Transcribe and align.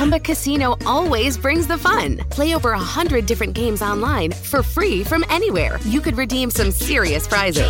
Chumba 0.00 0.18
Casino 0.18 0.78
always 0.86 1.36
brings 1.36 1.66
the 1.66 1.76
fun. 1.76 2.16
Play 2.30 2.54
over 2.54 2.72
a 2.72 2.78
hundred 2.78 3.26
different 3.26 3.52
games 3.52 3.82
online 3.82 4.32
for 4.32 4.62
free 4.62 5.04
from 5.04 5.26
anywhere. 5.28 5.78
You 5.84 6.00
could 6.00 6.16
redeem 6.16 6.50
some 6.50 6.70
serious 6.70 7.26
prizes. 7.26 7.68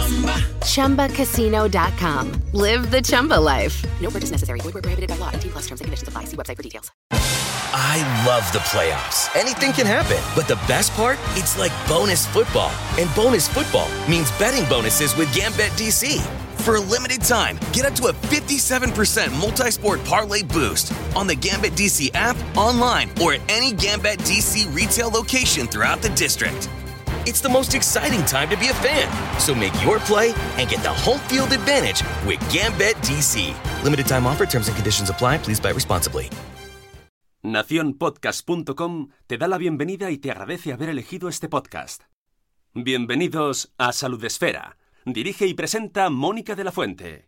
Chumba. 0.62 1.09
ChumbaCasino.com. 1.09 2.33
Live 2.53 2.93
the 2.93 3.03
Chumba 3.03 3.35
life. 3.35 3.85
No 4.01 4.11
purchase 4.11 4.30
necessary. 4.30 4.61
Void 4.61 4.75
where 4.75 4.83
prohibited 4.83 5.11
by 5.11 5.16
law. 5.16 5.33
T 5.33 5.48
plus 5.48 5.62
terms 5.66 5.80
and 5.80 5.87
conditions 5.87 6.07
apply. 6.07 6.27
See 6.27 6.37
website 6.37 6.57
for 6.57 6.62
details. 6.62 6.93
I 7.11 7.98
love 8.25 8.47
the 8.53 8.61
playoffs. 8.61 9.34
Anything 9.34 9.73
can 9.73 9.87
happen. 9.87 10.23
But 10.37 10.47
the 10.47 10.55
best 10.69 10.92
part? 10.92 11.19
It's 11.31 11.59
like 11.59 11.73
bonus 11.89 12.27
football. 12.27 12.70
And 12.97 13.12
bonus 13.17 13.48
football 13.48 13.89
means 14.09 14.31
betting 14.39 14.69
bonuses 14.69 15.17
with 15.17 15.34
Gambit 15.34 15.73
DC. 15.73 16.25
For 16.60 16.77
a 16.77 16.80
limited 16.80 17.23
time, 17.23 17.59
get 17.73 17.87
up 17.87 17.95
to 17.95 18.09
a 18.09 18.12
57% 18.12 19.32
multi 19.41 19.70
sport 19.70 20.05
parlay 20.05 20.42
boost 20.42 20.92
on 21.16 21.27
the 21.27 21.34
Gambit 21.34 21.73
DC 21.73 22.10
app, 22.12 22.36
online, 22.55 23.09
or 23.23 23.33
at 23.33 23.41
any 23.48 23.73
Gambit 23.73 24.19
DC 24.20 24.69
retail 24.77 25.09
location 25.09 25.66
throughout 25.66 26.02
the 26.02 26.10
district. 26.10 26.69
It's 27.24 27.41
the 27.41 27.48
most 27.48 27.74
exciting 27.74 28.23
time 28.27 28.50
to 28.50 28.59
be 28.59 28.69
a 28.69 28.74
fan. 28.74 29.09
So 29.41 29.55
make 29.55 29.73
your 29.83 30.00
play 30.00 30.34
and 30.59 30.69
get 30.69 30.83
the 30.83 30.92
home 30.92 31.20
field 31.30 31.52
advantage 31.52 32.05
with 32.27 32.38
Gambit 32.52 32.97
DC. 33.08 33.55
Limited 33.83 34.06
time 34.06 34.27
offer, 34.27 34.45
terms 34.45 34.69
and 34.69 34.77
conditions 34.77 35.08
apply. 35.08 35.38
Please 35.38 35.61
buy 35.61 35.72
responsibly. 35.72 36.28
Naciónpodcast.com 37.42 39.08
te 39.27 39.38
da 39.38 39.48
la 39.48 39.56
bienvenida 39.56 40.11
y 40.11 40.19
te 40.19 40.30
agradece 40.30 40.74
haber 40.74 40.91
elegido 40.91 41.30
este 41.30 41.48
podcast. 41.48 42.02
Bienvenidos 42.74 43.72
a 43.78 43.92
Salud 43.92 44.22
Esfera. 44.22 44.77
Dirige 45.06 45.47
y 45.47 45.55
presenta 45.55 46.11
Mónica 46.11 46.55
de 46.55 46.62
la 46.62 46.73
Fuente. 46.73 47.27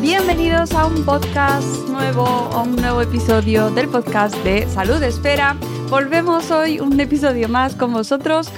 Bienvenidos 0.00 0.72
a 0.74 0.86
un 0.86 1.04
podcast 1.04 1.88
nuevo, 1.88 2.24
a 2.24 2.62
un 2.62 2.76
nuevo 2.76 3.00
episodio 3.00 3.70
del 3.70 3.88
podcast 3.88 4.36
de 4.44 4.68
Salud 4.68 5.02
Espera. 5.02 5.56
Volvemos 5.90 6.52
hoy 6.52 6.78
un 6.78 7.00
episodio 7.00 7.48
más 7.48 7.74
con 7.74 7.92
vosotros. 7.92 8.52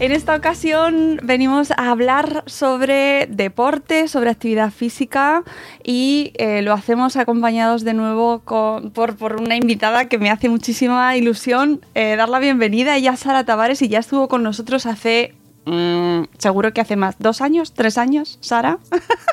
En 0.00 0.12
esta 0.12 0.34
ocasión 0.34 1.20
venimos 1.22 1.72
a 1.72 1.90
hablar 1.90 2.42
sobre 2.46 3.26
deporte, 3.26 4.08
sobre 4.08 4.30
actividad 4.30 4.70
física 4.70 5.44
y 5.84 6.32
eh, 6.38 6.62
lo 6.62 6.72
hacemos 6.72 7.16
acompañados 7.16 7.84
de 7.84 7.92
nuevo 7.92 8.38
por, 8.38 9.16
por 9.16 9.36
una 9.42 9.56
invitada 9.56 10.06
que 10.06 10.16
me 10.16 10.30
hace 10.30 10.48
muchísima 10.48 11.14
ilusión 11.18 11.84
eh, 11.94 12.16
dar 12.16 12.30
la 12.30 12.38
bienvenida. 12.38 12.96
Ella 12.96 13.12
es 13.12 13.20
Sara 13.20 13.44
Tavares 13.44 13.82
y 13.82 13.88
ya 13.90 13.98
estuvo 13.98 14.26
con 14.28 14.42
nosotros 14.42 14.86
hace, 14.86 15.34
mm, 15.66 16.22
seguro 16.38 16.72
que 16.72 16.80
hace 16.80 16.96
más, 16.96 17.16
dos 17.18 17.42
años, 17.42 17.74
tres 17.74 17.98
años, 17.98 18.38
Sara. 18.40 18.78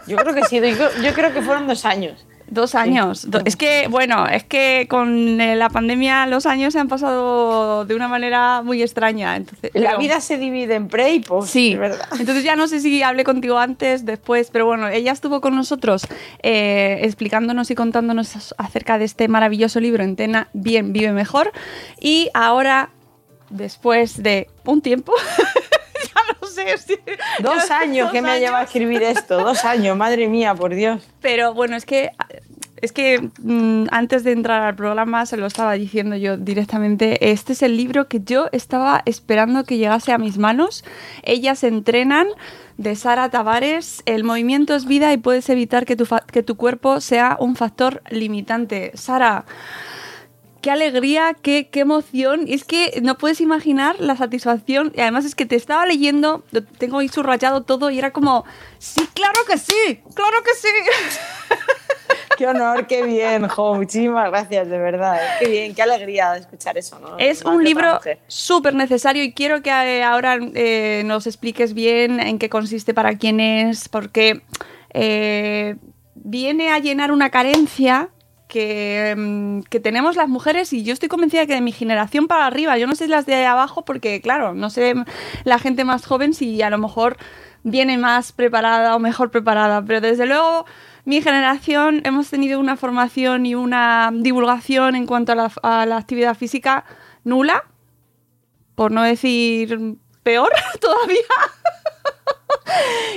Yo 0.06 0.18
creo 0.18 0.36
que 0.36 0.44
sí, 0.44 0.60
yo 1.02 1.14
creo 1.14 1.34
que 1.34 1.42
fueron 1.42 1.68
dos 1.68 1.86
años. 1.86 2.26
Dos 2.50 2.76
años. 2.76 3.28
Es 3.44 3.58
que, 3.58 3.88
bueno, 3.90 4.26
es 4.26 4.44
que 4.45 4.88
con 4.90 5.42
eh, 5.42 5.58
la 5.58 5.70
pandemia 5.70 6.26
los 6.28 6.45
años 6.45 6.72
se 6.73 6.80
han 6.80 6.88
pasado 6.88 7.84
de 7.86 7.94
una 7.94 8.08
manera 8.08 8.62
muy 8.62 8.81
extraña. 8.81 9.36
Entonces, 9.36 9.72
La 9.73 9.89
pero- 9.89 10.00
vida 10.00 10.22
se 10.22 10.38
divide 10.38 10.76
en 10.76 10.88
pre 10.88 11.14
y 11.14 11.20
post, 11.20 11.52
Sí, 11.52 11.76
verdad. 11.76 12.08
entonces 12.20 12.44
ya 12.45 12.56
no 12.56 12.67
sé 12.70 12.80
si 12.80 13.04
hablé 13.04 13.26
contigo 13.26 13.58
antes, 13.60 14.05
después, 14.05 14.49
pero 14.52 14.66
bueno, 14.66 14.88
ella 14.88 15.11
estuvo 15.11 15.42
con 15.42 15.55
nosotros 15.55 16.08
eh, 16.42 16.99
explicándonos 17.04 17.70
y 17.70 17.76
contándonos 17.76 18.54
acerca 18.58 18.98
de 18.98 19.04
este 19.05 19.27
maravilloso 19.27 19.80
libro, 19.82 20.04
Entena 20.04 20.48
Bien, 20.54 20.93
Vive 20.93 21.11
Mejor. 21.11 21.52
Y 21.99 22.30
ahora, 22.33 22.92
después 23.49 24.23
de 24.23 24.48
un 24.66 24.82
tiempo, 24.82 25.11
sé. 26.78 27.00
Dos 27.40 27.70
años 27.72 28.06
dos 28.06 28.14
que 28.14 28.22
me 28.22 28.32
ha 28.32 28.40
llevado 28.40 28.58
a 28.58 28.64
escribir 28.64 29.04
esto, 29.04 29.44
dos 29.44 29.64
años, 29.66 29.95
madre 29.98 30.28
mía, 30.28 30.56
por 30.56 30.73
Dios. 30.73 31.08
Pero 31.22 31.54
bueno, 31.54 31.76
es 31.76 31.86
que 31.86 32.12
es 32.82 32.92
que 32.92 33.30
mm, 33.42 33.86
antes 33.92 34.23
de 34.23 34.32
entrar 34.32 34.62
al 34.62 34.76
programa 34.76 35.26
se 35.26 35.38
lo 35.38 35.48
estaba 35.48 35.73
diciendo 35.73 36.16
yo 36.16 36.38
directamente. 36.38 37.32
Este 37.32 37.54
es 37.54 37.64
el 37.64 37.76
libro 37.76 38.08
que 38.08 38.22
yo 38.22 38.50
estaba 38.52 39.02
esperando 39.06 39.64
que 39.64 39.78
llegase 39.78 40.12
a 40.12 40.17
mis 40.17 40.38
manos. 40.38 40.84
Ellas 41.23 41.64
entrenan 41.64 42.28
de 42.78 42.96
Sara 42.96 43.30
Tavares. 43.30 44.04
El 44.06 44.23
movimiento 44.23 44.76
es 44.76 44.86
vida 44.86 45.12
y 45.12 45.17
puedes 45.17 45.50
evitar 45.50 45.86
que 45.86 45.96
tu, 45.96 46.06
que 46.32 46.44
tu 46.44 46.56
cuerpo 46.56 47.02
sea 47.02 47.38
un 47.40 47.56
factor 47.56 48.04
limitante. 48.10 48.92
Sara, 48.94 49.46
qué 50.62 50.72
alegría, 50.72 51.36
qué, 51.42 51.70
qué 51.70 51.82
emoción. 51.82 52.48
Y 52.48 52.54
es 52.54 52.64
que 52.64 53.00
no 53.02 53.18
puedes 53.18 53.42
imaginar 53.42 53.95
la 54.00 54.16
satisfacción. 54.16 54.92
Y 54.95 55.02
además 55.02 55.26
es 55.26 55.36
que 55.36 55.45
te 55.45 55.56
estaba 55.56 55.86
leyendo, 55.86 56.44
lo 56.52 56.64
tengo 56.64 57.00
ahí 57.00 57.08
subrayado 57.10 57.64
todo 57.64 57.90
y 57.90 58.00
era 58.00 58.12
como, 58.12 58.45
sí, 58.80 59.08
claro 59.14 59.40
que 59.48 59.58
sí, 59.58 60.02
claro 60.14 60.38
que 60.44 60.54
sí. 60.56 60.67
Qué 62.38 62.46
honor, 62.46 62.86
qué 62.86 63.02
bien, 63.04 63.48
jo, 63.48 63.73
muchísimas 63.73 64.30
gracias, 64.30 64.70
de 64.70 64.78
verdad. 64.78 65.16
eh. 65.16 65.28
Qué 65.40 65.50
bien, 65.50 65.73
qué 65.76 65.82
alegría 65.82 66.38
escuchar 66.38 66.78
eso, 66.78 67.00
¿no? 67.00 67.17
Es 67.17 67.44
Más 67.44 67.56
un 67.56 67.64
libro 67.64 68.00
súper 68.28 68.76
necesario 68.76 69.23
y 69.23 69.34
quiero 69.34 69.64
que 69.64 69.72
eh, 69.72 70.04
ahora 70.04 70.38
eh, 70.54 71.02
nos 71.06 71.26
expliques 71.26 71.73
bien 71.73 72.20
en 72.20 72.38
qué 72.38 72.48
consiste, 72.48 72.94
para 72.94 73.17
quién 73.17 73.40
es, 73.40 73.90
porque 73.90 74.44
eh, 74.94 75.78
viene 76.14 76.70
a 76.70 76.78
llenar 76.78 77.12
una 77.12 77.32
carencia 77.32 78.10
que, 78.48 79.14
mm, 79.18 79.62
que 79.70 79.80
tenemos 79.80 80.16
las 80.16 80.30
mujeres 80.30 80.74
y 80.74 80.84
yo 80.84 80.94
estoy 80.94 81.10
convencida 81.10 81.46
que 81.46 81.54
de 81.54 81.62
mi 81.62 81.72
generación 81.72 82.28
para 82.28 82.46
arriba, 82.46 82.78
yo 82.78 82.88
no 82.88 82.96
sé 82.96 83.08
las 83.08 83.26
de 83.26 83.46
abajo 83.46 83.84
porque 83.84 84.22
claro, 84.22 84.54
no 84.54 84.70
sé 84.70 84.96
la 85.44 85.60
gente 85.60 85.84
más 85.84 86.06
joven 86.06 86.34
si 86.34 86.62
a 86.62 86.70
lo 86.70 86.78
mejor 86.78 87.18
viene 87.64 87.98
más 87.98 88.32
preparada 88.32 88.96
o 88.96 89.00
mejor 89.00 89.32
preparada, 89.32 89.84
pero 89.84 90.02
desde 90.02 90.26
luego 90.26 90.66
mi 91.06 91.22
generación 91.22 92.02
hemos 92.06 92.30
tenido 92.30 92.60
una 92.60 92.78
formación 92.78 93.46
y 93.46 93.56
una 93.56 94.12
divulgación 94.14 94.96
en 94.96 95.06
cuanto 95.06 95.34
a 95.34 95.36
la, 95.36 95.52
a 95.64 95.86
la 95.86 95.98
actividad 95.98 96.36
física 96.36 96.86
nula, 97.24 97.64
por 98.76 98.92
no 98.92 99.04
decir 99.04 99.98
peor 100.24 100.52
todavía. 100.82 101.18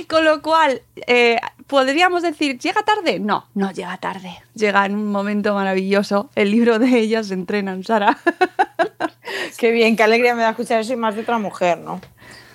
Con 0.07 0.25
lo 0.25 0.41
cual, 0.41 0.81
eh, 1.07 1.37
¿podríamos 1.67 2.21
decir, 2.21 2.57
¿llega 2.59 2.83
tarde? 2.83 3.19
No, 3.19 3.45
no 3.53 3.71
llega 3.71 3.97
tarde. 3.97 4.37
Llega 4.55 4.85
en 4.85 4.95
un 4.95 5.11
momento 5.11 5.53
maravilloso. 5.53 6.29
El 6.35 6.51
libro 6.51 6.79
de 6.79 6.99
ellas 6.99 7.27
se 7.27 7.33
entrenan, 7.33 7.83
Sara. 7.83 8.17
Qué 9.57 9.71
bien, 9.71 9.95
qué 9.95 10.03
alegría 10.03 10.35
me 10.35 10.41
da 10.41 10.49
escuchar 10.51 10.79
eso 10.79 10.93
y 10.93 10.95
más 10.95 11.15
de 11.15 11.21
otra 11.21 11.37
mujer, 11.37 11.77
¿no? 11.77 12.01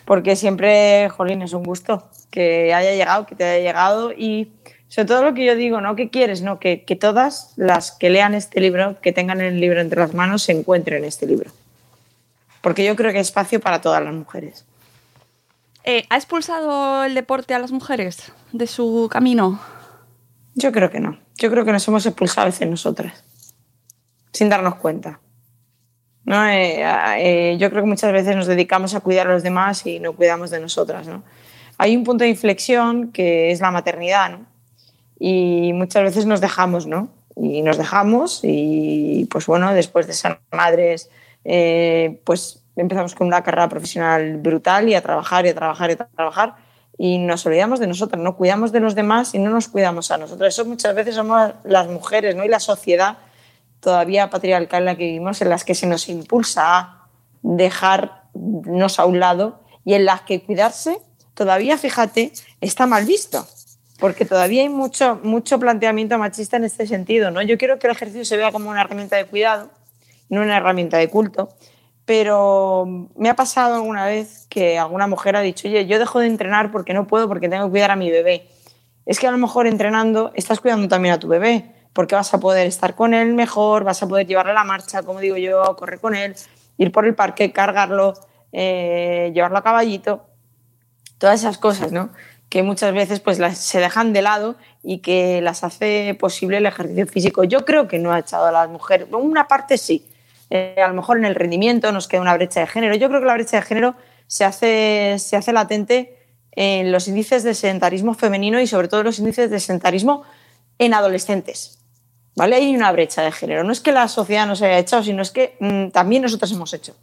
Porque 0.04 0.36
siempre, 0.36 1.08
jolín, 1.08 1.42
es 1.42 1.52
un 1.52 1.62
gusto 1.62 2.08
que 2.30 2.74
haya 2.74 2.94
llegado, 2.94 3.26
que 3.26 3.34
te 3.34 3.44
haya 3.44 3.62
llegado 3.62 4.12
y 4.12 4.50
sobre 4.88 5.06
todo 5.06 5.22
lo 5.24 5.34
que 5.34 5.44
yo 5.44 5.54
digo, 5.54 5.80
¿no? 5.80 5.96
¿Qué 5.96 6.10
quieres? 6.10 6.42
No, 6.42 6.58
que, 6.58 6.84
que 6.84 6.96
todas 6.96 7.52
las 7.56 7.92
que 7.92 8.10
lean 8.10 8.34
este 8.34 8.60
libro, 8.60 9.00
que 9.00 9.12
tengan 9.12 9.40
el 9.40 9.60
libro 9.60 9.80
entre 9.80 10.00
las 10.00 10.14
manos, 10.14 10.42
se 10.42 10.52
encuentren 10.52 11.04
este 11.04 11.26
libro. 11.26 11.50
Porque 12.60 12.84
yo 12.84 12.96
creo 12.96 13.12
que 13.12 13.18
hay 13.18 13.22
espacio 13.22 13.60
para 13.60 13.80
todas 13.80 14.02
las 14.02 14.14
mujeres. 14.14 14.64
Eh, 15.86 16.04
¿Ha 16.10 16.16
expulsado 16.16 17.04
el 17.04 17.14
deporte 17.14 17.54
a 17.54 17.58
las 17.58 17.72
mujeres 17.72 18.32
de 18.52 18.66
su 18.66 19.08
camino? 19.10 19.60
Yo 20.54 20.72
creo 20.72 20.90
que 20.90 21.00
no. 21.00 21.18
Yo 21.36 21.50
creo 21.50 21.64
que 21.64 21.72
nos 21.72 21.86
hemos 21.86 22.04
expulsado 22.04 22.42
a 22.42 22.44
veces 22.46 22.68
nosotras, 22.68 23.24
sin 24.32 24.48
darnos 24.48 24.74
cuenta. 24.76 25.20
¿No? 26.24 26.44
Eh, 26.44 26.82
eh, 27.18 27.56
yo 27.58 27.70
creo 27.70 27.82
que 27.82 27.88
muchas 27.88 28.12
veces 28.12 28.34
nos 28.34 28.48
dedicamos 28.48 28.94
a 28.94 29.00
cuidar 29.00 29.28
a 29.28 29.32
los 29.32 29.44
demás 29.44 29.86
y 29.86 30.00
no 30.00 30.14
cuidamos 30.14 30.50
de 30.50 30.60
nosotras. 30.60 31.06
¿no? 31.06 31.22
Hay 31.78 31.96
un 31.96 32.02
punto 32.02 32.24
de 32.24 32.30
inflexión 32.30 33.12
que 33.12 33.52
es 33.52 33.60
la 33.60 33.70
maternidad, 33.70 34.30
¿no? 34.30 34.46
y 35.18 35.72
muchas 35.72 36.02
veces 36.02 36.26
nos 36.26 36.40
dejamos, 36.40 36.86
¿no? 36.86 37.08
Y 37.36 37.62
nos 37.62 37.78
dejamos 37.78 38.40
y, 38.42 39.26
pues 39.30 39.46
bueno, 39.46 39.72
después 39.74 40.06
de 40.06 40.14
ser 40.14 40.40
madres, 40.52 41.10
eh, 41.44 42.20
pues 42.24 42.62
empezamos 42.76 43.14
con 43.14 43.26
una 43.26 43.42
carrera 43.42 43.68
profesional 43.68 44.36
brutal 44.36 44.88
y 44.88 44.94
a 44.94 45.02
trabajar 45.02 45.46
y 45.46 45.48
a 45.48 45.54
trabajar 45.54 45.90
y 45.90 45.92
a 45.94 45.96
trabajar 45.96 46.54
y 46.98 47.18
nos 47.18 47.44
olvidamos 47.44 47.78
de 47.78 47.86
nosotras, 47.86 48.22
no 48.22 48.36
cuidamos 48.36 48.72
de 48.72 48.80
los 48.80 48.94
demás 48.94 49.34
y 49.34 49.38
no 49.38 49.50
nos 49.50 49.68
cuidamos 49.68 50.10
a 50.10 50.18
nosotros. 50.18 50.48
Eso 50.48 50.64
muchas 50.64 50.94
veces 50.94 51.14
somos 51.14 51.52
las 51.64 51.88
mujeres 51.88 52.34
¿no? 52.34 52.44
y 52.44 52.48
la 52.48 52.60
sociedad 52.60 53.18
todavía 53.80 54.30
patriarcal 54.30 54.82
en 54.82 54.86
la 54.86 54.96
que 54.96 55.04
vivimos, 55.04 55.40
en 55.42 55.50
las 55.50 55.64
que 55.64 55.74
se 55.74 55.86
nos 55.86 56.08
impulsa 56.08 56.78
a 56.78 57.08
dejarnos 57.42 58.98
a 58.98 59.04
un 59.04 59.20
lado 59.20 59.60
y 59.84 59.94
en 59.94 60.06
las 60.06 60.22
que 60.22 60.42
cuidarse 60.42 60.98
todavía, 61.34 61.76
fíjate, 61.76 62.32
está 62.60 62.86
mal 62.86 63.04
visto. 63.04 63.46
porque 63.98 64.26
todavía 64.26 64.60
hay 64.60 64.68
mucho, 64.68 65.20
mucho 65.22 65.58
planteamiento 65.58 66.18
machista 66.18 66.58
en 66.58 66.64
este 66.64 66.86
sentido. 66.86 67.30
¿no? 67.30 67.40
Yo 67.40 67.56
quiero 67.56 67.78
que 67.78 67.86
el 67.86 67.92
ejercicio 67.92 68.24
se 68.26 68.36
vea 68.36 68.52
como 68.52 68.68
una 68.68 68.82
herramienta 68.82 69.16
de 69.16 69.24
cuidado, 69.24 69.70
no 70.28 70.42
una 70.42 70.56
herramienta 70.56 70.98
de 70.98 71.08
culto. 71.08 71.48
Pero 72.06 73.10
me 73.16 73.28
ha 73.28 73.36
pasado 73.36 73.74
alguna 73.74 74.06
vez 74.06 74.46
que 74.48 74.78
alguna 74.78 75.06
mujer 75.06 75.36
ha 75.36 75.40
dicho, 75.40 75.68
oye, 75.68 75.86
yo 75.86 75.98
dejo 75.98 76.20
de 76.20 76.26
entrenar 76.26 76.70
porque 76.70 76.94
no 76.94 77.06
puedo, 77.06 77.28
porque 77.28 77.48
tengo 77.48 77.64
que 77.66 77.70
cuidar 77.70 77.90
a 77.90 77.96
mi 77.96 78.10
bebé. 78.10 78.48
Es 79.04 79.20
que 79.20 79.26
a 79.26 79.30
lo 79.30 79.38
mejor 79.38 79.66
entrenando 79.66 80.32
estás 80.34 80.60
cuidando 80.60 80.88
también 80.88 81.14
a 81.14 81.18
tu 81.18 81.28
bebé, 81.28 81.74
porque 81.92 82.14
vas 82.14 82.32
a 82.32 82.40
poder 82.40 82.66
estar 82.66 82.94
con 82.94 83.12
él 83.12 83.34
mejor, 83.34 83.84
vas 83.84 84.02
a 84.02 84.08
poder 84.08 84.26
llevarle 84.26 84.54
la 84.54 84.64
marcha, 84.64 85.02
como 85.02 85.20
digo 85.20 85.36
yo, 85.36 85.62
correr 85.76 86.00
con 86.00 86.14
él, 86.14 86.34
ir 86.78 86.92
por 86.92 87.04
el 87.06 87.14
parque, 87.14 87.52
cargarlo, 87.52 88.14
eh, 88.52 89.30
llevarlo 89.34 89.58
a 89.58 89.62
caballito, 89.62 90.26
todas 91.18 91.40
esas 91.40 91.58
cosas, 91.58 91.92
¿no? 91.92 92.10
que 92.48 92.62
muchas 92.62 92.94
veces 92.94 93.20
pues 93.20 93.38
las, 93.38 93.58
se 93.58 93.80
dejan 93.80 94.12
de 94.12 94.22
lado 94.22 94.56
y 94.82 94.98
que 94.98 95.40
las 95.42 95.64
hace 95.64 96.16
posible 96.18 96.58
el 96.58 96.66
ejercicio 96.66 97.06
físico. 97.06 97.44
Yo 97.44 97.64
creo 97.64 97.88
que 97.88 97.98
no 97.98 98.12
ha 98.12 98.20
echado 98.20 98.46
a 98.46 98.52
las 98.52 98.68
mujeres, 98.68 99.08
una 99.12 99.48
parte 99.48 99.78
sí, 99.78 100.06
eh, 100.50 100.76
a 100.82 100.88
lo 100.88 100.94
mejor 100.94 101.18
en 101.18 101.24
el 101.24 101.34
rendimiento 101.34 101.90
nos 101.92 102.08
queda 102.08 102.20
una 102.20 102.34
brecha 102.34 102.60
de 102.60 102.66
género. 102.66 102.94
Yo 102.94 103.08
creo 103.08 103.20
que 103.20 103.26
la 103.26 103.34
brecha 103.34 103.56
de 103.56 103.62
género 103.62 103.96
se 104.26 104.44
hace, 104.44 105.16
se 105.18 105.36
hace 105.36 105.52
latente 105.52 106.16
en 106.52 106.92
los 106.92 107.08
índices 107.08 107.42
de 107.42 107.54
sedentarismo 107.54 108.14
femenino 108.14 108.60
y 108.60 108.66
sobre 108.66 108.88
todo 108.88 109.02
los 109.02 109.18
índices 109.18 109.50
de 109.50 109.60
sedentarismo 109.60 110.22
en 110.78 110.94
adolescentes. 110.94 111.78
¿Vale? 112.34 112.56
Hay 112.56 112.76
una 112.76 112.92
brecha 112.92 113.22
de 113.22 113.32
género. 113.32 113.64
No 113.64 113.72
es 113.72 113.80
que 113.80 113.92
la 113.92 114.08
sociedad 114.08 114.46
nos 114.46 114.60
haya 114.60 114.78
echado, 114.78 115.02
sino 115.02 115.22
es 115.22 115.30
que 115.30 115.56
mm, 115.58 115.88
también 115.88 116.22
nosotros 116.22 116.52
hemos 116.52 116.72
hecho. 116.74 116.94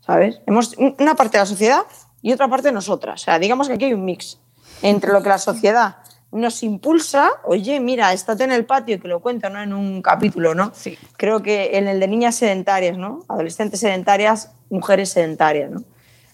¿Sabes? 0.00 0.40
Hemos, 0.46 0.74
una 0.78 1.14
parte 1.14 1.36
de 1.36 1.42
la 1.42 1.46
sociedad 1.46 1.82
y 2.22 2.32
otra 2.32 2.48
parte 2.48 2.72
nosotras. 2.72 3.20
O 3.20 3.24
sea, 3.24 3.38
digamos 3.38 3.68
que 3.68 3.74
aquí 3.74 3.84
hay 3.84 3.94
un 3.94 4.04
mix 4.04 4.38
entre 4.80 5.12
lo 5.12 5.22
que 5.22 5.28
la 5.28 5.38
sociedad 5.38 5.96
nos 6.30 6.62
impulsa, 6.62 7.30
oye, 7.44 7.80
mira, 7.80 8.12
estate 8.12 8.44
en 8.44 8.52
el 8.52 8.66
patio, 8.66 9.00
que 9.00 9.08
lo 9.08 9.20
cuento 9.20 9.48
¿no? 9.48 9.62
en 9.62 9.72
un 9.72 10.02
capítulo, 10.02 10.54
¿no? 10.54 10.72
Sí. 10.74 10.98
Creo 11.16 11.42
que 11.42 11.78
en 11.78 11.88
el 11.88 12.00
de 12.00 12.08
niñas 12.08 12.34
sedentarias, 12.34 12.98
¿no? 12.98 13.24
Adolescentes 13.28 13.80
sedentarias, 13.80 14.52
mujeres 14.68 15.10
sedentarias, 15.10 15.70
¿no? 15.70 15.84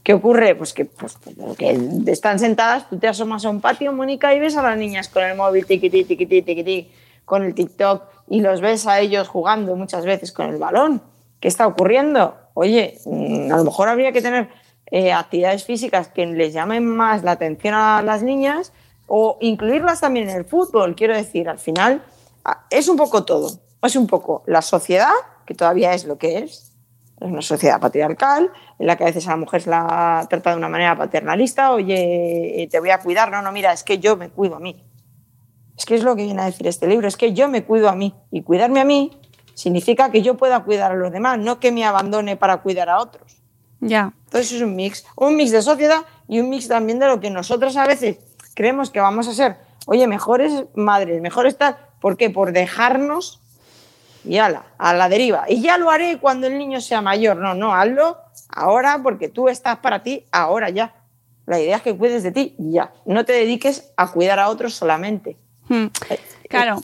¿Qué 0.02 0.12
ocurre? 0.12 0.54
Pues 0.54 0.74
que, 0.74 0.84
pues, 0.84 1.16
que 1.56 1.78
están 2.06 2.38
sentadas, 2.38 2.90
tú 2.90 2.98
te 2.98 3.08
asomas 3.08 3.44
a 3.46 3.50
un 3.50 3.60
patio, 3.60 3.92
Mónica, 3.92 4.34
y 4.34 4.40
ves 4.40 4.56
a 4.56 4.62
las 4.62 4.76
niñas 4.76 5.08
con 5.08 5.22
el 5.22 5.36
móvil, 5.36 5.64
tiquití, 5.64 6.04
tiquití, 6.04 6.42
tiquití, 6.42 6.90
con 7.24 7.42
el 7.42 7.54
TikTok, 7.54 8.02
y 8.28 8.40
los 8.40 8.60
ves 8.60 8.86
a 8.86 9.00
ellos 9.00 9.28
jugando 9.28 9.76
muchas 9.76 10.04
veces 10.04 10.32
con 10.32 10.50
el 10.50 10.58
balón. 10.58 11.02
¿Qué 11.40 11.48
está 11.48 11.66
ocurriendo? 11.66 12.36
Oye, 12.52 12.98
mm, 13.06 13.50
a 13.50 13.56
lo 13.56 13.64
mejor 13.64 13.88
habría 13.88 14.12
que 14.12 14.20
tener 14.20 14.48
eh, 14.90 15.12
actividades 15.12 15.64
físicas 15.64 16.08
que 16.08 16.26
les 16.26 16.52
llamen 16.52 16.84
más 16.84 17.22
la 17.22 17.32
atención 17.32 17.72
a 17.74 18.02
las 18.02 18.22
niñas 18.22 18.72
o 19.06 19.38
incluirlas 19.40 20.00
también 20.00 20.28
en 20.28 20.36
el 20.36 20.44
fútbol. 20.44 20.94
Quiero 20.94 21.14
decir, 21.14 21.48
al 21.48 21.58
final 21.58 22.04
es 22.70 22.88
un 22.88 22.96
poco 22.96 23.24
todo. 23.24 23.50
Es 23.82 23.96
un 23.96 24.06
poco 24.06 24.42
la 24.46 24.62
sociedad, 24.62 25.12
que 25.46 25.54
todavía 25.54 25.92
es 25.92 26.04
lo 26.06 26.16
que 26.16 26.38
es, 26.38 26.72
es 27.20 27.28
una 27.30 27.42
sociedad 27.42 27.80
patriarcal, 27.80 28.50
en 28.78 28.86
la 28.86 28.96
que 28.96 29.04
a 29.04 29.06
veces 29.06 29.26
a 29.26 29.30
la 29.30 29.36
mujer 29.36 29.62
se 29.62 29.70
la 29.70 30.26
trata 30.28 30.50
de 30.50 30.56
una 30.56 30.68
manera 30.68 30.96
paternalista, 30.96 31.72
oye, 31.72 32.66
te 32.70 32.80
voy 32.80 32.90
a 32.90 32.98
cuidar, 32.98 33.30
no, 33.30 33.42
no, 33.42 33.52
mira, 33.52 33.72
es 33.72 33.84
que 33.84 33.98
yo 33.98 34.16
me 34.16 34.30
cuido 34.30 34.56
a 34.56 34.60
mí. 34.60 34.84
Es 35.76 35.84
que 35.84 35.96
es 35.96 36.02
lo 36.02 36.16
que 36.16 36.22
viene 36.22 36.40
a 36.40 36.46
decir 36.46 36.66
este 36.66 36.86
libro, 36.86 37.08
es 37.08 37.16
que 37.16 37.32
yo 37.32 37.48
me 37.48 37.64
cuido 37.64 37.88
a 37.88 37.94
mí. 37.94 38.14
Y 38.30 38.42
cuidarme 38.42 38.80
a 38.80 38.84
mí 38.84 39.18
significa 39.54 40.10
que 40.10 40.22
yo 40.22 40.36
pueda 40.36 40.64
cuidar 40.64 40.92
a 40.92 40.94
los 40.94 41.12
demás, 41.12 41.38
no 41.38 41.60
que 41.60 41.72
me 41.72 41.84
abandone 41.84 42.36
para 42.36 42.62
cuidar 42.62 42.88
a 42.88 43.00
otros. 43.00 43.42
Ya. 43.80 44.14
Entonces 44.24 44.52
es 44.52 44.62
un 44.62 44.74
mix, 44.74 45.04
un 45.16 45.36
mix 45.36 45.50
de 45.50 45.62
sociedad 45.62 46.02
y 46.26 46.40
un 46.40 46.48
mix 46.48 46.68
también 46.68 46.98
de 46.98 47.06
lo 47.06 47.20
que 47.20 47.30
nosotros 47.30 47.76
a 47.76 47.86
veces 47.86 48.18
creemos 48.54 48.90
que 48.90 49.00
vamos 49.00 49.28
a 49.28 49.34
ser, 49.34 49.56
oye, 49.86 50.06
mejores 50.06 50.64
madres, 50.74 51.20
mejores 51.20 51.58
tal. 51.58 51.76
¿Por 52.00 52.16
qué? 52.16 52.30
Por 52.30 52.52
dejarnos 52.52 53.40
y 54.24 54.38
ala, 54.38 54.64
a 54.78 54.94
la 54.94 55.08
deriva. 55.08 55.44
Y 55.48 55.60
ya 55.60 55.78
lo 55.78 55.90
haré 55.90 56.18
cuando 56.18 56.46
el 56.46 56.58
niño 56.58 56.80
sea 56.80 57.02
mayor. 57.02 57.36
No, 57.36 57.54
no, 57.54 57.74
hazlo 57.74 58.18
ahora 58.48 59.00
porque 59.02 59.28
tú 59.28 59.48
estás 59.48 59.78
para 59.78 60.02
ti 60.02 60.24
ahora 60.32 60.70
ya. 60.70 60.94
La 61.46 61.60
idea 61.60 61.76
es 61.76 61.82
que 61.82 61.96
cuides 61.96 62.22
de 62.22 62.32
ti 62.32 62.54
ya. 62.58 62.92
No 63.04 63.24
te 63.24 63.32
dediques 63.32 63.92
a 63.96 64.10
cuidar 64.10 64.38
a 64.38 64.48
otros 64.48 64.74
solamente. 64.74 65.36
Hmm. 65.68 65.86
Claro. 66.48 66.80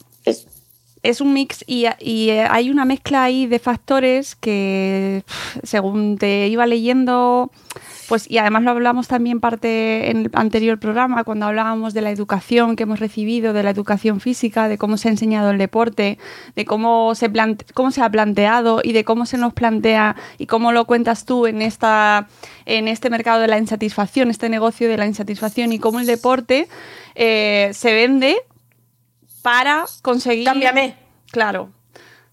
Es, 1.02 1.20
un 1.20 1.32
mix 1.32 1.64
y, 1.66 1.86
y, 2.00 2.30
hay 2.30 2.70
una 2.70 2.84
mezcla 2.84 3.24
ahí 3.24 3.46
de 3.46 3.58
factores 3.58 4.36
que, 4.36 5.24
según 5.62 6.18
te 6.18 6.48
iba 6.48 6.66
leyendo, 6.66 7.50
pues, 8.10 8.28
y 8.28 8.38
además 8.38 8.64
lo 8.64 8.72
hablamos 8.72 9.06
también 9.06 9.38
parte 9.38 10.10
en 10.10 10.16
el 10.22 10.30
anterior 10.32 10.80
programa, 10.80 11.22
cuando 11.22 11.46
hablábamos 11.46 11.94
de 11.94 12.02
la 12.02 12.10
educación 12.10 12.74
que 12.74 12.82
hemos 12.82 12.98
recibido, 12.98 13.52
de 13.52 13.62
la 13.62 13.70
educación 13.70 14.18
física, 14.18 14.66
de 14.66 14.78
cómo 14.78 14.96
se 14.96 15.06
ha 15.06 15.12
enseñado 15.12 15.50
el 15.50 15.58
deporte, 15.58 16.18
de 16.56 16.64
cómo 16.64 17.14
se, 17.14 17.30
cómo 17.72 17.92
se 17.92 18.02
ha 18.02 18.10
planteado 18.10 18.80
y 18.82 18.94
de 18.94 19.04
cómo 19.04 19.26
se 19.26 19.38
nos 19.38 19.52
plantea 19.52 20.16
y 20.38 20.46
cómo 20.46 20.72
lo 20.72 20.86
cuentas 20.86 21.24
tú 21.24 21.46
en, 21.46 21.62
esta, 21.62 22.26
en 22.66 22.88
este 22.88 23.10
mercado 23.10 23.40
de 23.40 23.46
la 23.46 23.58
insatisfacción, 23.58 24.28
este 24.28 24.48
negocio 24.48 24.88
de 24.88 24.96
la 24.96 25.06
insatisfacción 25.06 25.72
y 25.72 25.78
cómo 25.78 26.00
el 26.00 26.06
deporte 26.06 26.66
eh, 27.14 27.70
se 27.74 27.94
vende 27.94 28.38
para 29.42 29.86
conseguir... 30.02 30.44
Cámbiame. 30.44 30.96
Claro. 31.30 31.70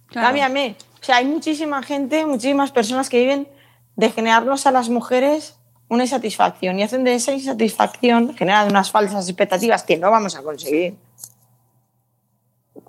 claro. 0.07 0.27
Cámbiame. 0.27 0.75
O 0.99 1.03
sea, 1.03 1.17
hay 1.17 1.25
muchísima 1.25 1.81
gente, 1.83 2.25
muchísimas 2.25 2.71
personas 2.71 3.09
que 3.09 3.19
viven 3.19 3.47
de 3.95 4.11
generarnos 4.11 4.67
a 4.67 4.71
las 4.71 4.89
mujeres 4.89 5.57
una 5.89 6.03
insatisfacción 6.03 6.79
y 6.79 6.83
hacen 6.83 7.03
de 7.03 7.15
esa 7.15 7.33
insatisfacción, 7.33 8.35
generan 8.35 8.69
unas 8.69 8.91
falsas 8.91 9.27
expectativas 9.27 9.83
que 9.83 9.97
no 9.97 10.11
vamos 10.11 10.35
a 10.35 10.43
conseguir, 10.43 10.97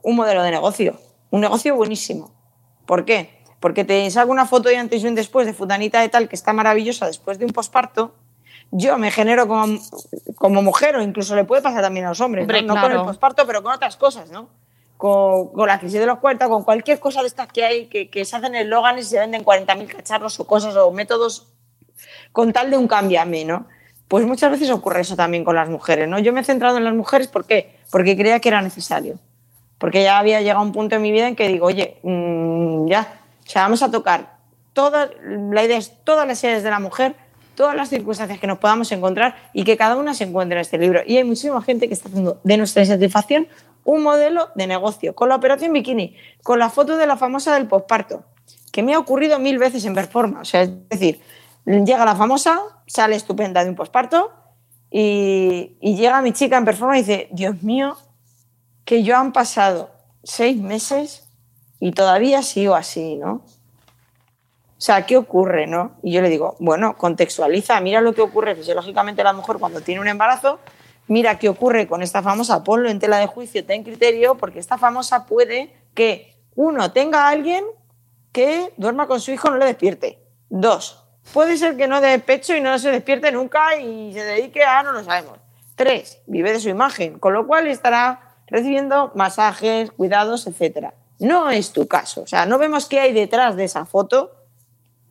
un 0.02 0.16
modelo 0.16 0.42
de 0.42 0.50
negocio, 0.50 0.98
un 1.30 1.40
negocio 1.40 1.76
buenísimo. 1.76 2.32
¿Por 2.86 3.04
qué? 3.04 3.42
Porque 3.60 3.84
te 3.84 4.10
saco 4.10 4.30
una 4.30 4.46
foto 4.46 4.68
de 4.68 4.76
antes 4.76 5.02
y 5.02 5.06
un 5.06 5.14
después 5.14 5.46
de 5.46 5.54
futanita 5.54 6.00
de 6.00 6.08
tal 6.08 6.28
que 6.28 6.36
está 6.36 6.52
maravillosa 6.52 7.06
después 7.06 7.38
de 7.38 7.44
un 7.44 7.52
posparto, 7.52 8.14
yo 8.70 8.98
me 8.98 9.10
genero 9.10 9.48
como, 9.48 9.78
como 10.36 10.62
mujer 10.62 10.96
o 10.96 11.02
incluso 11.02 11.34
le 11.34 11.44
puede 11.44 11.62
pasar 11.62 11.82
también 11.82 12.06
a 12.06 12.10
los 12.10 12.20
hombres, 12.20 12.42
Hombre, 12.42 12.62
¿no? 12.62 12.74
claro. 12.74 12.88
no 12.88 12.94
con 12.94 13.00
el 13.00 13.06
posparto, 13.06 13.46
pero 13.46 13.62
con 13.62 13.72
otras 13.72 13.96
cosas, 13.96 14.30
¿no? 14.30 14.48
Con, 14.96 15.48
con, 15.52 15.68
la 15.68 15.78
crisis 15.78 16.00
de 16.00 16.06
los 16.06 16.18
cuartos, 16.18 16.48
con 16.48 16.64
cualquier 16.64 16.98
cosa 16.98 17.20
de 17.20 17.28
estas 17.28 17.46
que 17.48 17.64
hay, 17.64 17.86
que, 17.86 18.10
que 18.10 18.24
se 18.24 18.36
hacen 18.36 18.54
eslóganes 18.54 19.06
y 19.06 19.10
se 19.10 19.18
venden 19.18 19.44
40.000 19.44 19.86
cacharros 19.86 20.38
o 20.40 20.46
cosas 20.46 20.74
o 20.76 20.90
métodos 20.90 21.46
con 22.32 22.52
tal 22.52 22.70
de 22.70 22.76
un 22.76 22.88
cámbiame, 22.88 23.44
¿no? 23.44 23.66
Pues 24.08 24.26
muchas 24.26 24.50
veces 24.50 24.70
ocurre 24.70 25.02
eso 25.02 25.16
también 25.16 25.44
con 25.44 25.54
las 25.54 25.68
mujeres, 25.68 26.08
¿no? 26.08 26.18
Yo 26.18 26.32
me 26.32 26.40
he 26.40 26.44
centrado 26.44 26.78
en 26.78 26.84
las 26.84 26.94
mujeres, 26.94 27.28
¿por 27.28 27.44
qué? 27.44 27.78
Porque 27.90 28.16
creía 28.16 28.40
que 28.40 28.48
era 28.48 28.62
necesario. 28.62 29.18
Porque 29.78 30.02
ya 30.02 30.18
había 30.18 30.40
llegado 30.40 30.62
un 30.62 30.72
punto 30.72 30.96
en 30.96 31.02
mi 31.02 31.12
vida 31.12 31.28
en 31.28 31.36
que 31.36 31.46
digo, 31.46 31.66
oye, 31.66 31.98
mmm, 32.02 32.88
ya, 32.88 33.20
o 33.46 33.48
sea, 33.48 33.62
vamos 33.62 33.82
a 33.82 33.90
tocar 33.90 34.38
todas, 34.72 35.10
la 35.22 35.64
idea 35.64 35.76
es 35.76 35.92
todas 36.04 36.26
las 36.26 36.38
series 36.38 36.62
de 36.62 36.70
la 36.70 36.80
mujer, 36.80 37.16
todas 37.58 37.74
las 37.74 37.88
circunstancias 37.88 38.38
que 38.38 38.46
nos 38.46 38.58
podamos 38.58 38.92
encontrar 38.92 39.34
y 39.52 39.64
que 39.64 39.76
cada 39.76 39.96
una 39.96 40.14
se 40.14 40.22
encuentre 40.22 40.56
en 40.56 40.60
este 40.60 40.78
libro. 40.78 41.00
Y 41.04 41.16
hay 41.16 41.24
muchísima 41.24 41.60
gente 41.60 41.88
que 41.88 41.94
está 41.94 42.08
haciendo 42.08 42.40
de 42.44 42.56
nuestra 42.56 42.82
insatisfacción 42.82 43.48
un 43.82 44.04
modelo 44.04 44.50
de 44.54 44.68
negocio, 44.68 45.16
con 45.16 45.28
la 45.28 45.34
operación 45.34 45.72
bikini, 45.72 46.14
con 46.44 46.60
la 46.60 46.70
foto 46.70 46.96
de 46.96 47.08
la 47.08 47.16
famosa 47.16 47.54
del 47.54 47.66
posparto, 47.66 48.22
que 48.70 48.84
me 48.84 48.94
ha 48.94 48.98
ocurrido 49.00 49.40
mil 49.40 49.58
veces 49.58 49.84
en 49.86 49.94
performance. 49.94 50.48
O 50.48 50.50
sea, 50.50 50.62
es 50.62 50.88
decir, 50.88 51.20
llega 51.66 52.04
la 52.04 52.14
famosa, 52.14 52.60
sale 52.86 53.16
estupenda 53.16 53.64
de 53.64 53.70
un 53.70 53.74
posparto 53.74 54.30
y, 54.88 55.76
y, 55.80 55.96
llega 55.96 56.22
mi 56.22 56.32
chica 56.32 56.58
en 56.58 56.64
performance 56.64 57.00
y 57.00 57.02
dice, 57.02 57.28
Dios 57.32 57.60
mío, 57.64 57.96
que 58.84 59.02
yo 59.02 59.16
han 59.16 59.32
pasado 59.32 59.90
seis 60.22 60.56
meses 60.60 61.28
y 61.80 61.90
todavía 61.90 62.42
sigo 62.42 62.76
así, 62.76 63.16
¿no? 63.16 63.42
O 64.78 64.80
sea, 64.80 65.04
¿qué 65.06 65.16
ocurre, 65.16 65.66
no? 65.66 65.96
Y 66.04 66.12
yo 66.12 66.22
le 66.22 66.28
digo, 66.28 66.54
bueno, 66.60 66.96
contextualiza, 66.96 67.80
mira 67.80 68.00
lo 68.00 68.14
que 68.14 68.20
ocurre 68.20 68.54
fisiológicamente 68.54 69.22
a 69.22 69.24
la 69.24 69.32
mujer 69.32 69.56
cuando 69.58 69.80
tiene 69.80 70.00
un 70.00 70.06
embarazo, 70.06 70.60
mira 71.08 71.36
qué 71.40 71.48
ocurre 71.48 71.88
con 71.88 72.00
esta 72.00 72.22
famosa, 72.22 72.62
ponlo 72.62 72.88
en 72.88 73.00
tela 73.00 73.18
de 73.18 73.26
juicio, 73.26 73.66
ten 73.66 73.82
criterio, 73.82 74.36
porque 74.36 74.60
esta 74.60 74.78
famosa 74.78 75.26
puede 75.26 75.74
que, 75.94 76.36
uno, 76.54 76.92
tenga 76.92 77.24
a 77.24 77.30
alguien 77.30 77.64
que 78.30 78.72
duerma 78.76 79.08
con 79.08 79.20
su 79.20 79.32
hijo, 79.32 79.50
no 79.50 79.56
le 79.56 79.66
despierte. 79.66 80.20
Dos, 80.48 81.04
puede 81.32 81.56
ser 81.56 81.76
que 81.76 81.88
no 81.88 82.00
dé 82.00 82.16
pecho 82.20 82.54
y 82.54 82.60
no 82.60 82.78
se 82.78 82.92
despierte 82.92 83.32
nunca 83.32 83.76
y 83.76 84.12
se 84.12 84.22
dedique 84.22 84.62
a, 84.62 84.84
no 84.84 84.92
lo 84.92 85.02
sabemos. 85.02 85.38
Tres, 85.74 86.20
vive 86.26 86.52
de 86.52 86.60
su 86.60 86.68
imagen, 86.68 87.18
con 87.18 87.32
lo 87.32 87.48
cual 87.48 87.66
estará 87.66 88.36
recibiendo 88.46 89.10
masajes, 89.16 89.90
cuidados, 89.90 90.46
etc. 90.46 90.90
No 91.18 91.50
es 91.50 91.72
tu 91.72 91.88
caso, 91.88 92.22
o 92.22 92.26
sea, 92.28 92.46
no 92.46 92.58
vemos 92.58 92.86
qué 92.86 93.00
hay 93.00 93.12
detrás 93.12 93.56
de 93.56 93.64
esa 93.64 93.84
foto, 93.84 94.37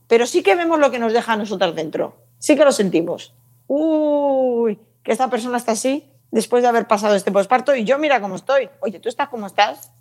pero 0.08 0.26
sí 0.26 0.44
que 0.44 0.56
vemos 0.56 0.80
lo 0.80 0.92
que 0.92 1.00
nos 1.00 1.14
deja 1.14 1.34
a 1.34 1.38
nosotras 1.38 1.76
dentro. 1.76 2.16
Sí 2.40 2.56
que 2.56 2.66
lo 2.66 2.72
sentimos. 2.72 3.34
Uy, 3.68 4.80
que 5.04 5.12
esta 5.12 5.30
persona 5.30 5.58
está 5.58 5.74
así 5.74 6.10
después 6.32 6.64
de 6.64 6.70
haber 6.70 6.88
pasado 6.88 7.16
este 7.16 7.32
posparto 7.32 7.76
y 7.76 7.84
yo 7.84 7.98
mira 7.98 8.22
cómo 8.22 8.36
estoy. 8.36 8.70
Oye, 8.80 9.00
¿tú 9.00 9.10
estás 9.10 9.30
como 9.30 9.48
estás? 9.48 9.92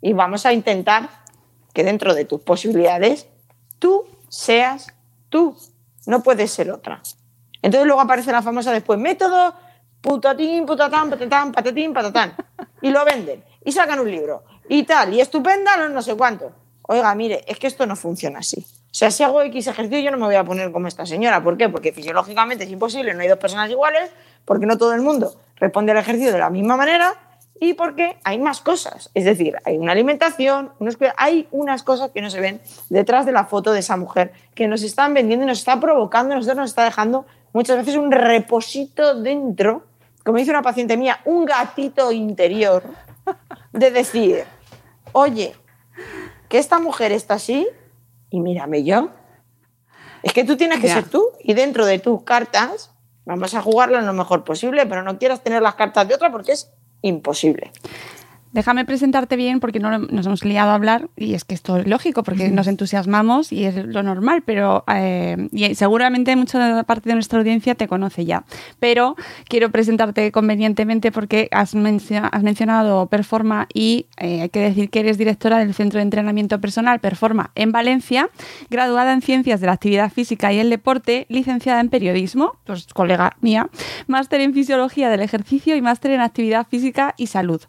Y 0.00 0.12
vamos 0.12 0.46
a 0.46 0.52
intentar 0.52 1.08
que 1.72 1.84
dentro 1.84 2.14
de 2.14 2.24
tus 2.24 2.40
posibilidades 2.40 3.26
tú 3.78 4.06
seas 4.28 4.88
tú. 5.28 5.56
No 6.06 6.22
puedes 6.22 6.50
ser 6.50 6.70
otra. 6.70 7.00
Entonces 7.62 7.86
luego 7.86 8.00
aparece 8.00 8.32
la 8.32 8.42
famosa 8.42 8.72
después, 8.72 8.98
método 8.98 9.54
putatín, 10.00 10.66
putatán, 10.66 11.08
patatán, 11.08 11.52
patatín, 11.52 11.92
patatán. 11.92 12.34
Y 12.82 12.90
lo 12.90 13.04
venden. 13.04 13.44
Y 13.64 13.72
sacan 13.72 14.00
un 14.00 14.10
libro. 14.10 14.44
Y 14.68 14.82
tal, 14.82 15.14
y 15.14 15.20
estupenda, 15.20 15.88
no, 15.88 16.02
sé 16.02 16.16
cuánto. 16.16 16.52
Oiga, 16.82 17.14
mire, 17.14 17.44
es 17.46 17.58
que 17.58 17.68
esto 17.68 17.86
no 17.86 17.94
funciona 17.94 18.40
así. 18.40 18.66
O 18.92 18.94
sea, 18.94 19.10
si 19.10 19.22
hago 19.22 19.40
X 19.40 19.68
ejercicio, 19.68 20.00
yo 20.00 20.10
no 20.10 20.18
me 20.18 20.26
voy 20.26 20.34
a 20.34 20.44
poner 20.44 20.70
como 20.70 20.86
esta 20.86 21.06
señora. 21.06 21.42
¿Por 21.42 21.56
qué? 21.56 21.70
Porque 21.70 21.92
fisiológicamente 21.92 22.64
es 22.64 22.70
imposible, 22.70 23.14
no 23.14 23.22
hay 23.22 23.28
dos 23.28 23.38
personas 23.38 23.70
iguales, 23.70 24.10
porque 24.44 24.66
no 24.66 24.76
todo 24.76 24.92
el 24.92 25.00
mundo 25.00 25.34
responde 25.56 25.92
al 25.92 25.98
ejercicio 25.98 26.30
de 26.30 26.38
la 26.38 26.50
misma 26.50 26.76
manera 26.76 27.14
y 27.58 27.72
porque 27.72 28.18
hay 28.22 28.38
más 28.38 28.60
cosas. 28.60 29.10
Es 29.14 29.24
decir, 29.24 29.56
hay 29.64 29.78
una 29.78 29.92
alimentación, 29.92 30.72
hay 31.16 31.48
unas 31.52 31.82
cosas 31.82 32.10
que 32.10 32.20
no 32.20 32.28
se 32.28 32.40
ven 32.40 32.60
detrás 32.90 33.24
de 33.24 33.32
la 33.32 33.44
foto 33.46 33.72
de 33.72 33.80
esa 33.80 33.96
mujer 33.96 34.32
que 34.54 34.68
nos 34.68 34.82
están 34.82 35.14
vendiendo 35.14 35.44
y 35.44 35.48
nos 35.48 35.60
está 35.60 35.80
provocando, 35.80 36.34
nos 36.34 36.48
está 36.48 36.84
dejando 36.84 37.24
muchas 37.54 37.78
veces 37.78 37.96
un 37.96 38.12
reposito 38.12 39.22
dentro, 39.22 39.86
como 40.22 40.36
dice 40.36 40.50
una 40.50 40.60
paciente 40.60 40.98
mía, 40.98 41.20
un 41.24 41.46
gatito 41.46 42.12
interior 42.12 42.82
de 43.72 43.90
decir, 43.90 44.44
oye, 45.12 45.54
que 46.50 46.58
esta 46.58 46.78
mujer 46.78 47.12
está 47.12 47.34
así 47.34 47.66
y 48.32 48.40
mírame 48.40 48.82
yo. 48.82 49.10
Es 50.24 50.32
que 50.32 50.42
tú 50.42 50.56
tienes 50.56 50.80
que 50.80 50.88
ser 50.88 51.08
tú 51.08 51.24
y 51.40 51.54
dentro 51.54 51.86
de 51.86 51.98
tus 51.98 52.22
cartas 52.24 52.92
vamos 53.24 53.54
a 53.54 53.62
jugarla 53.62 54.00
lo 54.00 54.12
mejor 54.12 54.42
posible, 54.42 54.86
pero 54.86 55.02
no 55.02 55.18
quieras 55.18 55.42
tener 55.42 55.62
las 55.62 55.74
cartas 55.74 56.08
de 56.08 56.14
otra 56.14 56.32
porque 56.32 56.52
es 56.52 56.72
imposible. 57.02 57.70
Déjame 58.52 58.84
presentarte 58.84 59.36
bien 59.36 59.60
porque 59.60 59.80
no 59.80 59.98
nos 59.98 60.26
hemos 60.26 60.44
liado 60.44 60.70
a 60.70 60.74
hablar 60.74 61.08
y 61.16 61.32
es 61.34 61.44
que 61.44 61.54
esto 61.54 61.78
es 61.78 61.86
lógico 61.86 62.22
porque 62.22 62.50
nos 62.50 62.66
entusiasmamos 62.66 63.50
y 63.50 63.64
es 63.64 63.76
lo 63.86 64.02
normal, 64.02 64.42
pero 64.44 64.84
eh, 64.92 65.48
y 65.52 65.74
seguramente 65.74 66.36
mucha 66.36 66.82
parte 66.84 67.08
de 67.08 67.14
nuestra 67.14 67.38
audiencia 67.38 67.74
te 67.74 67.88
conoce 67.88 68.26
ya. 68.26 68.44
Pero 68.78 69.16
quiero 69.48 69.70
presentarte 69.70 70.30
convenientemente 70.32 71.12
porque 71.12 71.48
has, 71.50 71.74
mencionado 71.74 73.06
Performa 73.06 73.68
y 73.72 74.06
eh, 74.18 74.42
hay 74.42 74.48
que 74.50 74.60
decir 74.60 74.90
que 74.90 75.00
eres 75.00 75.16
directora 75.16 75.58
del 75.58 75.72
Centro 75.72 75.98
de 75.98 76.02
Entrenamiento 76.02 76.60
Personal 76.60 77.00
Performa 77.00 77.52
en 77.54 77.72
Valencia, 77.72 78.28
graduada 78.68 79.14
en 79.14 79.22
Ciencias 79.22 79.60
de 79.60 79.66
la 79.66 79.72
Actividad 79.72 80.10
Física 80.12 80.52
y 80.52 80.58
el 80.58 80.68
Deporte, 80.68 81.26
licenciada 81.30 81.80
en 81.80 81.88
Periodismo, 81.88 82.56
pues 82.64 82.86
colega 82.92 83.36
mía, 83.40 83.70
máster 84.08 84.42
en 84.42 84.52
Fisiología 84.52 85.08
del 85.08 85.22
Ejercicio 85.22 85.74
y 85.74 85.80
máster 85.80 86.10
en 86.10 86.20
Actividad 86.20 86.66
Física 86.66 87.14
y 87.16 87.28
Salud. 87.28 87.62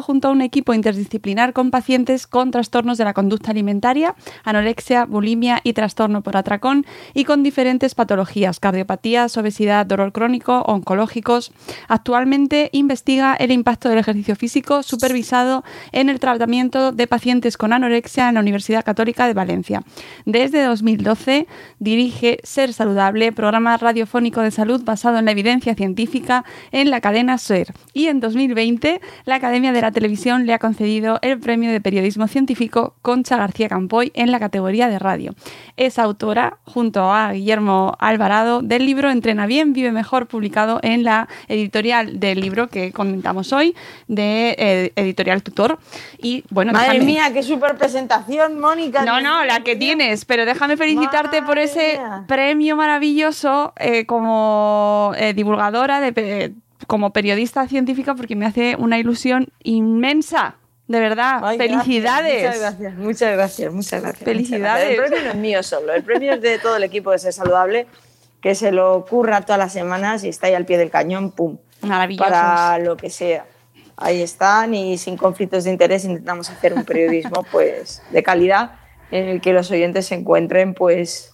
Trabaja 0.00 0.06
junto 0.06 0.28
a 0.28 0.30
un 0.30 0.40
equipo 0.40 0.72
interdisciplinar 0.72 1.52
con 1.52 1.70
pacientes 1.70 2.26
con 2.26 2.50
trastornos 2.50 2.96
de 2.96 3.04
la 3.04 3.12
conducta 3.12 3.50
alimentaria, 3.50 4.14
anorexia, 4.44 5.04
bulimia 5.04 5.60
y 5.62 5.74
trastorno 5.74 6.22
por 6.22 6.36
atracón 6.36 6.86
y 7.12 7.24
con 7.24 7.42
diferentes 7.42 7.94
patologías, 7.94 8.60
cardiopatías, 8.60 9.36
obesidad, 9.36 9.84
dolor 9.84 10.12
crónico, 10.12 10.62
oncológicos. 10.62 11.52
Actualmente 11.88 12.70
investiga 12.72 13.34
el 13.34 13.50
impacto 13.50 13.88
del 13.88 13.98
ejercicio 13.98 14.36
físico 14.36 14.82
supervisado 14.82 15.64
en 15.92 16.08
el 16.08 16.18
tratamiento 16.18 16.92
de 16.92 17.06
pacientes 17.06 17.58
con 17.58 17.72
anorexia 17.72 18.28
en 18.28 18.34
la 18.34 18.40
Universidad 18.40 18.84
Católica 18.84 19.26
de 19.26 19.34
Valencia. 19.34 19.82
Desde 20.24 20.64
2012 20.64 21.46
dirige 21.78 22.38
Ser 22.42 22.72
Saludable, 22.72 23.32
programa 23.32 23.76
radiofónico 23.76 24.40
de 24.40 24.50
salud 24.50 24.82
basado 24.82 25.18
en 25.18 25.26
la 25.26 25.32
evidencia 25.32 25.74
científica 25.74 26.44
en 26.72 26.90
la 26.90 27.00
cadena 27.00 27.36
SER. 27.38 27.74
Y 27.92 28.06
en 28.06 28.20
2020 28.20 29.00
la 29.26 29.34
Academia 29.34 29.72
de 29.72 29.80
la 29.82 29.89
Televisión 29.90 30.46
le 30.46 30.54
ha 30.54 30.58
concedido 30.58 31.18
el 31.22 31.38
premio 31.38 31.70
de 31.70 31.80
periodismo 31.80 32.28
científico 32.28 32.94
Concha 33.02 33.36
García 33.36 33.68
Campoy 33.68 34.12
en 34.14 34.30
la 34.30 34.38
categoría 34.38 34.88
de 34.88 34.98
radio. 34.98 35.34
Es 35.76 35.98
autora, 35.98 36.58
junto 36.64 37.12
a 37.12 37.32
Guillermo 37.32 37.96
Alvarado, 37.98 38.62
del 38.62 38.86
libro 38.86 39.10
Entrena 39.10 39.46
bien, 39.46 39.72
vive 39.72 39.92
mejor, 39.92 40.26
publicado 40.26 40.80
en 40.82 41.04
la 41.04 41.28
editorial 41.48 42.20
del 42.20 42.40
libro 42.40 42.68
que 42.68 42.92
comentamos 42.92 43.52
hoy, 43.52 43.74
de 44.08 44.54
eh, 44.58 44.92
Editorial 44.96 45.42
Tutor. 45.42 45.78
Y 46.18 46.44
bueno, 46.50 46.72
Madre 46.72 47.00
mía, 47.00 47.32
qué 47.32 47.42
super 47.42 47.76
presentación, 47.76 48.58
Mónica. 48.60 49.04
No, 49.04 49.20
no, 49.20 49.44
la 49.44 49.60
que 49.60 49.76
tienes, 49.76 50.24
pero 50.24 50.44
déjame 50.44 50.76
felicitarte 50.76 51.42
por 51.42 51.58
ese 51.58 52.00
premio 52.26 52.76
maravilloso 52.76 53.72
eh, 53.76 54.06
como 54.06 55.12
eh, 55.16 55.34
divulgadora 55.34 56.00
de 56.00 56.52
como 56.86 57.12
periodista 57.12 57.66
científica 57.68 58.14
porque 58.14 58.36
me 58.36 58.46
hace 58.46 58.76
una 58.76 58.98
ilusión 58.98 59.48
inmensa. 59.62 60.56
De 60.86 60.98
verdad, 60.98 61.56
felicidades. 61.56 62.42
Muchas 62.42 62.60
gracias, 62.60 62.94
muchas 62.94 63.32
gracias, 63.32 63.72
muchas 63.72 64.02
gracias. 64.02 64.24
Felicidades. 64.24 64.90
El 64.90 64.96
premio 64.96 65.22
no 65.22 65.30
es 65.30 65.36
mío 65.36 65.62
solo, 65.62 65.94
el 65.94 66.02
premio 66.02 66.32
es 66.32 66.40
de 66.40 66.58
todo 66.58 66.76
el 66.76 66.82
equipo 66.82 67.12
de 67.12 67.18
Ser 67.20 67.32
Saludable, 67.32 67.86
que 68.40 68.56
se 68.56 68.72
lo 68.72 68.94
ocurra 68.94 69.42
todas 69.42 69.58
las 69.58 69.72
semanas 69.72 70.24
y 70.24 70.28
está 70.28 70.48
ahí 70.48 70.54
al 70.54 70.66
pie 70.66 70.78
del 70.78 70.90
cañón, 70.90 71.30
pum. 71.30 71.58
Para 72.18 72.78
lo 72.78 72.96
que 72.96 73.08
sea. 73.08 73.46
Ahí 73.96 74.22
están 74.22 74.74
y 74.74 74.98
sin 74.98 75.16
conflictos 75.16 75.64
de 75.64 75.70
interés 75.70 76.04
intentamos 76.04 76.50
hacer 76.50 76.74
un 76.74 76.84
periodismo 76.84 77.44
pues 77.52 78.02
de 78.10 78.22
calidad 78.22 78.72
en 79.10 79.28
el 79.28 79.40
que 79.40 79.52
los 79.52 79.70
oyentes 79.70 80.06
se 80.06 80.14
encuentren 80.14 80.74
pues 80.74 81.29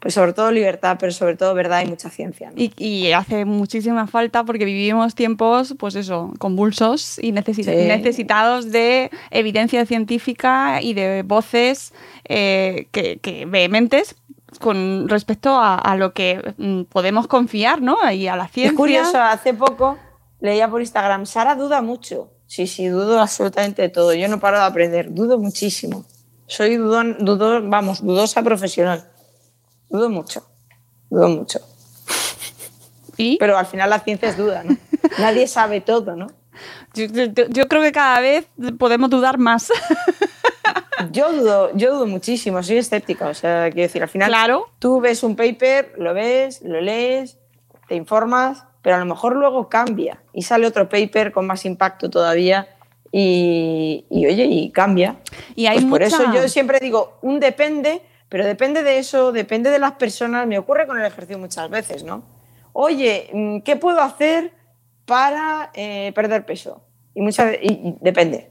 pues 0.00 0.14
sobre 0.14 0.32
todo 0.32 0.50
libertad, 0.52 0.96
pero 0.98 1.12
sobre 1.12 1.36
todo 1.36 1.54
verdad 1.54 1.82
y 1.84 1.88
mucha 1.88 2.10
ciencia. 2.10 2.52
Y, 2.56 3.12
hace 3.12 3.44
muchísima 3.44 4.06
falta 4.06 4.44
porque 4.44 4.64
vivimos 4.64 5.14
tiempos, 5.14 5.74
pues 5.78 5.94
eso, 5.94 6.32
convulsos 6.38 7.18
y 7.18 7.32
necesitados 7.32 8.70
de 8.70 9.10
evidencia 9.30 9.84
científica 9.86 10.80
y 10.82 10.94
de 10.94 11.22
voces 11.24 11.92
eh, 12.24 12.86
que, 12.92 13.46
vehementes 13.48 14.16
con 14.60 15.08
respecto 15.08 15.58
a, 15.60 15.94
lo 15.96 16.12
que 16.12 16.54
mm, 16.56 16.82
podemos 16.84 17.26
confiar, 17.26 17.82
¿no? 17.82 17.96
Y 18.10 18.28
a 18.28 18.36
la 18.36 18.48
ciencia. 18.48 18.70
Es 18.70 18.76
curioso, 18.76 19.20
hace 19.20 19.52
poco 19.52 19.98
leía 20.40 20.68
por 20.68 20.80
Instagram, 20.80 21.26
Sara 21.26 21.54
duda 21.54 21.82
mucho. 21.82 22.30
Sí, 22.46 22.66
sí, 22.66 22.86
dudo 22.86 23.20
absolutamente 23.20 23.82
de 23.82 23.88
todo. 23.90 24.14
Yo 24.14 24.28
no 24.28 24.40
paro 24.40 24.58
de 24.58 24.64
aprender, 24.64 25.12
dudo 25.12 25.38
muchísimo. 25.38 26.04
Soy 26.46 26.76
dudo, 26.76 27.02
vamos, 27.68 28.02
dudosa 28.02 28.42
profesional. 28.42 29.10
Dudo 29.88 30.10
mucho, 30.10 30.46
dudo 31.10 31.28
mucho. 31.28 31.60
¿Y? 33.16 33.36
Pero 33.38 33.58
al 33.58 33.66
final 33.66 33.90
la 33.90 34.00
ciencia 34.00 34.28
es 34.28 34.36
duda, 34.36 34.62
¿no? 34.64 34.76
Nadie 35.18 35.46
sabe 35.48 35.80
todo, 35.80 36.14
¿no? 36.14 36.28
Yo, 36.94 37.68
creo 37.68 37.82
que 37.82 37.92
cada 37.92 38.20
vez 38.20 38.46
podemos 38.78 39.10
dudar 39.10 39.38
más. 39.38 39.72
Yo 41.12 41.32
dudo, 41.32 41.70
yo 41.74 41.94
dudo 41.94 42.06
muchísimo, 42.08 42.60
soy 42.60 42.78
escéptica. 42.78 43.28
O 43.28 43.34
sea, 43.34 43.70
quiero 43.70 43.82
decir, 43.82 44.02
al 44.02 44.08
final 44.08 44.30
claro. 44.30 44.66
tú 44.80 45.00
ves 45.00 45.22
un 45.22 45.36
paper, 45.36 45.94
lo 45.96 46.12
ves, 46.12 46.60
lo 46.62 46.80
lees, 46.80 47.38
te 47.86 47.94
informas, 47.94 48.64
pero 48.82 48.96
a 48.96 48.98
lo 48.98 49.06
mejor 49.06 49.36
luego 49.36 49.68
cambia 49.68 50.20
y 50.32 50.42
sale 50.42 50.66
otro 50.66 50.88
paper 50.88 51.30
con 51.30 51.46
más 51.46 51.64
impacto 51.64 52.10
todavía 52.10 52.68
y, 53.12 54.04
oye, 54.10 54.44
y 54.44 54.70
cambia. 54.70 55.16
Y 55.54 55.66
hay 55.66 55.78
pues 55.78 55.90
Por 55.90 56.02
eso 56.02 56.32
yo 56.34 56.48
siempre 56.48 56.80
digo, 56.80 57.18
un 57.22 57.40
depende, 57.40 58.02
pero 58.28 58.44
depende 58.44 58.82
de 58.82 58.98
eso, 58.98 59.32
depende 59.32 59.70
de 59.70 59.78
las 59.78 59.92
personas. 59.92 60.46
Me 60.46 60.58
ocurre 60.58 60.86
con 60.86 60.98
el 60.98 61.06
ejercicio 61.06 61.38
muchas 61.38 61.68
veces, 61.70 62.04
¿no? 62.04 62.22
Oye, 62.72 63.30
mm, 63.32 63.60
¿qué 63.60 63.76
puedo 63.76 64.00
hacer 64.00 64.52
para 65.06 65.70
eh, 65.74 66.12
perder 66.14 66.44
peso? 66.44 66.82
Y, 67.14 67.22
muchas, 67.22 67.54
y, 67.60 67.96
depende. 68.00 68.50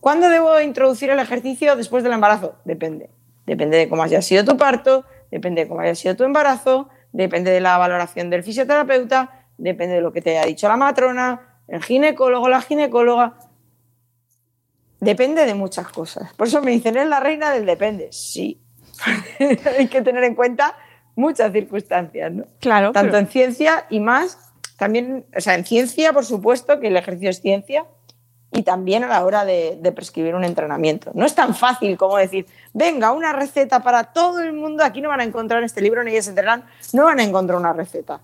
¿Cuándo 0.00 0.28
debo 0.28 0.60
introducir 0.60 1.10
el 1.10 1.18
ejercicio 1.18 1.76
después 1.76 2.02
del 2.02 2.12
embarazo? 2.12 2.56
Depende. 2.64 3.10
Depende 3.46 3.78
de 3.78 3.88
cómo 3.88 4.02
haya 4.02 4.20
sido 4.20 4.44
tu 4.44 4.56
parto, 4.56 5.04
depende 5.30 5.62
de 5.62 5.68
cómo 5.68 5.80
haya 5.80 5.94
sido 5.94 6.16
tu 6.16 6.24
embarazo, 6.24 6.88
depende 7.12 7.50
de 7.50 7.60
la 7.60 7.78
valoración 7.78 8.30
del 8.30 8.42
fisioterapeuta, 8.42 9.46
depende 9.56 9.94
de 9.96 10.00
lo 10.00 10.12
que 10.12 10.20
te 10.20 10.36
haya 10.36 10.46
dicho 10.46 10.68
la 10.68 10.76
matrona, 10.76 11.62
el 11.66 11.82
ginecólogo, 11.82 12.48
la 12.48 12.60
ginecóloga. 12.60 13.38
Depende 15.00 15.46
de 15.46 15.54
muchas 15.54 15.88
cosas. 15.88 16.34
Por 16.34 16.48
eso 16.48 16.60
me 16.60 16.72
dicen, 16.72 16.96
es 16.96 17.06
la 17.06 17.20
reina 17.20 17.52
del 17.52 17.64
depende. 17.64 18.08
Sí, 18.12 18.60
hay 19.78 19.88
que 19.88 20.02
tener 20.02 20.24
en 20.24 20.34
cuenta 20.34 20.76
muchas 21.14 21.52
circunstancias, 21.52 22.32
¿no? 22.32 22.44
Claro. 22.60 22.92
Tanto 22.92 23.16
en 23.16 23.26
ciencia 23.26 23.86
y 23.90 24.00
más, 24.00 24.38
también, 24.76 25.26
o 25.36 25.40
sea, 25.40 25.54
en 25.54 25.64
ciencia, 25.64 26.12
por 26.12 26.24
supuesto, 26.24 26.78
que 26.80 26.88
el 26.88 26.96
ejercicio 26.96 27.30
es 27.30 27.40
ciencia, 27.40 27.86
y 28.52 28.62
también 28.62 29.04
a 29.04 29.08
la 29.08 29.24
hora 29.24 29.44
de, 29.44 29.92
prescribir 29.94 30.34
un 30.34 30.44
entrenamiento. 30.44 31.10
No 31.14 31.26
es 31.26 31.34
tan 31.34 31.54
fácil 31.54 31.96
como 31.96 32.16
decir, 32.16 32.46
venga, 32.72 33.12
una 33.12 33.32
receta 33.32 33.82
para 33.82 34.04
todo 34.04 34.40
el 34.40 34.52
mundo, 34.52 34.84
aquí 34.84 35.00
no 35.00 35.08
van 35.08 35.20
a 35.20 35.24
encontrar 35.24 35.58
en 35.60 35.66
este 35.66 35.80
libro, 35.80 36.02
ni 36.02 36.12
ellos 36.12 36.28
entrenan, 36.28 36.64
no 36.92 37.04
van 37.04 37.20
a 37.20 37.24
encontrar 37.24 37.58
una 37.58 37.72
receta. 37.72 38.20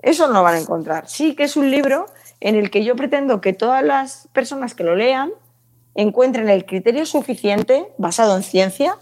Eso 0.00 0.26
no 0.26 0.34
lo 0.34 0.42
van 0.42 0.56
a 0.56 0.58
encontrar. 0.58 1.08
Sí 1.08 1.34
que 1.34 1.44
es 1.44 1.56
un 1.56 1.70
libro 1.70 2.06
en 2.40 2.56
el 2.56 2.70
que 2.70 2.84
yo 2.84 2.94
pretendo 2.94 3.40
que 3.40 3.54
todas 3.54 3.82
las 3.82 4.28
personas 4.32 4.74
que 4.74 4.84
lo 4.84 4.94
lean 4.94 5.32
encuentren 5.94 6.50
el 6.50 6.66
criterio 6.66 7.06
suficiente 7.06 7.88
basado 7.96 8.36
en 8.36 8.42
ciencia 8.42 8.98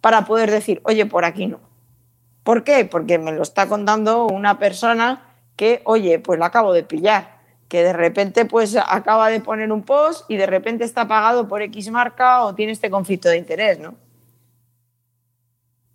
para 0.00 0.24
poder 0.24 0.50
decir, 0.50 0.80
oye, 0.84 1.06
por 1.06 1.24
aquí 1.24 1.46
no. 1.46 1.60
¿Por 2.42 2.64
qué? 2.64 2.84
Porque 2.84 3.18
me 3.18 3.32
lo 3.32 3.42
está 3.42 3.68
contando 3.68 4.26
una 4.26 4.58
persona 4.58 5.34
que, 5.56 5.82
oye, 5.84 6.18
pues 6.18 6.38
la 6.38 6.46
acabo 6.46 6.72
de 6.72 6.84
pillar, 6.84 7.40
que 7.68 7.82
de 7.82 7.92
repente 7.92 8.44
pues 8.44 8.76
acaba 8.76 9.30
de 9.30 9.40
poner 9.40 9.72
un 9.72 9.82
post 9.82 10.30
y 10.30 10.36
de 10.36 10.46
repente 10.46 10.84
está 10.84 11.08
pagado 11.08 11.48
por 11.48 11.62
X 11.62 11.90
marca 11.90 12.44
o 12.44 12.54
tiene 12.54 12.72
este 12.72 12.90
conflicto 12.90 13.28
de 13.28 13.38
interés, 13.38 13.78
¿no? 13.78 13.94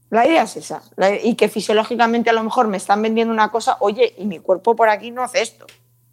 La 0.10 0.28
idea 0.28 0.44
es 0.44 0.58
esa, 0.58 0.82
y 1.24 1.36
que 1.36 1.48
fisiológicamente 1.48 2.30
a 2.30 2.34
lo 2.34 2.44
mejor 2.44 2.68
me 2.68 2.76
están 2.76 3.02
vendiendo 3.02 3.34
una 3.34 3.50
cosa, 3.50 3.78
oye, 3.80 4.14
y 4.18 4.26
mi 4.26 4.40
cuerpo 4.40 4.76
por 4.76 4.90
aquí 4.90 5.10
no 5.10 5.24
hace 5.24 5.42
esto. 5.42 5.66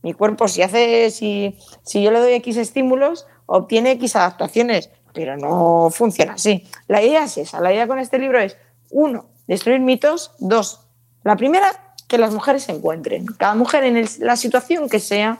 Mi 0.03 0.13
cuerpo, 0.13 0.47
si 0.47 0.63
hace, 0.63 1.11
si, 1.11 1.59
si 1.83 2.01
yo 2.05 2.13
le 2.13 2.21
doy 2.21 2.35
X 2.35 2.59
estímulos, 2.59 3.27
obtiene 3.47 3.91
X 3.93 4.15
adaptaciones, 4.15 4.91
pero 5.13 5.37
no 5.37 5.91
funciona 5.91 6.35
así. 6.35 6.67
La 6.87 7.03
idea 7.03 7.25
es 7.25 7.39
esa. 7.39 7.61
La 7.61 7.73
idea 7.73 7.87
con 7.87 7.99
este 7.99 8.19
libro 8.19 8.39
es, 8.41 8.57
uno, 8.91 9.27
destruir 9.47 9.81
mitos. 9.81 10.33
Dos, 10.39 10.87
la 11.25 11.37
primera, 11.37 11.95
que 12.07 12.19
las 12.19 12.33
mujeres 12.33 12.65
se 12.65 12.73
encuentren. 12.73 13.27
Cada 13.27 13.55
mujer 13.55 13.85
en 13.85 14.05
la 14.21 14.37
situación 14.37 14.89
que 14.89 15.01
sea, 15.01 15.39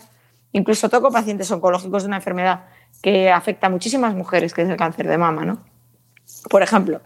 incluso 0.53 0.89
toco 0.89 1.11
pacientes 1.11 1.51
oncológicos 1.51 2.03
de 2.03 2.09
una 2.09 2.17
enfermedad 2.17 2.67
que 3.03 3.31
afecta 3.31 3.69
a 3.69 3.71
muchísimas 3.71 4.15
mujeres, 4.15 4.53
que 4.55 4.63
es 4.63 4.69
el 4.69 4.77
cáncer 4.77 5.09
de 5.09 5.19
mama, 5.19 5.45
¿no? 5.45 5.65
Por 6.51 6.63
ejemplo, 6.63 7.01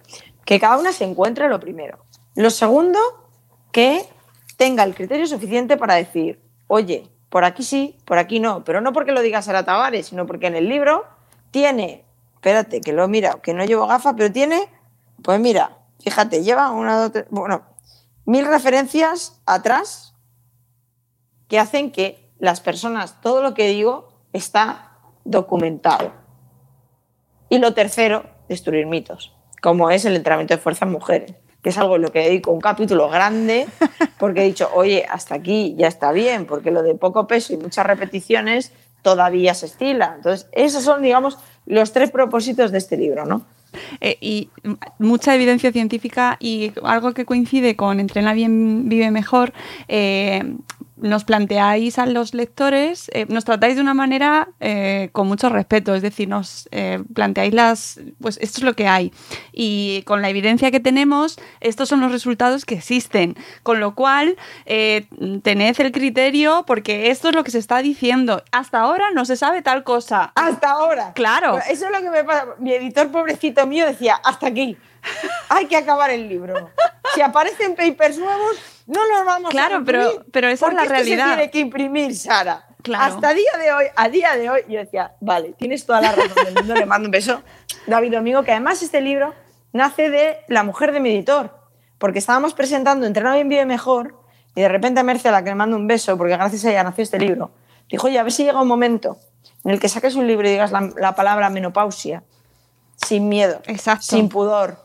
que 0.45 0.59
cada 0.59 0.79
una 0.79 0.93
se 0.93 1.05
encuentre 1.05 1.49
lo 1.49 1.61
primero. 1.61 1.99
Lo 2.35 2.51
segundo, 2.51 2.99
que 3.71 4.05
tenga 4.57 4.85
el 4.85 4.95
criterio 4.95 5.27
suficiente 5.27 5.77
para 5.77 5.95
decir, 5.95 6.41
oye, 6.67 7.09
por 7.29 7.45
aquí 7.45 7.63
sí, 7.63 7.97
por 8.05 8.19
aquí 8.19 8.41
no, 8.41 8.65
pero 8.65 8.81
no 8.81 8.93
porque 8.93 9.13
lo 9.13 9.23
diga 9.23 9.43
Sara 9.43 9.65
Tavares, 9.65 10.07
sino 10.07 10.27
porque 10.27 10.49
en 10.49 10.55
el 10.55 10.69
libro 10.69 11.05
tiene, 11.51 12.05
espérate, 12.43 12.81
que 12.81 12.93
lo 12.93 13.07
mira, 13.07 13.39
que 13.41 13.55
no 13.55 13.65
llevo 13.65 13.87
gafas, 13.87 14.15
pero 14.17 14.33
tiene, 14.33 14.69
pues 15.23 15.39
mira, 15.39 15.79
fíjate, 16.01 16.43
lleva 16.43 16.73
una, 16.73 17.09
dos, 17.09 17.25
bueno, 17.31 17.63
mil 18.25 18.45
referencias 18.47 19.41
atrás 19.47 20.17
que 21.47 21.61
hacen 21.61 21.93
que 21.93 22.33
las 22.41 22.61
personas, 22.61 23.21
todo 23.21 23.43
lo 23.43 23.55
que 23.55 23.69
digo 23.69 24.09
está 24.33 24.99
documentado. 25.25 26.11
Y 27.49 27.59
lo 27.59 27.75
tercero, 27.75 28.25
destruir 28.49 28.87
mitos, 28.87 29.37
como 29.63 29.93
es 29.93 30.05
el 30.05 30.17
entrenamiento 30.17 30.55
de 30.55 30.61
fuerzas 30.61 30.89
mujeres, 30.89 31.37
que 31.63 31.69
es 31.69 31.79
algo 31.79 31.95
en 31.95 32.03
lo 32.03 32.11
que 32.11 32.25
dedico 32.25 32.51
un 32.51 32.61
capítulo 32.61 33.09
grande, 33.09 33.69
porque 34.19 34.41
he 34.43 34.47
dicho, 34.47 34.69
oye, 34.75 35.07
hasta 35.09 35.37
aquí 35.37 35.77
ya 35.79 35.87
está 35.87 36.11
bien, 36.11 36.47
porque 36.47 36.73
lo 36.73 36.83
de 36.83 36.97
poco 36.97 37.29
peso 37.29 37.53
y 37.53 37.57
muchas 37.57 37.87
repeticiones 37.87 38.73
todavía 39.03 39.55
se 39.55 39.67
estila. 39.67 40.15
Entonces, 40.17 40.49
esos 40.51 40.83
son, 40.83 41.03
digamos, 41.03 41.39
los 41.67 41.93
tres 41.93 42.11
propósitos 42.11 42.73
de 42.73 42.79
este 42.79 42.97
libro, 42.97 43.25
¿no? 43.25 43.45
Eh, 44.01 44.19
y 44.21 44.51
mucha 44.99 45.35
evidencia 45.35 45.73
científica 45.73 46.37
y 46.41 46.73
algo 46.83 47.13
que 47.13 47.25
coincide 47.25 47.75
con 47.77 48.01
Entrena 48.01 48.35
bien, 48.35 48.89
vive 48.89 49.11
mejor, 49.11 49.53
eh, 49.89 50.57
nos 51.03 51.25
planteáis 51.25 51.99
a 51.99 52.07
los 52.07 52.33
lectores, 52.33 53.11
eh, 53.13 53.27
nos 53.29 53.45
tratáis 53.45 53.77
de 53.77 53.83
una 53.83 53.95
manera 53.95 54.49
eh, 54.61 55.11
con 55.13 55.27
mucho 55.29 55.49
respeto, 55.49 55.95
es 55.95 56.03
decir, 56.03 56.29
nos 56.29 56.69
eh, 56.71 57.03
planteáis 57.15 57.53
las, 57.53 58.01
pues 58.21 58.39
esto 58.41 58.61
es 58.61 58.65
lo 58.65 58.75
que 58.75 58.89
hay. 58.89 59.13
Y 59.53 60.03
con 60.07 60.23
la 60.23 60.29
evidencia 60.29 60.71
que 60.71 60.81
tenemos, 60.81 61.39
estos 61.61 61.89
son 61.89 62.01
los 62.01 62.13
resultados 62.13 62.65
que 62.65 62.77
existen. 62.77 63.37
Con 63.63 63.81
lo 63.81 63.95
cual, 63.95 64.37
tened 64.65 65.81
el 65.81 65.93
criterio 65.93 66.65
porque 66.67 67.11
esto 67.11 67.29
es 67.29 67.35
lo 67.35 67.45
que 67.45 67.51
se 67.51 67.59
está 67.59 67.83
diciendo. 67.83 68.43
Hasta 68.53 68.81
ahora 68.81 69.11
no 69.13 69.25
se 69.25 69.37
sabe 69.37 69.63
tal 69.63 69.85
cosa. 69.85 70.33
Hasta 70.35 70.71
ahora. 70.71 71.13
Claro. 71.15 71.59
Eso 71.69 71.87
es 71.87 71.93
lo 71.93 72.01
que 72.01 72.11
me 72.11 72.25
pasa. 72.25 72.47
Mi 72.59 72.73
editor 72.73 73.11
pobrecito 73.11 73.67
mío 73.67 73.87
decía, 73.87 74.21
hasta 74.25 74.49
aquí. 74.49 74.77
Hay 75.49 75.67
que 75.67 75.77
acabar 75.77 76.11
el 76.11 76.29
libro. 76.29 76.71
Si 77.15 77.21
aparecen 77.21 77.75
papers 77.75 78.19
nuevos, 78.19 78.57
no 78.87 79.07
los 79.07 79.25
vamos 79.25 79.51
claro, 79.51 79.77
a 79.77 79.79
imprimir. 79.79 80.09
pero, 80.11 80.25
pero 80.33 80.49
esa 80.49 80.69
es 80.69 80.75
la 80.75 80.85
realidad. 80.85 81.25
se 81.31 81.35
tiene 81.37 81.51
que 81.51 81.59
imprimir, 81.61 82.17
Sara. 82.17 82.67
Claro. 82.83 83.15
Hasta 83.15 83.33
día 83.33 83.53
de 83.61 83.73
hoy, 83.73 83.85
a 83.95 84.09
día 84.09 84.37
de 84.37 84.51
hoy, 84.51 84.61
yo 84.69 84.79
decía, 84.81 85.13
vale, 85.21 85.55
tienes 85.57 85.87
toda 85.87 86.01
la 86.01 86.13
razón 86.13 86.45
del 86.45 86.55
mundo, 86.55 86.75
le 86.75 86.87
mando 86.87 87.07
un 87.07 87.13
beso. 87.13 87.43
David 87.87 88.13
Domingo, 88.13 88.43
que 88.43 88.51
además 88.51 88.83
este 88.83 89.01
libro 89.01 89.35
nace 89.73 90.11
de 90.11 90.39
la 90.49 90.65
mujer 90.65 90.93
de 90.93 91.01
mi 91.01 91.11
editor, 91.11 91.57
porque 91.99 92.19
estábamos 92.19 92.55
presentando 92.55 93.07
Entrena 93.07 93.35
bien, 93.35 93.49
vive 93.49 93.65
mejor, 93.67 94.17
y 94.55 94.61
de 94.61 94.69
repente 94.69 95.01
a 95.01 95.05
Merce, 95.05 95.29
a 95.29 95.33
la 95.33 95.45
que 95.45 95.51
le 95.51 95.55
mando 95.55 95.77
un 95.77 95.87
beso, 95.87 96.19
porque 96.19 96.33
gracias 96.37 96.65
a 96.65 96.71
ella 96.71 96.83
nació 96.83 97.05
este 97.05 97.19
libro, 97.19 97.53
dijo, 97.89 98.09
oye, 98.09 98.19
a 98.19 98.23
ver 98.25 98.33
si 98.33 98.45
llega 98.45 98.61
un 98.61 98.69
momento 98.69 99.17
en 99.65 99.71
el 99.71 99.81
que 99.81 99.89
saques 99.89 100.17
un 100.17 100.27
libro 100.27 100.47
y 100.49 100.51
digas 100.51 100.73
la, 100.73 100.91
la 100.97 101.15
palabra 101.15 101.49
menopausia, 101.51 102.25
sin 102.97 103.29
miedo, 103.29 103.63
Exacto. 103.67 104.03
sin 104.03 104.29
pudor, 104.29 104.79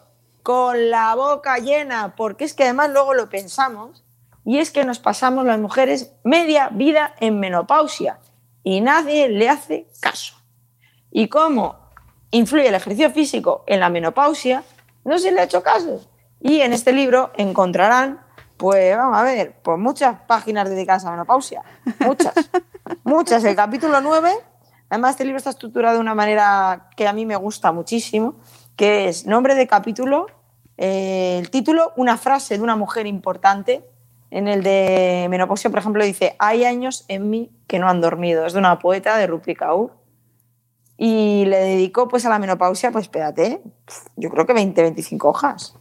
con 0.48 0.90
la 0.90 1.14
boca 1.14 1.58
llena, 1.58 2.16
porque 2.16 2.46
es 2.46 2.54
que 2.54 2.64
además 2.64 2.92
luego 2.92 3.14
lo 3.14 3.28
pensamos, 3.28 4.06
y 4.46 4.60
es 4.60 4.72
que 4.72 4.86
nos 4.86 4.98
pasamos 4.98 5.46
las 5.46 5.60
mujeres 5.60 6.14
media 6.24 6.70
vida 6.70 7.14
en 7.20 7.38
menopausia 7.42 8.20
y 8.64 8.80
nadie 8.80 9.28
le 9.28 9.50
hace 9.50 9.90
caso. 10.00 10.36
¿Y 11.12 11.28
cómo 11.28 11.76
influye 12.32 12.70
el 12.70 12.76
ejercicio 12.76 13.12
físico 13.12 13.66
en 13.68 13.82
la 13.82 13.90
menopausia? 13.90 14.64
No 15.04 15.20
se 15.20 15.34
le 15.34 15.42
ha 15.42 15.44
hecho 15.44 15.64
caso. 15.64 16.10
Y 16.40 16.62
en 16.62 16.72
este 16.72 16.94
libro 16.94 17.34
encontrarán, 17.36 18.22
pues 18.56 18.96
vamos 18.96 19.18
a 19.18 19.24
ver, 19.24 19.60
pues 19.62 19.78
muchas 19.78 20.18
páginas 20.28 20.70
dedicadas 20.70 21.04
a 21.04 21.12
menopausia. 21.12 21.62
Muchas. 22.00 22.34
muchas. 23.04 23.44
El 23.44 23.58
capítulo 23.58 24.00
9, 24.00 24.32
además 24.90 25.12
este 25.12 25.26
libro 25.26 25.40
está 25.40 25.50
estructurado 25.50 25.96
de 25.96 26.02
una 26.02 26.16
manera 26.16 26.88
que 26.96 27.06
a 27.06 27.12
mí 27.12 27.26
me 27.26 27.36
gusta 27.36 27.74
muchísimo, 27.74 28.36
que 28.78 29.10
es 29.10 29.26
nombre 29.26 29.56
de 29.56 29.68
capítulo, 29.68 30.28
eh, 30.78 31.38
el 31.40 31.50
título, 31.50 31.92
una 31.98 32.16
frase 32.18 32.58
de 32.58 32.64
una 32.64 32.76
mujer 32.78 33.08
importante. 33.08 33.84
En 34.30 34.48
el 34.48 34.62
de 34.62 35.28
menopausia, 35.30 35.70
por 35.70 35.80
ejemplo, 35.80 36.04
dice, 36.06 36.36
hay 36.38 36.64
años 36.64 37.04
en 37.08 37.30
mí 37.30 37.52
que 37.68 37.80
no 37.80 37.90
han 37.90 38.00
dormido. 38.02 38.46
Es 38.46 38.54
de 38.54 38.60
una 38.60 38.78
poeta 38.80 39.18
de 39.18 39.26
Rupi 39.28 39.56
Kaur. 39.56 39.92
Y 40.98 41.46
le 41.46 41.58
dedicó 41.58 42.08
pues 42.08 42.26
a 42.26 42.30
la 42.30 42.40
menopausia, 42.40 42.92
pues 42.92 43.04
espérate, 43.06 43.62
yo 44.16 44.30
creo 44.30 44.46
que 44.46 44.54
20, 44.54 44.82
25 44.82 45.30
hojas. 45.30 45.76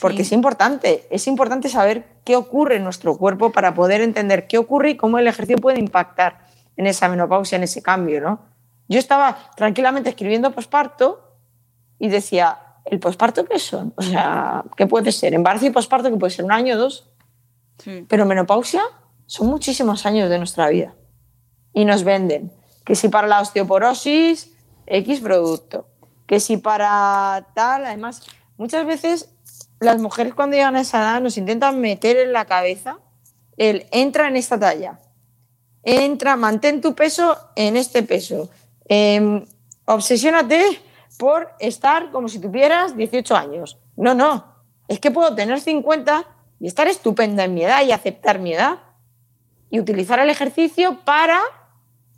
Porque 0.00 0.18
Sí. 0.18 0.22
es 0.22 0.32
importante, 0.32 1.06
es 1.10 1.26
importante 1.26 1.68
saber 1.68 2.06
qué 2.24 2.36
ocurre 2.36 2.76
en 2.76 2.84
nuestro 2.84 3.16
cuerpo 3.16 3.50
para 3.52 3.74
poder 3.74 4.00
entender 4.00 4.46
qué 4.46 4.58
ocurre 4.58 4.90
y 4.90 4.96
cómo 4.96 5.18
el 5.18 5.26
ejercicio 5.26 5.58
puede 5.60 5.80
impactar 5.80 6.46
en 6.76 6.86
esa 6.86 7.08
menopausia, 7.08 7.56
en 7.56 7.64
ese 7.64 7.82
cambio, 7.82 8.20
¿no? 8.20 8.40
Yo 8.88 8.98
estaba 8.98 9.36
tranquilamente 9.56 10.10
escribiendo 10.10 10.52
posparto 10.52 11.25
y 11.98 12.08
decía, 12.08 12.58
¿el 12.84 12.98
posparto 13.00 13.44
qué 13.44 13.58
son? 13.58 13.92
O 13.96 14.02
sea, 14.02 14.64
¿qué 14.76 14.86
puede 14.86 15.12
ser? 15.12 15.34
Embarazo 15.34 15.66
y 15.66 15.70
posparto, 15.70 16.10
que 16.10 16.16
puede 16.16 16.32
ser 16.32 16.44
un 16.44 16.52
año 16.52 16.74
o 16.74 16.78
dos, 16.78 17.10
Sí. 17.78 18.06
pero 18.08 18.24
menopausia 18.24 18.82
son 19.26 19.48
muchísimos 19.48 20.06
años 20.06 20.30
de 20.30 20.38
nuestra 20.38 20.68
vida. 20.68 20.94
Y 21.74 21.84
nos 21.84 22.04
venden 22.04 22.50
que 22.84 22.94
si 22.94 23.08
para 23.08 23.26
la 23.26 23.40
osteoporosis, 23.40 24.50
X 24.86 25.20
producto. 25.20 25.86
Que 26.26 26.40
si 26.40 26.56
para 26.56 27.48
tal, 27.54 27.84
además, 27.84 28.22
muchas 28.56 28.86
veces 28.86 29.28
las 29.80 30.00
mujeres 30.00 30.32
cuando 30.34 30.56
llegan 30.56 30.76
a 30.76 30.80
esa 30.80 30.98
edad 30.98 31.20
nos 31.20 31.36
intentan 31.36 31.80
meter 31.80 32.16
en 32.16 32.32
la 32.32 32.46
cabeza 32.46 32.98
el 33.58 33.86
entra 33.90 34.28
en 34.28 34.36
esta 34.36 34.58
talla. 34.58 35.00
Entra, 35.82 36.36
mantén 36.36 36.80
tu 36.80 36.94
peso 36.94 37.36
en 37.56 37.76
este 37.76 38.02
peso. 38.02 38.48
Em, 38.88 39.44
obsesiónate 39.84 40.80
por 41.18 41.50
estar 41.58 42.10
como 42.10 42.28
si 42.28 42.38
tuvieras 42.40 42.96
18 42.96 43.36
años. 43.36 43.78
No, 43.96 44.14
no. 44.14 44.56
Es 44.88 45.00
que 45.00 45.10
puedo 45.10 45.34
tener 45.34 45.60
50 45.60 46.24
y 46.60 46.66
estar 46.66 46.88
estupenda 46.88 47.44
en 47.44 47.54
mi 47.54 47.64
edad 47.64 47.84
y 47.84 47.92
aceptar 47.92 48.38
mi 48.38 48.54
edad. 48.54 48.78
Y 49.70 49.80
utilizar 49.80 50.18
el 50.20 50.30
ejercicio 50.30 51.00
para 51.04 51.40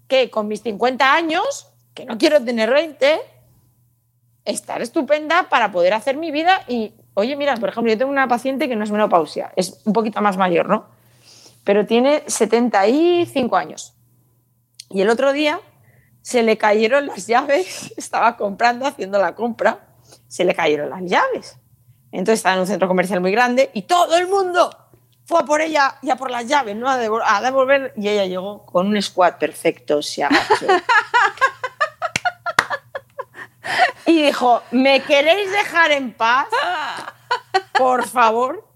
que 0.06 0.30
con 0.30 0.48
mis 0.48 0.62
50 0.62 1.14
años, 1.14 1.68
que 1.94 2.04
no 2.04 2.18
quiero 2.18 2.42
tener 2.42 2.70
20, 2.70 3.20
estar 4.44 4.82
estupenda 4.82 5.48
para 5.48 5.70
poder 5.70 5.94
hacer 5.94 6.16
mi 6.16 6.30
vida. 6.30 6.62
Y, 6.68 6.92
oye, 7.14 7.37
mira, 7.37 7.56
por 7.56 7.68
ejemplo, 7.68 7.92
yo 7.92 7.98
tengo 7.98 8.11
una 8.11 8.28
paciente 8.28 8.68
que 8.68 8.76
no 8.76 8.84
es 8.84 8.90
menopausia, 8.90 9.52
es 9.56 9.80
un 9.84 9.92
poquito 9.92 10.20
más 10.20 10.37
mayor, 10.37 10.68
¿no? 10.68 10.87
Pero 11.64 11.87
tiene 11.87 12.22
75 12.26 13.56
años. 13.56 13.94
Y 14.90 15.02
el 15.02 15.11
otro 15.11 15.32
día 15.32 15.61
se 16.22 16.42
le 16.42 16.57
cayeron 16.59 17.07
las 17.07 17.26
llaves, 17.26 17.92
estaba 17.96 18.37
comprando, 18.37 18.87
haciendo 18.87 19.18
la 19.18 19.35
compra, 19.35 19.81
se 20.28 20.44
le 20.44 20.54
cayeron 20.54 20.90
las 20.90 21.02
llaves. 21.02 21.59
Entonces 22.12 22.38
estaba 22.40 22.54
en 22.54 22.61
un 22.62 22.66
centro 22.66 22.88
comercial 22.88 23.20
muy 23.20 23.33
grande 23.33 23.70
y 23.74 23.83
todo 23.83 24.16
el 24.16 24.28
mundo 24.28 24.70
fue 25.26 25.40
a 25.40 25.44
por 25.44 25.61
ella 25.61 25.96
y 26.00 26.09
a 26.09 26.16
por 26.16 26.31
las 26.31 26.46
llaves, 26.46 26.74
¿no? 26.74 26.88
A, 26.88 26.96
devol- 26.98 27.22
a 27.24 27.42
devolver. 27.42 27.92
Y 27.96 28.09
ella 28.09 28.24
llegó 28.24 28.64
con 28.64 28.87
un 28.87 29.02
squat 29.02 29.38
perfecto, 29.38 30.00
se 30.00 30.24
agachó. 30.24 30.66
y 34.07 34.22
dijo, 34.22 34.62
¿me 34.70 35.02
queréis 35.02 35.52
dejar 35.52 35.90
en 35.92 36.14
paz? 36.14 36.46
Por 37.76 38.09
favor. 38.09 38.66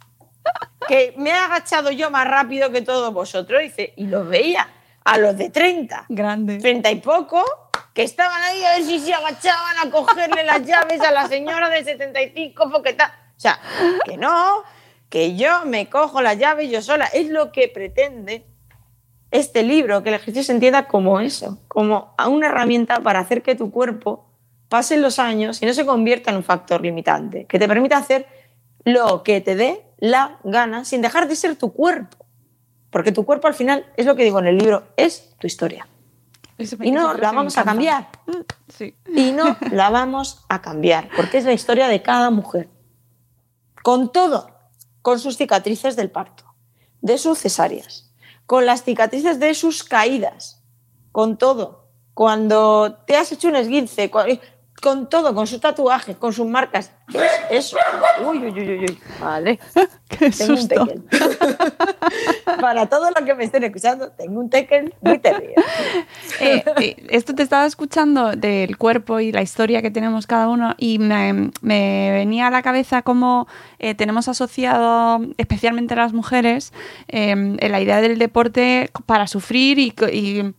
Que 0.87 1.14
me 1.16 1.31
he 1.31 1.33
agachado 1.33 1.90
yo 1.90 2.11
más 2.11 2.28
rápido 2.28 2.70
que 2.70 2.83
todos 2.83 3.14
vosotros. 3.14 3.62
Dice, 3.62 3.94
y 3.96 4.09
los 4.09 4.28
veía 4.28 4.68
a 5.05 5.19
los 5.19 5.37
de 5.37 5.51
30 5.51 6.07
Grande. 6.09 6.59
30 6.59 6.91
y 6.91 6.97
poco, 6.97 7.45
que 7.95 8.03
estaban 8.03 8.41
ahí 8.43 8.65
a 8.65 8.77
ver 8.77 8.85
si 8.85 8.99
se 9.01 9.15
agachaban 9.15 9.87
a 9.87 9.91
cogerle 9.91 10.45
las 10.45 10.65
llaves 10.65 11.01
a 11.01 11.11
la 11.11 11.29
señora 11.29 11.69
de 11.69 11.85
75 11.85 12.71
porque 12.71 12.93
tal. 12.95 13.11
O 13.11 13.41
sea, 13.41 13.59
que 14.05 14.17
no, 14.17 14.62
que 15.09 15.37
yo 15.37 15.65
me 15.67 15.91
cojo 15.91 16.23
las 16.23 16.38
llaves 16.38 16.71
yo 16.71 16.81
sola. 16.81 17.07
Es 17.07 17.29
lo 17.29 17.53
que 17.53 17.69
pretende 17.69 18.47
este 19.31 19.62
libro, 19.62 20.03
que 20.03 20.11
el 20.11 20.15
ejercicio 20.15 20.45
se 20.45 20.53
entienda 20.53 20.87
como 20.87 21.19
eso, 21.19 21.59
como 21.67 22.15
a 22.19 22.29
una 22.29 22.49
herramienta 22.49 23.01
para 23.01 23.21
hacer 23.21 23.43
que 23.43 23.55
tu 23.55 23.71
cuerpo 23.71 24.27
pase 24.69 24.97
los 24.97 25.19
años 25.19 25.61
y 25.61 25.67
no 25.67 25.75
se 25.75 25.85
convierta 25.85 26.31
en 26.31 26.37
un 26.37 26.45
factor 26.45 26.81
limitante, 26.81 27.47
que 27.47 27.59
te 27.59 27.67
permita 27.67 27.97
hacer 27.97 28.27
lo 28.85 29.23
que 29.23 29.41
te 29.41 29.55
dé 29.55 29.83
la 29.99 30.38
gana 30.45 30.85
sin 30.85 31.03
dejar 31.03 31.29
de 31.29 31.37
ser 31.37 31.57
tu 31.57 31.73
cuerpo. 31.73 32.21
Porque 32.92 33.11
tu 33.11 33.24
cuerpo 33.24 33.48
al 33.48 33.55
final, 33.55 33.87
es 33.96 34.05
lo 34.05 34.14
que 34.14 34.22
digo 34.22 34.38
en 34.38 34.46
el 34.46 34.59
libro, 34.59 34.85
es 34.96 35.35
tu 35.38 35.46
historia. 35.46 35.88
Y 36.59 36.92
no 36.92 37.14
la 37.14 37.33
vamos 37.33 37.57
a 37.57 37.64
cambiar. 37.64 38.09
Sí. 38.68 38.94
Y 39.07 39.33
no 39.33 39.57
la 39.72 39.88
vamos 39.88 40.44
a 40.50 40.61
cambiar, 40.61 41.09
porque 41.16 41.38
es 41.38 41.44
la 41.44 41.55
historia 41.55 41.88
de 41.88 42.02
cada 42.02 42.31
mujer. 42.31 42.68
Con 43.83 44.12
todo, 44.12 44.50
con 45.00 45.18
sus 45.18 45.38
cicatrices 45.38 45.96
del 45.96 46.11
parto, 46.11 46.44
de 47.00 47.16
sus 47.16 47.38
cesáreas, 47.38 48.12
con 48.44 48.66
las 48.66 48.85
cicatrices 48.85 49.40
de 49.40 49.55
sus 49.55 49.83
caídas, 49.83 50.62
con 51.12 51.38
todo. 51.38 51.88
Cuando 52.12 52.98
te 53.07 53.16
has 53.16 53.33
hecho 53.33 53.48
un 53.48 53.57
esguince, 53.57 54.11
con 54.83 55.09
todo, 55.09 55.33
con 55.33 55.47
sus 55.47 55.61
tatuajes, 55.61 56.16
con 56.16 56.33
sus 56.33 56.45
marcas. 56.45 56.90
Eso. 57.51 57.77
Uy, 58.27 58.38
uy, 58.38 58.51
uy, 58.51 58.79
uy. 58.81 58.99
Vale. 59.21 59.61
Qué 60.09 60.31
Tengo 60.31 60.55
un 60.55 60.59
susto. 60.59 60.87
tekel. 60.87 61.05
Para 62.61 62.87
todos 62.87 63.11
los 63.14 63.25
que 63.25 63.35
me 63.35 63.45
estén 63.45 63.62
escuchando, 63.62 64.11
tengo 64.11 64.40
un 64.40 64.51
tekel 64.51 64.92
muy 65.01 65.21
terrible. 65.21 65.55
Eh, 66.40 66.64
eh, 66.81 66.97
esto 67.11 67.33
te 67.33 67.45
estaba 67.45 67.64
escuchando 67.64 68.33
del 68.33 68.77
cuerpo 68.77 69.21
y 69.21 69.31
la 69.31 69.42
historia 69.42 69.83
que 69.83 69.92
tenemos 69.92 70.27
cada 70.27 70.49
uno 70.49 70.75
y 70.79 70.99
me, 70.99 71.53
me 71.61 72.11
venía 72.12 72.49
a 72.49 72.51
la 72.51 72.62
cabeza 72.62 73.03
cómo 73.03 73.47
eh, 73.79 73.95
tenemos 73.95 74.27
asociado, 74.27 75.21
especialmente 75.38 75.95
las 75.95 76.12
mujeres, 76.12 76.73
la 77.09 77.81
idea 77.81 78.01
del 78.01 78.18
deporte 78.18 78.90
para 79.07 79.29
sufrir 79.29 79.79
y 79.79 80.55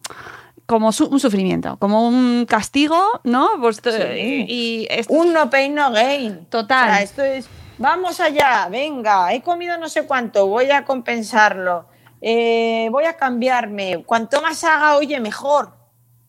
como 0.73 0.91
su- 0.91 1.05
un 1.05 1.19
sufrimiento, 1.19 1.77
como 1.77 2.07
un 2.07 2.45
castigo, 2.47 2.99
¿no? 3.23 3.47
Pues, 3.61 3.77
Sí. 3.83 4.45
Y 4.47 4.87
esto- 4.89 5.13
Un 5.13 5.31
no 5.31 5.47
pain, 5.51 5.75
no 5.75 5.91
gain. 5.91 6.45
Total. 6.47 6.89
O 6.89 6.93
sea, 6.93 7.01
esto 7.03 7.21
es, 7.23 7.47
vamos 7.77 8.19
allá, 8.19 8.67
venga, 8.71 9.31
he 9.35 9.43
comido 9.43 9.77
no 9.77 9.87
sé 9.87 10.07
cuánto, 10.07 10.47
voy 10.47 10.71
a 10.71 10.83
compensarlo, 10.83 11.87
eh, 12.21 12.87
voy 12.91 13.05
a 13.05 13.17
cambiarme. 13.17 14.03
Cuanto 14.03 14.41
más 14.41 14.63
haga, 14.63 14.95
oye, 14.97 15.19
mejor. 15.19 15.75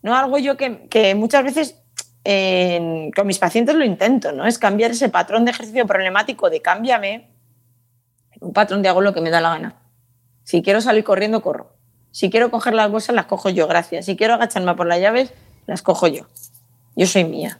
No 0.02 0.14
algo 0.14 0.36
yo 0.36 0.58
que, 0.58 0.88
que 0.88 1.14
muchas 1.14 1.42
veces 1.42 1.80
en- 2.24 3.10
con 3.12 3.26
mis 3.26 3.38
pacientes 3.38 3.74
lo 3.74 3.84
intento, 3.84 4.30
¿no? 4.32 4.46
Es 4.46 4.58
cambiar 4.58 4.90
ese 4.90 5.08
patrón 5.08 5.46
de 5.46 5.52
ejercicio 5.52 5.86
problemático 5.86 6.50
de 6.50 6.60
cámbiame, 6.60 7.30
un 8.40 8.52
patrón 8.52 8.82
de 8.82 8.90
hago 8.90 9.00
lo 9.00 9.14
que 9.14 9.22
me 9.22 9.30
da 9.30 9.40
la 9.40 9.50
gana. 9.50 9.76
Si 10.42 10.60
quiero 10.60 10.82
salir 10.82 11.02
corriendo, 11.04 11.40
corro. 11.40 11.73
Si 12.14 12.30
quiero 12.30 12.48
coger 12.52 12.74
las 12.74 12.88
bolsas, 12.92 13.12
las 13.16 13.26
cojo 13.26 13.48
yo, 13.50 13.66
gracias. 13.66 14.06
Si 14.06 14.14
quiero 14.16 14.34
agacharme 14.34 14.72
por 14.76 14.86
las 14.86 15.00
llaves, 15.00 15.32
las 15.66 15.82
cojo 15.82 16.06
yo. 16.06 16.26
Yo 16.94 17.08
soy 17.08 17.24
mía. 17.24 17.58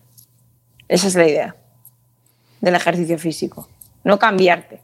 Esa 0.87 1.09
es 1.09 1.17
la 1.17 1.27
idea 1.27 1.57
del 2.61 2.77
ejercicio 2.77 3.19
físico. 3.19 3.69
No 4.05 4.21
cambiarte, 4.21 4.81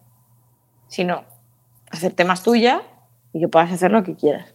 sino 0.89 1.23
hacerte 1.89 2.25
más 2.25 2.43
tuya 2.43 2.83
y 3.33 3.39
que 3.39 3.47
puedas 3.47 3.71
hacer 3.71 3.93
lo 3.93 4.03
que 4.03 4.17
quieras. 4.17 4.47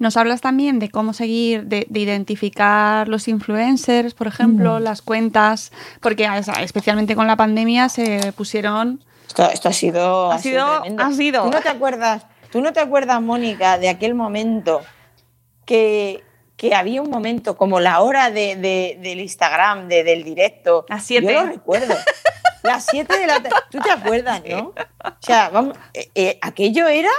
Nos 0.00 0.16
hablas 0.16 0.40
también 0.40 0.80
de 0.80 0.90
cómo 0.90 1.12
seguir, 1.12 1.66
de, 1.66 1.86
de 1.88 2.00
identificar 2.00 3.08
los 3.08 3.28
influencers, 3.28 4.14
por 4.14 4.26
ejemplo, 4.26 4.80
las 4.80 5.00
cuentas, 5.00 5.70
porque 6.00 6.28
especialmente 6.60 7.14
con 7.14 7.28
la 7.28 7.36
pandemia 7.36 7.88
se 7.88 8.32
pusieron... 8.36 9.04
Esto, 9.28 9.48
esto 9.50 9.68
ha 9.68 9.72
sido, 9.72 10.30
Ha 10.32 10.38
sido- 10.40 10.82
ha 10.98 11.12
sido. 11.12 11.44
¿Tú 11.44 11.50
no 11.50 11.60
te 11.60 11.68
acuerdas, 11.68 12.26
tú 12.54 12.60
no 12.60 12.72
te 12.72 12.78
acuerdas, 12.78 13.20
Mónica, 13.20 13.78
de 13.78 13.88
aquel 13.88 14.14
momento 14.14 14.80
que, 15.66 16.22
que 16.56 16.72
había 16.72 17.02
un 17.02 17.10
momento 17.10 17.56
como 17.56 17.80
la 17.80 18.00
hora 18.00 18.30
de, 18.30 18.54
de- 18.54 18.96
del 19.02 19.18
Instagram, 19.18 19.88
de- 19.88 20.04
del 20.04 20.22
directo? 20.22 20.86
Las 20.88 21.02
siete. 21.04 21.32
Yo 21.34 21.40
lo 21.42 21.46
recuerdo. 21.48 21.94
Las 22.62 22.86
7 22.86 23.18
de 23.18 23.26
la 23.26 23.42
tarde. 23.42 23.56
¿Tú 23.70 23.78
te 23.80 23.90
acuerdas, 23.90 24.40
no? 24.48 24.68
O 24.68 25.10
sea, 25.20 25.50
vamos, 25.50 25.76
eh, 25.92 26.08
eh, 26.14 26.38
aquello 26.40 26.86
era 26.86 27.10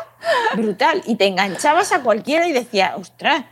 brutal. 0.55 1.03
Y 1.05 1.17
te 1.17 1.27
enganchabas 1.27 1.91
a 1.91 2.01
cualquiera 2.01 2.47
y 2.47 2.53
decías, 2.53 2.93
ostras, 2.97 3.43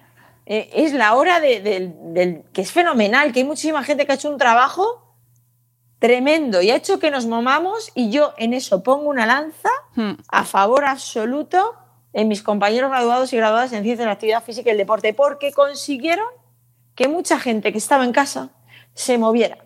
eh, 0.46 0.70
es 0.74 0.94
la 0.94 1.14
hora 1.16 1.42
de- 1.42 1.60
del, 1.60 1.94
del- 2.14 2.44
que 2.54 2.62
es 2.62 2.72
fenomenal, 2.72 3.34
que 3.34 3.40
hay 3.42 3.46
muchísima 3.46 3.84
gente 3.84 4.06
que 4.06 4.14
ha 4.14 4.16
hecho 4.16 4.30
un 4.30 4.38
trabajo 4.38 5.03
tremendo 6.04 6.62
y 6.62 6.70
ha 6.70 6.76
hecho 6.76 7.00
que 7.00 7.12
nos 7.12 7.28
momamos 7.28 7.90
y 7.96 8.10
yo 8.10 8.34
en 8.36 8.52
eso 8.54 8.84
pongo 8.84 9.08
una 9.08 9.26
lanza 9.26 9.70
Hmm. 9.96 10.14
a 10.28 10.44
favor 10.44 10.86
absoluto 10.86 11.76
en 12.14 12.28
mis 12.28 12.42
compañeros 12.42 12.90
graduados 12.90 13.32
y 13.32 13.38
graduadas 13.38 13.72
en 13.74 13.84
ciencias 13.84 14.00
de 14.00 14.06
la 14.06 14.12
actividad 14.14 14.44
física 14.44 14.70
y 14.70 14.72
el 14.72 14.78
deporte, 14.78 15.14
porque 15.14 15.52
consiguieron 15.52 16.26
que 16.96 17.08
mucha 17.08 17.40
gente 17.40 17.72
que 17.72 17.78
estaba 17.78 18.06
en 18.06 18.12
casa 18.12 18.50
se 18.96 19.18
moviera. 19.18 19.60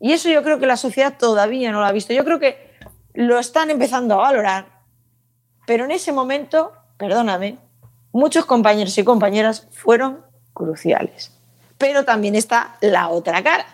Y 0.00 0.12
eso 0.12 0.28
yo 0.30 0.42
creo 0.42 0.58
que 0.58 0.66
la 0.66 0.76
sociedad 0.76 1.16
todavía 1.18 1.72
no 1.72 1.80
lo 1.80 1.86
ha 1.86 1.92
visto. 1.92 2.12
Yo 2.14 2.24
creo 2.24 2.38
que 2.38 2.74
lo 3.12 3.38
están 3.38 3.70
empezando 3.70 4.14
a 4.14 4.22
valorar, 4.22 4.82
pero 5.66 5.84
en 5.84 5.90
ese 5.90 6.12
momento, 6.12 6.72
perdóname, 6.96 7.58
muchos 8.12 8.46
compañeros 8.46 8.96
y 8.96 9.04
compañeras 9.04 9.68
fueron 9.72 10.24
cruciales. 10.54 11.32
Pero 11.76 12.04
también 12.04 12.34
está 12.34 12.76
la 12.80 13.08
otra 13.08 13.42
cara 13.42 13.66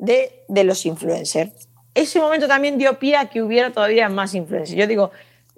de, 0.00 0.64
los 0.64 0.86
influencers. 0.86 1.68
Ese 1.94 2.20
momento 2.20 2.48
también 2.48 2.78
dio 2.78 2.98
pie 2.98 3.16
a 3.16 3.26
que 3.26 3.42
hubiera 3.42 3.72
todavía 3.72 4.08
más 4.08 4.34
influencers. 4.34 4.76
Yo 4.76 4.86
digo, 4.86 5.10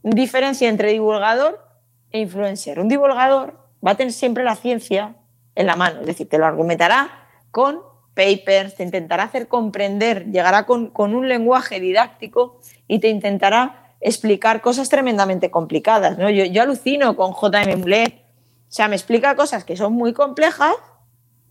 diferencia 0.03 0.69
entre 0.69 0.93
divulgador 0.93 1.65
e 2.11 2.21
influencer. 2.21 2.81
Un 2.81 2.89
divulgador 2.89 3.55
va 3.85 3.93
a 3.93 3.95
tener 3.97 4.13
siempre 4.13 4.45
la 4.45 4.57
ciencia 4.57 5.17
en 5.55 5.67
la 5.67 5.77
mano, 5.77 6.01
es 6.01 6.07
decir, 6.07 6.29
te 6.29 6.39
lo 6.39 6.47
argumentará 6.47 7.29
con 7.51 7.81
papers, 8.15 8.77
te 8.77 8.83
intentará 8.83 9.25
hacer 9.25 9.49
comprender, 9.49 10.31
llegará 10.31 10.65
con, 10.65 10.89
con 10.89 11.15
un 11.15 11.29
lenguaje 11.29 11.79
didáctico 11.81 12.61
y 12.89 12.99
te 12.99 13.09
intentará 13.09 13.95
explicar 14.01 14.61
cosas 14.61 14.89
tremendamente 14.89 15.51
complicadas. 15.51 16.19
¿no? 16.19 16.31
Yo, 16.31 16.45
yo 16.45 16.63
alucino 16.63 17.17
con 17.17 17.33
J.M. 17.33 17.77
Mulet, 17.77 18.15
o 18.15 18.75
sea, 18.75 18.89
me 18.89 18.97
explica 18.97 19.37
cosas 19.37 19.65
que 19.65 19.77
son 19.77 19.93
muy 19.93 20.15
complejas, 20.15 20.75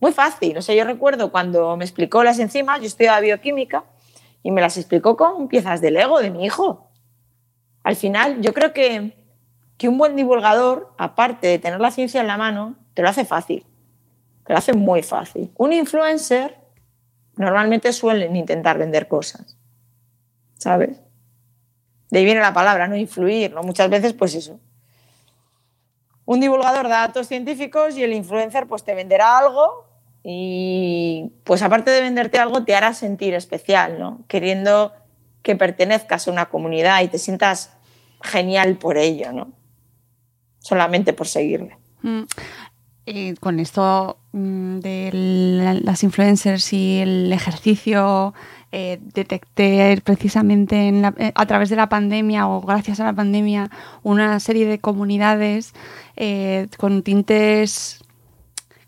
muy 0.02 0.12
fácil. 0.12 0.58
O 0.58 0.62
sea, 0.62 0.76
yo 0.76 0.84
recuerdo 0.84 1.32
cuando 1.32 1.78
me 1.78 1.86
explicó 1.86 2.24
las 2.24 2.40
enzimas, 2.40 2.82
yo 2.82 2.88
estudiaba 2.88 3.20
bioquímica, 3.22 3.86
y 4.44 4.52
me 4.52 4.60
las 4.60 4.76
explicó 4.76 5.16
con 5.16 5.48
piezas 5.48 5.80
de 5.80 5.92
Lego 5.92 6.20
de 6.20 6.32
mi 6.32 6.44
hijo. 6.44 6.90
Al 7.84 7.96
final, 7.96 8.42
yo 8.42 8.54
creo 8.54 8.74
que, 8.74 9.16
que 9.78 9.88
un 9.88 10.00
buen 10.00 10.16
divulgador, 10.16 10.94
aparte 10.98 11.48
de 11.48 11.60
tener 11.60 11.80
la 11.80 11.92
ciencia 11.92 12.20
en 12.20 12.28
la 12.28 12.38
mano, 12.38 12.76
te 12.96 13.04
lo 13.04 13.10
hace 13.10 13.24
fácil. 13.24 13.66
Te 14.46 14.54
lo 14.54 14.58
hace 14.58 14.74
muy 14.74 15.04
fácil. 15.04 15.52
Un 15.56 15.72
influencer 15.72 16.58
normalmente 17.36 17.94
suelen 17.94 18.36
intentar 18.36 18.80
vender 18.80 19.08
cosas. 19.08 19.58
¿Sabes? 20.56 21.00
De 22.10 22.20
ahí 22.20 22.26
viene 22.26 22.42
la 22.42 22.54
palabra, 22.54 22.88
no 22.88 22.96
influir, 22.96 23.54
¿no? 23.54 23.62
Muchas 23.62 23.90
veces, 23.90 24.14
pues 24.14 24.34
eso. 24.34 24.60
Un 26.26 26.40
divulgador 26.40 26.88
da 26.88 27.08
datos 27.08 27.28
científicos 27.28 27.96
y 27.98 28.04
el 28.04 28.14
influencer 28.14 28.68
pues 28.68 28.84
te 28.84 28.96
venderá 28.96 29.38
algo 29.38 29.91
y 30.24 31.32
pues 31.44 31.62
aparte 31.64 31.92
de 31.92 32.02
venderte 32.02 32.38
algo 32.40 32.64
te 32.64 32.76
hará 32.76 32.94
sentir 32.94 33.34
especial, 33.34 34.00
¿no? 34.00 34.20
Queriendo 34.28 34.94
que 35.42 35.56
pertenezcas 35.56 36.28
a 36.28 36.32
una 36.32 36.46
comunidad 36.50 37.02
y 37.02 37.08
te 37.08 37.18
sientas 37.18 37.74
genial 38.22 38.78
por 38.78 38.98
ello, 38.98 39.32
¿no? 39.32 39.52
Solamente 40.60 41.14
por 41.14 41.28
seguirle. 41.28 41.78
Mm. 42.04 42.22
Eh, 43.08 43.34
con 43.40 43.60
esto 43.60 44.20
mm, 44.32 44.78
de 44.80 45.10
la- 45.12 45.74
las 45.74 46.04
influencers 46.04 46.72
y 46.72 47.00
el 47.00 47.34
ejercicio, 47.34 48.36
eh, 48.72 49.00
detecté 49.02 50.00
precisamente 50.04 50.88
en 50.88 51.04
eh, 51.18 51.32
a 51.34 51.46
través 51.48 51.70
de 51.70 51.76
la 51.76 51.90
pandemia 51.90 52.48
o 52.48 52.62
gracias 52.62 53.00
a 53.00 53.06
la 53.06 53.14
pandemia 53.14 53.70
una 54.04 54.40
serie 54.40 54.66
de 54.68 54.80
comunidades 54.80 55.74
eh, 56.16 56.68
con 56.78 57.02
tintes, 57.02 58.04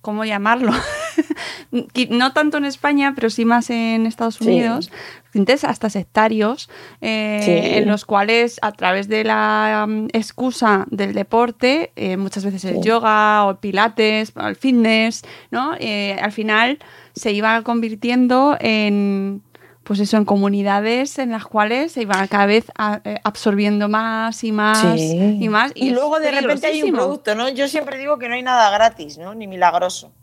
¿cómo 0.02 0.24
llamarlo? 0.26 0.72
No 2.10 2.34
tanto 2.34 2.58
en 2.58 2.66
España, 2.66 3.14
pero 3.16 3.30
sí 3.30 3.46
más 3.46 3.70
en 3.70 4.06
Estados 4.06 4.36
Sí. 4.36 4.46
Unidos, 4.48 4.92
tintes 5.32 5.64
hasta 5.64 5.90
sectarios, 5.90 6.70
eh, 7.02 7.42
Sí. 7.44 7.52
en 7.78 7.88
los 7.88 8.06
cuales 8.06 8.60
a 8.62 8.72
través 8.72 9.08
de 9.08 9.24
la 9.24 9.86
mm, 9.88 10.08
excusa 10.14 10.86
del 10.92 11.14
deporte, 11.14 11.92
eh, 11.96 12.18
muchas 12.18 12.46
veces 12.46 12.64
el 12.66 12.76
Sí. 12.76 12.82
yoga 12.84 13.46
o 13.46 13.52
el 13.52 13.58
pilates, 13.58 14.34
o 14.36 14.48
el 14.48 14.56
fitness, 14.56 15.24
¿no? 15.52 15.74
Eh, 15.80 16.18
al 16.22 16.32
final 16.32 16.80
se 17.16 17.32
iba 17.32 17.62
convirtiendo 17.64 18.58
en 18.60 19.42
pues 19.86 20.00
eso, 20.00 20.16
en 20.16 20.24
comunidades 20.24 21.20
en 21.20 21.32
las 21.32 21.44
cuales 21.44 21.92
se 21.92 22.04
iban 22.04 22.26
cada 22.30 22.46
vez 22.46 22.72
a- 22.78 23.02
eh, 23.04 23.20
absorbiendo 23.26 23.90
más 23.90 24.42
y 24.46 24.54
más 24.54 24.80
Sí. 24.80 25.38
y 25.42 25.50
más. 25.50 25.74
Y, 25.76 25.90
es 25.90 25.94
luego 25.94 26.22
de 26.22 26.32
repente 26.32 26.68
hay 26.68 26.84
un 26.84 26.94
producto, 26.94 27.36
¿no? 27.36 27.50
Yo 27.50 27.68
siempre 27.68 27.98
digo 27.98 28.18
que 28.18 28.30
no 28.30 28.36
hay 28.36 28.44
nada 28.44 28.70
gratis, 28.70 29.18
¿no? 29.18 29.36
Ni 29.36 29.46
milagroso. 29.46 30.14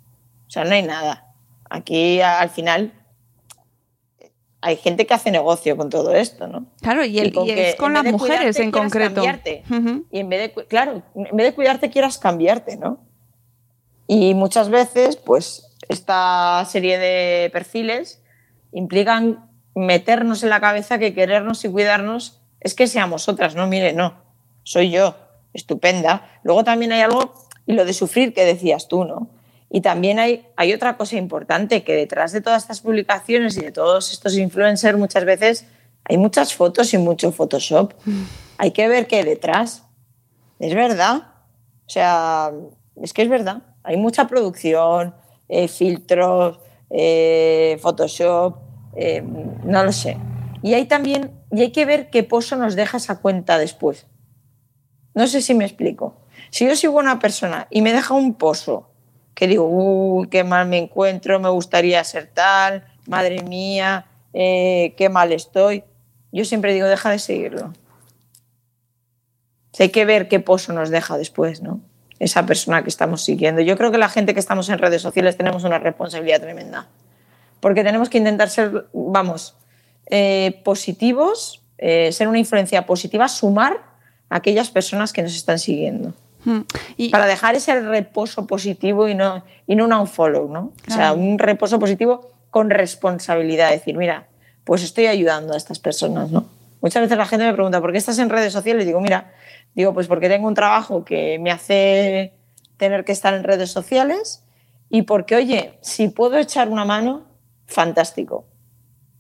O 0.50 0.52
sea, 0.52 0.64
no 0.64 0.74
hay 0.74 0.82
nada. 0.82 1.28
Aquí 1.70 2.20
a- 2.20 2.40
al 2.40 2.50
final 2.50 2.92
hay 4.62 4.76
gente 4.76 5.06
que 5.06 5.14
hace 5.14 5.30
negocio 5.30 5.76
con 5.76 5.88
todo 5.88 6.12
esto, 6.12 6.48
¿no? 6.48 6.66
Claro, 6.82 7.04
y, 7.04 7.18
el- 7.20 7.32
con 7.32 7.46
y 7.46 7.50
es 7.52 7.76
con 7.76 7.94
las 7.94 8.02
mujeres 8.12 8.56
en 8.64 8.70
concreto. 8.72 9.20
Y 10.10 10.18
en 10.18 10.28
vez 10.28 10.54
de, 10.54 10.66
claro, 10.66 11.02
en 11.14 11.36
vez 11.36 11.46
de 11.46 11.54
cuidarte 11.54 11.88
quieras 11.88 12.18
cambiarte, 12.18 12.76
¿no? 12.76 12.98
Y 14.08 14.34
muchas 14.34 14.68
veces, 14.68 15.16
pues, 15.16 15.76
esta 15.88 16.64
serie 16.68 16.98
de 16.98 17.48
perfiles 17.52 18.22
implican 18.72 19.48
meternos 19.76 20.42
en 20.42 20.50
la 20.50 20.60
cabeza 20.60 20.98
que 20.98 21.14
querernos 21.14 21.64
y 21.64 21.68
cuidarnos 21.70 22.42
es 22.58 22.74
que 22.74 22.88
seamos 22.88 23.28
otras, 23.28 23.54
no, 23.54 23.68
mire, 23.68 23.92
no, 23.92 24.14
soy 24.64 24.90
yo. 24.90 25.14
estupenda. 25.52 26.28
Luego 26.44 26.62
también 26.64 26.92
hay 26.92 27.00
algo, 27.00 27.34
y 27.66 27.72
lo 27.72 27.84
de 27.84 27.92
sufrir 27.92 28.32
que 28.34 28.44
decías 28.44 28.86
tú, 28.86 29.04
¿no? 29.04 29.30
Y 29.70 29.82
también 29.82 30.18
hay, 30.18 30.46
hay 30.56 30.72
otra 30.72 30.96
cosa 30.96 31.16
importante, 31.16 31.84
que 31.84 31.94
detrás 31.94 32.32
de 32.32 32.40
todas 32.40 32.62
estas 32.62 32.80
publicaciones 32.80 33.56
y 33.56 33.60
de 33.60 33.72
todos 33.72 34.12
estos 34.12 34.36
influencers 34.36 34.98
muchas 34.98 35.24
veces 35.24 35.66
hay 36.04 36.18
muchas 36.18 36.54
fotos 36.54 36.92
y 36.92 36.98
mucho 36.98 37.30
Photoshop. 37.30 37.94
Hay 38.58 38.72
que 38.72 38.88
ver 38.88 39.06
qué 39.06 39.22
detrás. 39.22 39.84
Es 40.58 40.74
verdad. 40.74 41.28
O 41.86 41.90
sea, 41.90 42.50
es 43.00 43.12
que 43.12 43.22
es 43.22 43.28
verdad. 43.28 43.62
Hay 43.84 43.96
mucha 43.96 44.26
producción, 44.26 45.14
eh, 45.48 45.68
filtros, 45.68 46.58
eh, 46.90 47.78
Photoshop, 47.80 48.56
eh, 48.96 49.22
no 49.22 49.84
lo 49.84 49.92
sé. 49.92 50.16
Y 50.62 50.74
hay 50.74 50.86
también, 50.86 51.30
y 51.52 51.62
hay 51.62 51.70
que 51.70 51.86
ver 51.86 52.10
qué 52.10 52.24
pozo 52.24 52.56
nos 52.56 52.74
deja 52.74 52.96
esa 52.96 53.20
cuenta 53.20 53.56
después. 53.56 54.06
No 55.14 55.26
sé 55.26 55.40
si 55.40 55.54
me 55.54 55.64
explico. 55.64 56.16
Si 56.50 56.66
yo 56.66 56.74
sigo 56.76 56.98
una 56.98 57.18
persona 57.18 57.68
y 57.70 57.82
me 57.82 57.92
deja 57.92 58.14
un 58.14 58.34
pozo 58.34 58.89
que 59.40 59.48
digo, 59.48 59.64
uy, 59.64 60.28
qué 60.28 60.44
mal 60.44 60.68
me 60.68 60.76
encuentro, 60.76 61.40
me 61.40 61.48
gustaría 61.48 62.04
ser 62.04 62.26
tal, 62.26 62.84
madre 63.06 63.42
mía, 63.42 64.04
qué 64.32 65.08
mal 65.10 65.32
estoy, 65.32 65.82
yo 66.32 66.44
siempre 66.44 66.74
digo, 66.74 66.86
deja 66.86 67.10
de 67.10 67.18
seguirlo. 67.18 67.72
hay 69.78 69.88
que 69.88 70.04
ver 70.04 70.28
qué 70.28 70.40
pozo 70.40 70.72
nos 70.72 70.90
deja 70.90 71.16
después, 71.16 71.62
¿no? 71.62 71.80
Esa 72.18 72.44
persona 72.44 72.82
que 72.82 72.90
estamos 72.90 73.24
siguiendo. 73.24 73.62
Yo 73.62 73.78
creo 73.78 73.90
que 73.90 73.96
la 73.96 74.10
gente 74.10 74.34
que 74.34 74.40
estamos 74.40 74.68
en 74.68 74.78
redes 74.78 75.00
sociales 75.00 75.38
tenemos 75.38 75.64
una 75.64 75.78
responsabilidad 75.78 76.40
tremenda. 76.40 76.88
Porque 77.60 77.82
tenemos 77.82 78.10
que 78.10 78.18
intentar 78.18 78.50
ser, 78.50 78.88
vamos, 78.92 79.56
eh, 80.06 80.60
positivos, 80.64 81.62
eh, 81.78 82.12
ser 82.12 82.28
una 82.28 82.38
influencia 82.38 82.84
positiva, 82.84 83.26
sumar 83.28 83.78
a 84.28 84.36
aquellas 84.36 84.70
personas 84.70 85.14
que 85.14 85.22
nos 85.22 85.34
están 85.34 85.58
siguiendo. 85.58 86.12
Hmm. 86.44 86.60
Para 87.10 87.26
dejar 87.26 87.54
ese 87.54 87.80
reposo 87.80 88.46
positivo 88.46 89.08
y 89.08 89.14
no, 89.14 89.44
y 89.66 89.74
no 89.74 89.86
un 90.00 90.06
follow, 90.06 90.48
¿no? 90.48 90.72
O 90.88 90.90
sea, 90.90 91.12
un 91.12 91.38
reposo 91.38 91.78
positivo 91.78 92.30
con 92.50 92.70
responsabilidad. 92.70 93.70
Decir, 93.70 93.96
mira, 93.96 94.26
pues 94.64 94.82
estoy 94.82 95.06
ayudando 95.06 95.54
a 95.54 95.56
estas 95.56 95.78
personas, 95.78 96.30
¿no? 96.30 96.46
Muchas 96.80 97.02
veces 97.02 97.18
la 97.18 97.26
gente 97.26 97.44
me 97.44 97.52
pregunta, 97.52 97.80
¿por 97.80 97.92
qué 97.92 97.98
estás 97.98 98.18
en 98.18 98.30
redes 98.30 98.52
sociales? 98.52 98.84
Y 98.84 98.86
digo, 98.86 99.00
mira, 99.00 99.32
digo, 99.74 99.92
pues 99.92 100.06
porque 100.06 100.28
tengo 100.28 100.48
un 100.48 100.54
trabajo 100.54 101.04
que 101.04 101.38
me 101.38 101.50
hace 101.50 102.32
tener 102.76 103.04
que 103.04 103.12
estar 103.12 103.34
en 103.34 103.44
redes 103.44 103.70
sociales 103.70 104.42
y 104.88 105.02
porque, 105.02 105.36
oye, 105.36 105.78
si 105.82 106.08
puedo 106.08 106.38
echar 106.38 106.68
una 106.68 106.84
mano, 106.84 107.26
fantástico, 107.66 108.46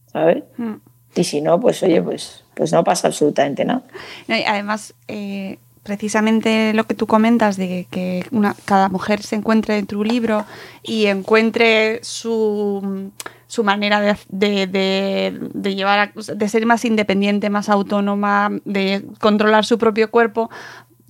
¿sabes? 0.06 0.42
Hmm. 0.56 0.76
Y 1.14 1.24
si 1.24 1.40
no, 1.40 1.60
pues 1.60 1.82
oye, 1.82 2.00
pues, 2.02 2.44
pues 2.54 2.72
no 2.72 2.82
pasa 2.84 3.08
absolutamente 3.08 3.64
nada. 3.64 3.82
además, 4.28 4.94
eh, 5.08 5.58
precisamente 5.82 6.72
lo 6.74 6.84
que 6.86 6.94
tú 6.94 7.06
comentas 7.06 7.56
de 7.56 7.86
que 7.90 8.24
una, 8.30 8.54
cada 8.64 8.88
mujer 8.88 9.22
se 9.22 9.36
encuentre 9.36 9.78
en 9.78 9.86
tu 9.86 10.04
libro 10.04 10.44
y 10.82 11.06
encuentre 11.06 12.00
su, 12.02 13.10
su 13.46 13.64
manera 13.64 14.00
de, 14.28 14.66
de, 14.66 15.74
llevar 15.74 16.12
de 16.14 16.48
ser 16.48 16.66
más 16.66 16.84
independiente, 16.84 17.50
más 17.50 17.68
autónoma, 17.68 18.50
de 18.64 19.04
controlar 19.20 19.64
su 19.64 19.78
propio 19.78 20.10
cuerpo, 20.10 20.50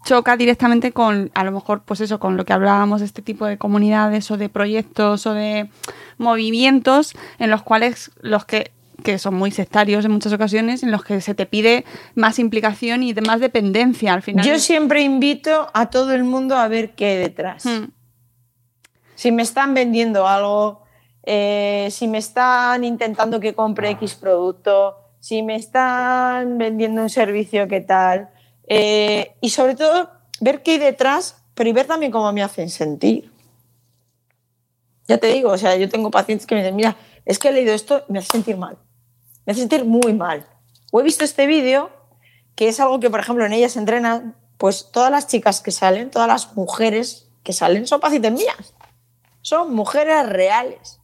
choca 0.05 0.37
directamente 0.37 0.93
con, 0.93 1.31
a 1.35 1.45
lo 1.45 1.53
mejor, 1.53 1.83
pues 1.85 2.01
eso, 2.01 2.19
con 2.21 2.37
lo 2.37 2.45
que 2.45 2.53
hablábamos 2.53 3.01
de 3.01 3.07
este 3.07 3.23
tipo 3.23 3.47
de 3.47 3.59
comunidades 3.59 4.31
o 4.31 4.37
de 4.37 4.49
proyectos 4.49 5.27
o 5.27 5.35
de 5.35 5.69
movimientos 6.17 7.15
en 7.39 7.51
los 7.51 7.63
cuales 7.63 8.11
los 8.21 8.45
que 8.45 8.73
que 9.01 9.19
son 9.19 9.35
muy 9.35 9.51
sectarios 9.51 10.05
en 10.05 10.13
muchas 10.13 10.33
ocasiones, 10.33 10.83
en 10.83 10.91
los 10.91 11.05
que 11.05 11.21
se 11.21 11.35
te 11.35 11.47
pide 11.47 11.85
más 12.15 12.39
implicación 12.39 13.03
y 13.03 13.13
de 13.13 13.23
más 13.23 13.41
dependencia 13.41 14.13
al 14.13 14.23
final. 14.23 14.45
Yo 14.45 14.59
siempre 14.59 15.03
invito 15.03 15.69
a 15.73 15.91
todo 15.91 16.13
el 16.13 16.25
mundo 16.25 16.57
a 16.57 16.69
ver 16.69 16.91
qué 16.95 17.07
hay 17.07 17.17
detrás. 17.19 17.65
Hmm. 17.65 17.87
Si 19.15 19.33
me 19.33 19.43
están 19.43 19.75
vendiendo 19.75 20.27
algo, 20.27 20.83
eh, 21.25 21.89
si 21.91 22.09
me 22.09 22.19
están 22.19 22.85
intentando 22.85 23.41
que 23.41 23.55
compre 23.55 23.91
X 23.91 24.15
producto, 24.15 24.97
si 25.21 25.43
me 25.43 25.57
están 25.57 26.57
vendiendo 26.57 27.03
un 27.03 27.11
servicio, 27.11 27.69
qué 27.69 27.81
tal. 27.81 28.31
Eh, 28.67 29.35
y 29.41 29.51
sobre 29.51 29.75
todo, 29.75 30.11
ver 30.41 30.63
qué 30.63 30.73
hay 30.73 30.79
detrás, 30.79 31.43
pero 31.55 31.69
y 31.69 31.73
ver 31.73 31.87
también 31.87 32.13
cómo 32.13 32.33
me 32.33 32.43
hacen 32.43 32.71
sentir. 32.71 33.31
Ya 35.07 35.19
te 35.19 35.27
digo, 35.27 35.51
o 35.51 35.59
sea, 35.59 35.77
yo 35.77 35.89
tengo 35.89 36.11
pacientes 36.11 36.47
que 36.47 36.55
me 36.55 36.63
dicen, 36.63 36.77
mira, 36.77 36.97
es 37.27 37.39
que 37.39 37.49
he 37.49 37.53
leído 37.53 37.75
esto 37.75 38.05
y 38.09 38.13
me 38.13 38.21
hace 38.21 38.29
sentir 38.29 38.57
mal 38.57 38.79
me 39.51 39.53
hace 39.53 39.63
sentir 39.63 39.85
muy 39.85 40.13
mal. 40.13 40.47
O 40.93 41.01
he 41.01 41.03
visto 41.03 41.25
este 41.25 41.49
vídeo, 41.49 41.91
que 42.55 42.69
es 42.69 42.79
algo 42.79 43.01
que, 43.01 43.11
por 43.11 43.19
ejemplo, 43.19 43.45
en 43.45 43.53
ellas 43.53 43.77
entrenan, 43.77 44.37
pues 44.59 44.93
todas 44.93 45.11
las 45.11 45.27
chicas 45.27 45.61
que 45.61 45.73
salen, 45.73 46.09
todas 46.09 46.29
las 46.29 46.55
mujeres 46.55 47.29
que 47.43 47.53
salen 47.53 47.89
son 47.89 47.99
pacientes 47.99 48.31
mías. 48.31 48.75
Son 49.41 49.75
mujeres 49.75 50.29
reales. 50.29 51.01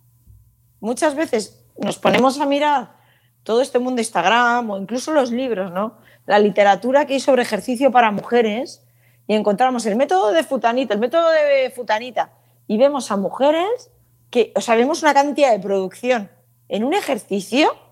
Muchas 0.79 1.17
veces 1.17 1.59
nos 1.77 1.99
ponemos 1.99 2.39
a 2.39 2.47
mirar 2.47 2.95
todo 3.43 3.63
este 3.63 3.81
mundo 3.81 3.97
de 3.97 4.03
Instagram 4.03 4.71
o 4.71 4.79
incluso 4.79 5.11
los 5.11 5.33
libros, 5.33 5.73
¿no? 5.73 5.99
La 6.25 6.39
literatura 6.39 7.05
que 7.05 7.15
hay 7.15 7.21
sobre 7.21 7.43
ejercicio 7.43 7.91
para 7.91 8.13
mujeres 8.13 8.85
y 9.27 9.35
encontramos 9.35 9.87
el 9.87 9.97
método 9.97 10.31
de 10.31 10.45
futanita, 10.45 10.95
el 10.95 11.01
método 11.01 11.31
de 11.31 11.73
futanita 11.75 12.31
y 12.69 12.79
vemos 12.79 13.11
a 13.11 13.17
mujeres 13.17 13.91
que, 14.31 14.53
o 14.55 14.61
sea, 14.61 14.77
vemos 14.77 15.03
una 15.03 15.15
cantidad 15.15 15.51
de 15.51 15.59
producción 15.59 16.31
en 16.69 16.85
un 16.85 16.95
ejercicio 16.95 17.86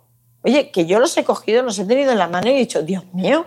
Oye, 0.44 0.70
que 0.70 0.84
yo 0.84 1.00
los 1.00 1.16
he 1.16 1.24
cogido, 1.24 1.62
los 1.62 1.78
he 1.78 1.86
tenido 1.86 2.12
en 2.12 2.18
la 2.18 2.28
mano 2.28 2.48
y 2.48 2.52
he 2.52 2.58
dicho, 2.58 2.82
Dios 2.82 3.04
mío, 3.14 3.46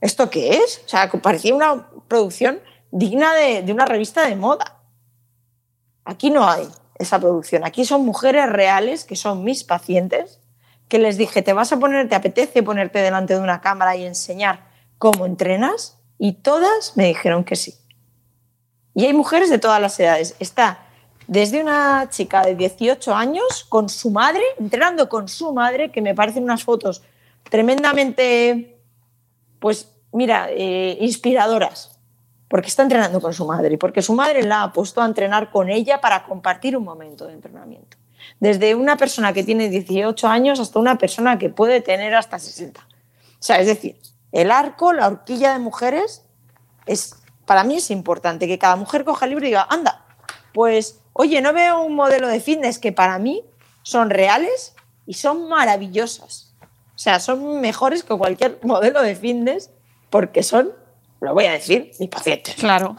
¿esto 0.00 0.30
qué 0.30 0.56
es? 0.56 0.82
O 0.86 0.88
sea, 0.88 1.10
parecía 1.10 1.54
una 1.54 1.86
producción 2.08 2.60
digna 2.90 3.34
de, 3.34 3.70
una 3.70 3.84
revista 3.84 4.26
de 4.26 4.36
moda. 4.36 4.80
Aquí 6.04 6.30
no 6.30 6.48
hay 6.48 6.66
esa 6.98 7.18
producción. 7.18 7.64
Aquí 7.64 7.84
son 7.84 8.06
mujeres 8.06 8.48
reales, 8.48 9.04
que 9.04 9.16
son 9.16 9.44
mis 9.44 9.64
pacientes, 9.64 10.40
que 10.88 10.98
les 10.98 11.18
dije, 11.18 11.42
¿te 11.42 11.52
vas 11.52 11.72
a 11.72 11.78
poner, 11.78 12.08
te 12.08 12.14
apetece 12.14 12.62
ponerte 12.62 13.00
delante 13.00 13.34
de 13.34 13.40
una 13.40 13.60
cámara 13.60 13.94
y 13.96 14.06
enseñar 14.06 14.66
cómo 14.96 15.26
entrenas? 15.26 15.98
Y 16.18 16.32
todas 16.32 16.96
me 16.96 17.04
dijeron 17.04 17.44
que 17.44 17.56
sí. 17.56 17.74
Y 18.94 19.04
hay 19.04 19.12
mujeres 19.12 19.50
de 19.50 19.58
todas 19.58 19.80
las 19.80 20.00
edades. 20.00 20.36
Está 20.40 20.86
desde 21.30 21.62
una 21.62 22.08
chica 22.10 22.42
de 22.42 22.56
18 22.56 23.14
años 23.14 23.64
con 23.68 23.88
su 23.88 24.10
madre, 24.10 24.42
entrenando 24.58 25.08
con 25.08 25.28
su 25.28 25.52
madre, 25.52 25.92
que 25.92 26.02
me 26.02 26.12
parecen 26.12 26.42
unas 26.42 26.64
fotos 26.64 27.02
tremendamente, 27.48 28.76
pues 29.60 29.92
mira, 30.10 30.48
eh, 30.50 30.98
inspiradoras, 31.00 32.00
porque 32.48 32.66
está 32.66 32.82
entrenando 32.82 33.20
con 33.20 33.32
su 33.32 33.46
madre 33.46 33.78
porque 33.78 34.02
su 34.02 34.12
madre 34.12 34.42
la 34.42 34.64
ha 34.64 34.72
puesto 34.72 35.00
a 35.00 35.06
entrenar 35.06 35.52
con 35.52 35.70
ella 35.70 36.00
para 36.00 36.24
compartir 36.24 36.76
un 36.76 36.82
momento 36.82 37.28
de 37.28 37.34
entrenamiento. 37.34 37.96
Desde 38.40 38.74
una 38.74 38.96
persona 38.96 39.32
que 39.32 39.44
tiene 39.44 39.68
18 39.68 40.26
años 40.26 40.58
hasta 40.58 40.80
una 40.80 40.98
persona 40.98 41.38
que 41.38 41.48
puede 41.48 41.80
tener 41.80 42.12
hasta 42.16 42.40
60. 42.40 42.80
O 42.80 42.86
sea, 43.38 43.60
es 43.60 43.68
decir, 43.68 44.00
el 44.32 44.50
arco, 44.50 44.92
la 44.92 45.06
horquilla 45.06 45.52
de 45.52 45.60
mujeres, 45.60 46.24
es, 46.86 47.14
para 47.46 47.62
mí 47.62 47.76
es 47.76 47.92
importante 47.92 48.48
que 48.48 48.58
cada 48.58 48.74
mujer 48.74 49.04
coja 49.04 49.26
el 49.26 49.30
libro 49.30 49.44
y 49.44 49.50
diga, 49.50 49.68
anda, 49.70 50.04
pues 50.52 50.99
Oye, 51.12 51.40
no 51.40 51.52
veo 51.52 51.82
un 51.82 51.94
modelo 51.94 52.28
de 52.28 52.40
fitness 52.40 52.78
que 52.78 52.92
para 52.92 53.18
mí 53.18 53.44
son 53.82 54.10
reales 54.10 54.74
y 55.06 55.14
son 55.14 55.48
maravillosas. 55.48 56.54
O 56.94 56.98
sea, 57.02 57.18
son 57.18 57.60
mejores 57.60 58.02
que 58.04 58.16
cualquier 58.16 58.58
modelo 58.62 59.02
de 59.02 59.16
fitness 59.16 59.70
porque 60.10 60.42
son, 60.42 60.72
lo 61.20 61.34
voy 61.34 61.46
a 61.46 61.52
decir, 61.52 61.92
mis 61.98 62.08
pacientes. 62.08 62.54
Claro. 62.56 62.96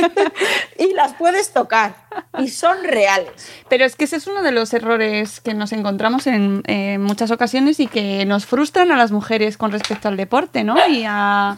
y 0.78 0.92
las 0.94 1.14
puedes 1.14 1.52
tocar 1.52 1.94
y 2.38 2.48
son 2.48 2.82
reales. 2.84 3.48
Pero 3.68 3.84
es 3.84 3.96
que 3.96 4.04
ese 4.04 4.16
es 4.16 4.26
uno 4.26 4.42
de 4.42 4.52
los 4.52 4.72
errores 4.74 5.40
que 5.40 5.54
nos 5.54 5.72
encontramos 5.72 6.26
en, 6.26 6.62
muchas 7.02 7.30
ocasiones 7.30 7.80
y 7.80 7.86
que 7.86 8.24
nos 8.26 8.46
frustran 8.46 8.90
a 8.92 8.96
las 8.96 9.12
mujeres 9.12 9.56
con 9.56 9.72
respecto 9.72 10.08
al 10.08 10.16
deporte, 10.16 10.64
¿no? 10.64 10.76
Y 10.88 11.04
a, 11.06 11.56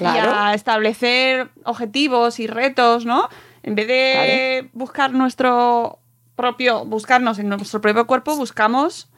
y 0.00 0.04
a 0.04 0.52
establecer 0.54 1.48
objetivos 1.64 2.40
y 2.40 2.46
retos, 2.46 3.04
¿no? 3.04 3.28
En 3.64 3.74
vez 3.74 3.88
de 3.88 4.68
buscar 4.74 5.12
nuestro 5.12 5.98
propio, 6.36 6.84
buscarnos 6.84 7.38
en 7.38 7.48
nuestro 7.48 7.80
propio 7.80 8.06
cuerpo, 8.06 8.36
buscamos 8.36 9.08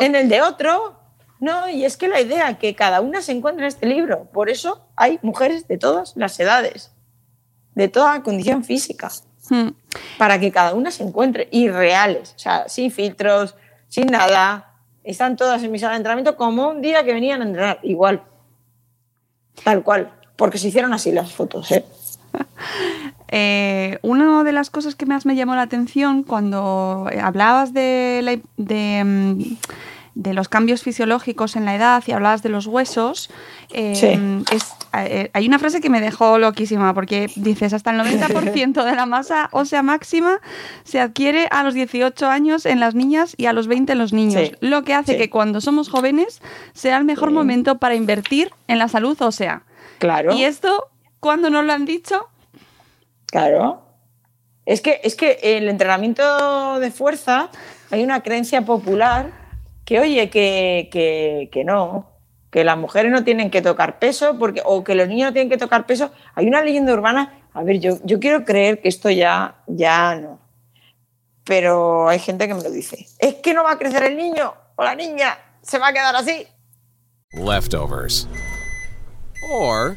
en 0.00 0.16
el 0.16 0.28
de 0.28 0.42
otro. 0.42 0.98
No, 1.38 1.68
y 1.68 1.84
es 1.84 1.96
que 1.96 2.08
la 2.08 2.20
idea 2.20 2.58
que 2.58 2.74
cada 2.74 3.00
una 3.00 3.22
se 3.22 3.30
encuentra 3.30 3.64
en 3.64 3.68
este 3.68 3.86
libro. 3.86 4.24
Por 4.32 4.50
eso 4.50 4.84
hay 4.96 5.20
mujeres 5.22 5.68
de 5.68 5.78
todas 5.78 6.16
las 6.16 6.38
edades, 6.40 6.90
de 7.76 7.86
toda 7.86 8.24
condición 8.24 8.64
física, 8.64 9.10
hmm. 9.48 9.68
para 10.18 10.40
que 10.40 10.50
cada 10.50 10.74
una 10.74 10.90
se 10.90 11.04
encuentre 11.04 11.46
irreales, 11.52 12.34
o 12.34 12.38
sea, 12.40 12.68
sin 12.68 12.90
filtros, 12.90 13.54
sin 13.86 14.06
nada. 14.06 14.74
Están 15.04 15.36
todas 15.36 15.62
en 15.62 15.70
mi 15.70 15.78
sala 15.78 15.92
de 15.92 15.98
entrenamiento 15.98 16.36
como 16.36 16.68
un 16.68 16.82
día 16.82 17.04
que 17.04 17.14
venían 17.14 17.42
a 17.42 17.44
entrenar, 17.44 17.78
igual, 17.84 18.24
tal 19.62 19.84
cual, 19.84 20.12
porque 20.34 20.58
se 20.58 20.66
hicieron 20.66 20.92
así 20.92 21.12
las 21.12 21.32
fotos. 21.32 21.70
¿eh? 21.70 21.84
Eh, 23.34 23.98
una 24.02 24.44
de 24.44 24.52
las 24.52 24.68
cosas 24.68 24.94
que 24.94 25.06
más 25.06 25.24
me 25.24 25.34
llamó 25.34 25.54
la 25.54 25.62
atención 25.62 26.22
cuando 26.22 27.08
hablabas 27.18 27.72
de, 27.72 28.42
mm, 28.58 29.42
de 30.14 30.34
los 30.34 30.50
cambios 30.50 30.82
fisiológicos 30.82 31.56
en 31.56 31.64
la 31.64 31.74
edad 31.74 32.04
y 32.06 32.12
hablabas 32.12 32.42
de 32.42 32.50
los 32.50 32.66
huesos, 32.66 33.30
eh, 33.70 34.42
es, 34.52 34.74
eh, 34.92 35.30
hay 35.32 35.46
una 35.46 35.58
frase 35.58 35.80
que 35.80 35.88
me 35.88 36.02
dejó 36.02 36.36
loquísima 36.36 36.92
porque 36.92 37.30
dices 37.36 37.72
hasta 37.72 37.90
el 37.90 37.96
90% 37.96 38.84
de 38.84 38.94
la 38.94 39.06
masa 39.06 39.48
ósea 39.52 39.82
máxima 39.82 40.40
se 40.84 41.00
adquiere 41.00 41.48
a 41.50 41.62
los 41.62 41.72
18 41.72 42.26
años 42.26 42.66
en 42.66 42.80
las 42.80 42.94
niñas 42.94 43.34
y 43.38 43.46
a 43.46 43.54
los 43.54 43.66
20 43.66 43.92
en 43.92 43.98
los 43.98 44.12
niños, 44.12 44.52
lo 44.60 44.84
que 44.84 44.92
hace 44.92 45.16
que 45.16 45.30
cuando 45.30 45.62
somos 45.62 45.88
jóvenes 45.88 46.42
sea 46.74 46.98
el 46.98 47.04
mejor 47.04 47.30
momento 47.30 47.78
para 47.78 47.94
invertir 47.94 48.50
en 48.68 48.78
la 48.78 48.88
salud 48.88 49.16
ósea. 49.22 49.62
Claro. 49.98 50.34
Y 50.34 50.44
esto, 50.44 50.88
¿cuándo 51.20 51.48
nos 51.48 51.64
lo 51.64 51.72
han 51.72 51.86
dicho? 51.86 52.28
Claro. 53.32 53.82
Es 54.66 54.82
que, 54.82 55.00
es 55.02 55.16
que 55.16 55.38
el 55.42 55.68
entrenamiento 55.68 56.78
de 56.78 56.90
fuerza, 56.90 57.48
hay 57.90 58.04
una 58.04 58.22
creencia 58.22 58.62
popular 58.62 59.32
que, 59.86 59.98
oye, 59.98 60.28
que, 60.28 60.90
que, 60.92 61.48
que 61.50 61.64
no, 61.64 62.10
que 62.50 62.62
las 62.62 62.76
mujeres 62.76 63.10
no 63.10 63.24
tienen 63.24 63.50
que 63.50 63.62
tocar 63.62 63.98
peso 63.98 64.38
porque, 64.38 64.60
o 64.64 64.84
que 64.84 64.94
los 64.94 65.08
niños 65.08 65.30
no 65.30 65.32
tienen 65.32 65.48
que 65.48 65.56
tocar 65.56 65.86
peso. 65.86 66.12
Hay 66.34 66.46
una 66.46 66.62
leyenda 66.62 66.92
urbana, 66.92 67.48
a 67.54 67.62
ver, 67.62 67.80
yo, 67.80 67.96
yo 68.04 68.20
quiero 68.20 68.44
creer 68.44 68.82
que 68.82 68.88
esto 68.88 69.08
ya, 69.08 69.56
ya 69.66 70.14
no. 70.14 70.38
Pero 71.44 72.10
hay 72.10 72.18
gente 72.18 72.46
que 72.46 72.54
me 72.54 72.62
lo 72.62 72.70
dice. 72.70 73.06
Es 73.18 73.36
que 73.36 73.54
no 73.54 73.64
va 73.64 73.72
a 73.72 73.78
crecer 73.78 74.04
el 74.04 74.16
niño 74.18 74.52
o 74.76 74.84
la 74.84 74.94
niña, 74.94 75.38
se 75.62 75.78
va 75.78 75.88
a 75.88 75.92
quedar 75.94 76.14
así. 76.14 76.46
Leftovers. 77.32 78.28
Or 79.50 79.96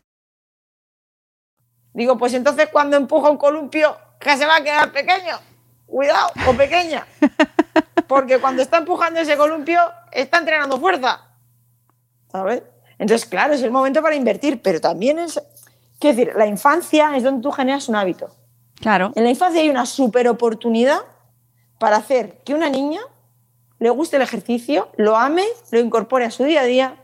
Digo, 1.93 2.17
pues 2.17 2.33
entonces 2.33 2.69
cuando 2.71 2.97
empuja 2.97 3.29
un 3.29 3.37
columpio, 3.37 3.97
que 4.19 4.37
se 4.37 4.45
va 4.45 4.57
a 4.57 4.63
quedar 4.63 4.91
pequeño. 4.91 5.39
Cuidado, 5.85 6.31
o 6.47 6.53
pequeña. 6.53 7.05
Porque 8.07 8.39
cuando 8.39 8.61
está 8.61 8.77
empujando 8.77 9.19
ese 9.19 9.35
columpio, 9.37 9.79
está 10.11 10.37
entrenando 10.37 10.79
fuerza. 10.79 11.21
¿Sabes? 12.31 12.63
Entonces, 12.97 13.27
claro, 13.27 13.53
es 13.53 13.61
el 13.61 13.71
momento 13.71 14.01
para 14.01 14.15
invertir, 14.15 14.61
pero 14.61 14.79
también 14.79 15.19
es. 15.19 15.41
Quiero 15.99 16.15
decir, 16.17 16.33
la 16.35 16.45
infancia 16.45 17.15
es 17.15 17.23
donde 17.23 17.41
tú 17.41 17.51
generas 17.51 17.89
un 17.89 17.95
hábito. 17.95 18.29
Claro. 18.79 19.11
En 19.15 19.23
la 19.23 19.29
infancia 19.29 19.61
hay 19.61 19.69
una 19.69 19.85
super 19.85 20.27
oportunidad 20.27 20.99
para 21.79 21.97
hacer 21.97 22.39
que 22.43 22.53
una 22.53 22.69
niña 22.69 23.01
le 23.79 23.89
guste 23.89 24.15
el 24.15 24.21
ejercicio, 24.21 24.89
lo 24.97 25.17
ame, 25.17 25.43
lo 25.71 25.79
incorpore 25.79 26.25
a 26.25 26.31
su 26.31 26.43
día 26.43 26.61
a 26.61 26.65
día 26.65 26.95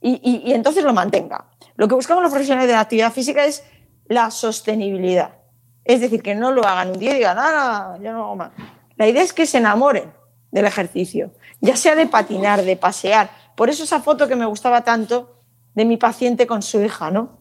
y, 0.00 0.20
y- 0.22 0.50
y 0.50 0.54
entonces 0.54 0.82
lo 0.84 0.92
mantenga. 0.94 1.44
Lo 1.76 1.88
que 1.88 1.94
buscamos 1.94 2.22
los 2.22 2.32
profesionales 2.32 2.68
de 2.68 2.74
la 2.74 2.80
actividad 2.80 3.12
física 3.12 3.44
es 3.44 3.62
la 4.08 4.30
sostenibilidad. 4.30 5.38
Es 5.84 6.00
decir, 6.00 6.22
que 6.22 6.34
no 6.34 6.50
lo 6.50 6.66
hagan 6.66 6.90
un 6.90 6.98
día 6.98 7.12
y 7.12 7.16
digan, 7.16 7.36
ah, 7.38 7.96
yo 8.00 8.12
no 8.12 8.24
hago 8.24 8.36
más. 8.36 8.50
La 8.96 9.06
idea 9.06 9.22
es 9.22 9.32
que 9.32 9.46
se 9.46 9.58
enamoren 9.58 10.12
del 10.50 10.64
ejercicio, 10.64 11.32
ya 11.60 11.76
sea 11.76 11.94
de 11.94 12.06
patinar, 12.06 12.62
de 12.62 12.76
pasear. 12.76 13.30
Por 13.54 13.70
eso 13.70 13.84
esa 13.84 14.00
foto 14.00 14.26
que 14.26 14.36
me 14.36 14.46
gustaba 14.46 14.82
tanto 14.82 15.42
de 15.74 15.84
mi 15.84 15.96
paciente 15.96 16.46
con 16.46 16.62
su 16.62 16.82
hija, 16.82 17.10
¿no? 17.10 17.38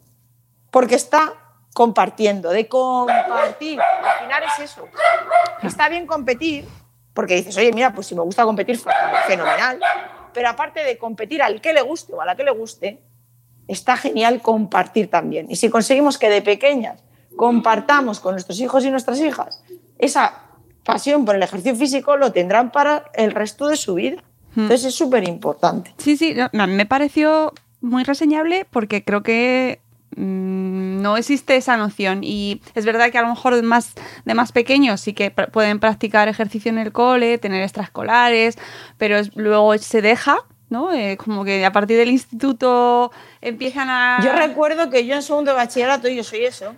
Porque 0.70 0.96
está 0.96 1.34
compartiendo, 1.74 2.50
de 2.50 2.68
compartir. 2.68 3.80
Al 3.82 4.26
final 4.26 4.44
es 4.44 4.72
eso. 4.72 4.88
Está 5.64 5.90
bien 5.90 6.06
competir, 6.06 6.68
porque 7.14 7.36
dices, 7.36 7.56
oye, 7.58 7.72
mira, 7.72 7.94
pues 7.94 8.08
si 8.08 8.16
me 8.16 8.22
gusta 8.22 8.44
competir, 8.44 8.80
fenomenal. 9.28 9.80
Pero 10.34 10.50
aparte 10.50 10.84
de 10.84 10.98
competir 10.98 11.42
al 11.42 11.62
que 11.62 11.74
le 11.74 11.82
guste 11.82 12.14
o 12.14 12.22
a 12.22 12.26
la 12.26 12.36
que 12.36 12.44
le 12.44 12.52
guste, 12.52 13.02
está 13.68 13.98
genial 13.98 14.42
compartir 14.42 15.10
también. 15.10 15.48
Y 15.50 15.56
si 15.56 15.70
conseguimos 15.70 16.18
que 16.18 16.30
de 16.30 16.42
pequeñas 16.42 17.02
compartamos 17.36 18.20
con 18.20 18.34
nuestros 18.34 18.60
hijos 18.60 18.86
y 18.86 18.92
nuestras 18.92 19.20
hijas 19.20 19.62
esa 20.00 20.42
pasión 20.84 21.26
por 21.26 21.36
el 21.36 21.44
ejercicio 21.44 21.76
físico, 21.76 22.16
lo 22.18 22.32
tendrán 22.32 22.72
para 22.72 23.06
el 23.14 23.32
resto 23.32 23.68
de 23.68 23.76
su 23.78 23.96
vida. 23.96 24.24
Entonces 24.56 24.86
es 24.86 24.96
súper 24.96 25.28
importante. 25.28 25.94
Sí, 25.98 26.16
sí, 26.16 26.36
no, 26.54 26.68
me 26.68 26.86
pareció 26.86 27.54
muy 27.82 28.04
reseñable 28.04 28.66
porque 28.70 29.04
creo 29.04 29.22
que 29.24 29.80
mm, 30.16 31.02
no 31.02 31.18
existe 31.18 31.56
esa 31.58 31.76
noción 31.76 32.24
y 32.24 32.62
es 32.74 32.86
verdad 32.86 33.12
que 33.12 33.18
a 33.18 33.22
lo 33.22 33.28
mejor 33.30 33.56
de 33.56 33.62
más, 33.64 33.94
de 34.24 34.34
más 34.34 34.52
pequeños 34.52 35.02
sí 35.02 35.14
que 35.14 35.36
pr- 35.36 35.52
pueden 35.52 35.80
practicar 35.80 36.28
ejercicio 36.30 36.70
en 36.72 36.78
el 36.78 36.92
cole, 36.94 37.38
tener 37.38 37.62
extraescolares, 37.64 38.58
pero 38.98 39.18
es- 39.18 39.36
luego 39.36 39.78
se 39.78 40.02
deja, 40.02 40.38
¿no? 40.70 40.94
Eh, 40.94 41.18
como 41.18 41.44
que 41.46 41.66
a 41.66 41.72
partir 41.72 41.98
del 41.98 42.10
instituto 42.10 43.12
empiezan 43.42 43.90
a... 43.90 44.20
Yo 44.24 44.34
recuerdo 44.34 44.90
que 44.90 45.06
yo 45.06 45.16
en 45.16 45.22
segundo 45.22 45.52
de 45.52 45.58
bachillerato, 45.58 46.08
yo 46.08 46.24
soy 46.24 46.46
eso, 46.46 46.76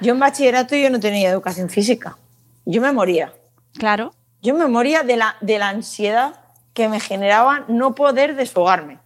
yo 0.00 0.12
en 0.12 0.20
bachillerato 0.20 0.76
yo 0.76 0.90
no 0.90 1.00
tenía 1.00 1.30
educación 1.30 1.68
física. 1.68 2.16
Yo 2.64 2.80
me 2.82 2.92
moría. 2.92 3.32
Claro, 3.78 4.12
Yo 4.42 4.54
me 4.54 4.66
moría 4.66 5.02
de 5.02 5.16
la, 5.16 5.36
de 5.40 5.58
la 5.58 5.68
ansiedad 5.70 6.34
que 6.74 6.88
me 6.88 7.00
generaba 7.00 7.64
no 7.68 7.94
poder 7.94 8.36
desfogarme. 8.36 8.98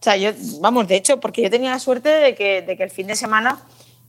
O 0.00 0.02
sea, 0.02 0.16
yo, 0.16 0.30
vamos, 0.60 0.86
de 0.86 0.96
hecho, 0.96 1.18
porque 1.18 1.42
yo 1.42 1.50
tenía 1.50 1.70
la 1.70 1.80
suerte 1.80 2.08
de 2.08 2.34
que, 2.34 2.62
de 2.62 2.76
que 2.76 2.84
el 2.84 2.90
fin 2.90 3.08
de 3.08 3.16
semana 3.16 3.58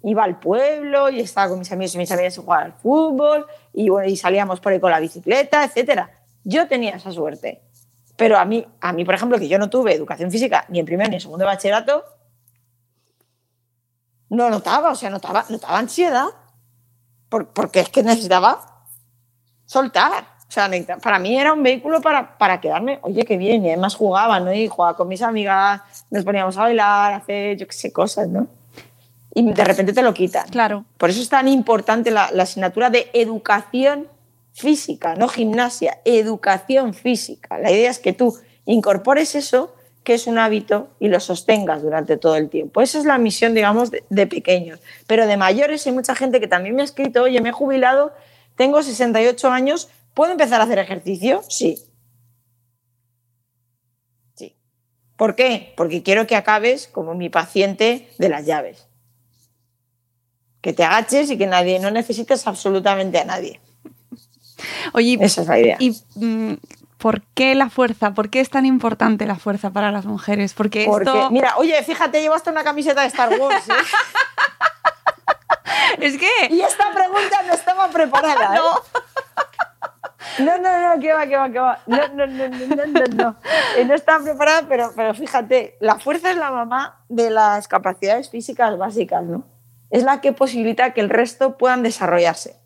iba 0.04 0.24
al 0.24 0.40
pueblo 0.40 1.10
y 1.10 1.20
estaba 1.20 1.50
con 1.50 1.60
mis 1.60 1.72
amigos 1.72 1.96
y 1.96 1.98
mis 1.98 2.12
amigas 2.12 2.38
a 2.38 2.42
jugar 2.42 2.64
al 2.66 2.74
fútbol 2.74 3.48
y, 3.74 3.90
bueno, 3.90 4.08
y 4.08 4.16
salíamos 4.16 4.60
por 4.60 4.72
ahí 4.72 4.80
con 4.80 4.92
la 4.92 5.00
bicicleta, 5.00 5.64
etcétera. 5.64 6.12
Yo 6.44 6.68
tenía 6.68 6.96
esa 6.96 7.12
suerte. 7.12 7.62
Pero 8.20 8.38
a 8.38 8.44
mí, 8.44 8.68
a 8.82 8.92
mí, 8.92 9.06
por 9.06 9.16
ejemplo, 9.16 9.40
que 9.40 9.48
yo 9.48 9.58
no 9.58 9.70
tuve 9.70 9.94
educación 9.94 10.30
física 10.30 10.66
ni 10.68 10.78
en 10.80 10.86
primer 10.86 11.08
ni 11.10 11.16
en 11.16 11.22
segundo 11.22 11.46
de 11.46 11.52
bachillerato, 11.52 12.04
no 14.30 14.50
notaba, 14.50 14.92
o 14.92 14.96
sea, 14.96 15.10
notaba, 15.10 15.46
notaba 15.50 15.80
ansiedad. 15.80 16.28
Por- 17.30 17.48
porque 17.48 17.80
es 17.80 17.90
que 17.90 18.04
necesitaba 18.04 18.86
soltar. 19.66 20.26
O 20.48 20.52
sea, 20.52 20.70
para 21.02 21.18
mí 21.20 21.40
era 21.40 21.54
un 21.54 21.64
vehículo 21.64 22.02
para, 22.02 22.38
para 22.38 22.60
quedarme, 22.60 23.00
oye, 23.04 23.24
qué 23.24 23.38
bien, 23.38 23.64
y 23.64 23.70
además 23.70 23.96
jugaba, 23.96 24.40
¿no? 24.40 24.52
Y 24.52 24.68
jugaba 24.68 24.98
con 24.98 25.08
mis 25.08 25.22
amigas, 25.22 25.82
nos 26.10 26.26
poníamos 26.26 26.58
a 26.58 26.62
bailar, 26.62 27.14
a 27.14 27.16
hacer, 27.18 27.56
yo 27.56 27.68
qué 27.68 27.74
sé, 27.74 27.94
cosas, 27.94 28.28
¿no? 28.28 28.48
Y 29.34 29.44
de 29.54 29.64
repente 29.64 29.94
te 29.94 30.02
lo 30.02 30.14
quitan. 30.14 30.50
claro. 30.50 30.84
Por 30.98 31.10
eso 31.12 31.22
es 31.22 31.30
tan 31.30 31.48
importante 31.48 32.10
la, 32.12 32.32
la 32.34 32.44
asignatura 32.44 32.90
de 32.90 33.10
educación 33.14 34.08
física, 34.54 35.16
no 35.16 35.28
gimnasia, 35.28 36.02
educación 36.06 36.94
física. 36.94 37.58
La 37.58 37.72
idea 37.72 37.90
es 37.90 38.00
que 38.00 38.14
tú 38.14 38.38
incorpores 38.66 39.36
eso, 39.36 39.76
que 40.04 40.14
es 40.14 40.28
un 40.28 40.38
hábito, 40.38 40.90
y 41.00 41.08
lo 41.08 41.20
sostengas 41.20 41.82
durante 41.82 42.18
todo 42.18 42.36
el 42.36 42.50
tiempo. 42.50 42.82
Esa 42.82 43.00
es 43.00 43.06
la 43.06 43.18
misión, 43.18 43.54
digamos, 43.54 43.92
de, 43.92 44.04
de 44.10 44.28
pequeños. 44.28 44.80
Pero 45.08 45.28
de 45.28 45.38
mayores 45.38 45.86
hay 45.86 45.94
mucha 45.94 46.16
gente 46.16 46.40
que 46.40 46.48
también 46.48 46.76
me 46.76 46.82
ha 46.82 46.86
escrito, 46.86 47.24
oye, 47.24 47.42
me 47.42 47.50
he 47.50 47.54
jubilado, 47.54 48.14
tengo 48.56 48.82
68 48.82 49.50
años, 49.50 49.90
¿puedo 50.14 50.32
empezar 50.32 50.62
a 50.62 50.66
hacer 50.66 50.80
ejercicio? 50.80 51.42
Sí. 51.48 51.78
Sí. 54.36 54.56
¿Por 55.16 55.36
qué? 55.36 55.74
Porque 55.78 56.04
quiero 56.04 56.28
que 56.28 56.36
acabes 56.36 56.88
como 56.88 57.14
mi 57.14 57.30
paciente 57.30 58.10
de 58.18 58.30
las 58.30 58.46
llaves 58.46 58.90
que 60.62 60.74
te 60.74 60.84
agaches 60.84 61.32
y 61.32 61.38
que 61.38 61.48
nadie, 61.48 61.80
no 61.80 61.92
necesites 61.92 62.46
absolutamente 62.48 63.18
a 63.20 63.26
nadie. 63.26 63.60
Oye, 64.94 65.18
Esa 65.22 65.42
es 65.42 65.48
la 65.48 65.60
idea. 65.60 65.78
¿y 65.80 65.92
mm, 66.16 66.54
por 66.98 67.22
qué 67.34 67.56
la 67.56 67.70
fuerza? 67.70 68.14
¿Por 68.14 68.30
qué 68.30 68.40
es 68.42 68.50
tan 68.50 68.66
importante 68.66 69.26
la 69.26 69.36
fuerza 69.36 69.72
para 69.72 69.92
las 69.92 70.06
mujeres? 70.06 70.54
Porque, 70.54 70.86
Porque, 70.86 71.10
esto... 71.10 71.32
mira, 71.32 71.56
oye, 71.58 71.82
fíjate, 71.84 72.22
llevo 72.22 72.36
hasta 72.36 72.52
una 72.52 72.64
camiseta 72.64 73.02
de 73.02 73.08
Star 73.08 73.40
Wars. 73.40 73.68
¿eh? 73.70 73.74
Es 76.00 76.18
que... 76.18 76.28
y 76.50 76.62
esta 76.62 76.92
pregunta 76.94 77.42
no 77.48 77.54
estaba 77.54 77.90
preparada. 77.90 78.56
¿eh? 78.56 78.60
No. 80.40 80.46
No, 80.46 80.58
no, 80.58 80.96
no, 80.96 81.02
que 81.02 81.12
va, 81.12 81.28
que 81.28 81.36
va, 81.36 81.50
que 81.50 81.60
va. 81.60 81.80
No, 81.88 82.08
no, 82.10 82.28
no, 82.28 82.48
no, 82.48 82.76
no, 82.76 82.86
no. 82.86 83.08
No, 83.08 83.36
Eh, 83.78 83.86
no 83.86 83.94
estaba 83.94 84.24
preparada, 84.24 84.66
pero, 84.68 84.92
pero 84.96 85.14
fíjate, 85.14 85.76
la 85.80 86.00
fuerza 86.00 86.32
es 86.32 86.38
la 86.38 86.52
mamá 86.52 87.04
de 87.10 87.30
las 87.30 87.68
capacidades 87.68 88.30
físicas 88.30 88.78
básicas, 88.78 89.24
¿no? 89.24 89.46
Es 89.90 90.04
la 90.04 90.22
que 90.22 90.32
posibilita 90.34 90.94
que 90.94 91.02
el 91.02 91.10
resto 91.10 91.58
puedan 91.58 91.84
desarrollarse. 91.84 92.59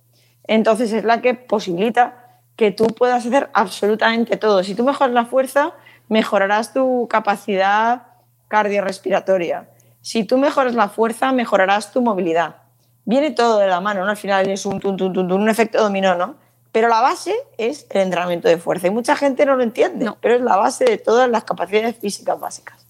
Entonces 0.45 0.91
es 0.93 1.03
la 1.03 1.21
que 1.21 1.33
posibilita 1.33 2.39
que 2.55 2.71
tú 2.71 2.85
puedas 2.87 3.25
hacer 3.25 3.49
absolutamente 3.53 4.37
todo. 4.37 4.63
Si 4.63 4.75
tú 4.75 4.83
mejoras 4.83 5.13
la 5.13 5.25
fuerza, 5.25 5.73
mejorarás 6.09 6.73
tu 6.73 7.07
capacidad 7.09 8.03
cardiorrespiratoria. 8.47 9.69
Si 10.01 10.23
tú 10.23 10.37
mejoras 10.37 10.75
la 10.75 10.89
fuerza, 10.89 11.31
mejorarás 11.31 11.91
tu 11.91 12.01
movilidad. 12.01 12.57
Viene 13.05 13.31
todo 13.31 13.59
de 13.59 13.67
la 13.67 13.81
mano, 13.81 14.03
¿no? 14.05 14.11
Al 14.11 14.17
final 14.17 14.47
es 14.49 14.65
un, 14.65 14.79
tun, 14.79 14.95
tun, 14.97 15.11
tun, 15.13 15.27
tun, 15.27 15.41
un 15.41 15.49
efecto 15.49 15.81
dominó, 15.81 16.15
¿no? 16.15 16.35
Pero 16.71 16.87
la 16.87 17.01
base 17.01 17.35
es 17.57 17.85
el 17.89 18.01
entrenamiento 18.01 18.47
de 18.47 18.57
fuerza. 18.57 18.87
Y 18.87 18.89
mucha 18.91 19.15
gente 19.15 19.45
no 19.45 19.55
lo 19.55 19.63
entiende, 19.63 20.05
No. 20.05 20.17
pero 20.21 20.35
es 20.35 20.41
la 20.41 20.55
base 20.57 20.85
de 20.85 20.97
todas 20.97 21.29
las 21.29 21.43
capacidades 21.43 21.95
físicas 21.97 22.39
básicas. 22.39 22.85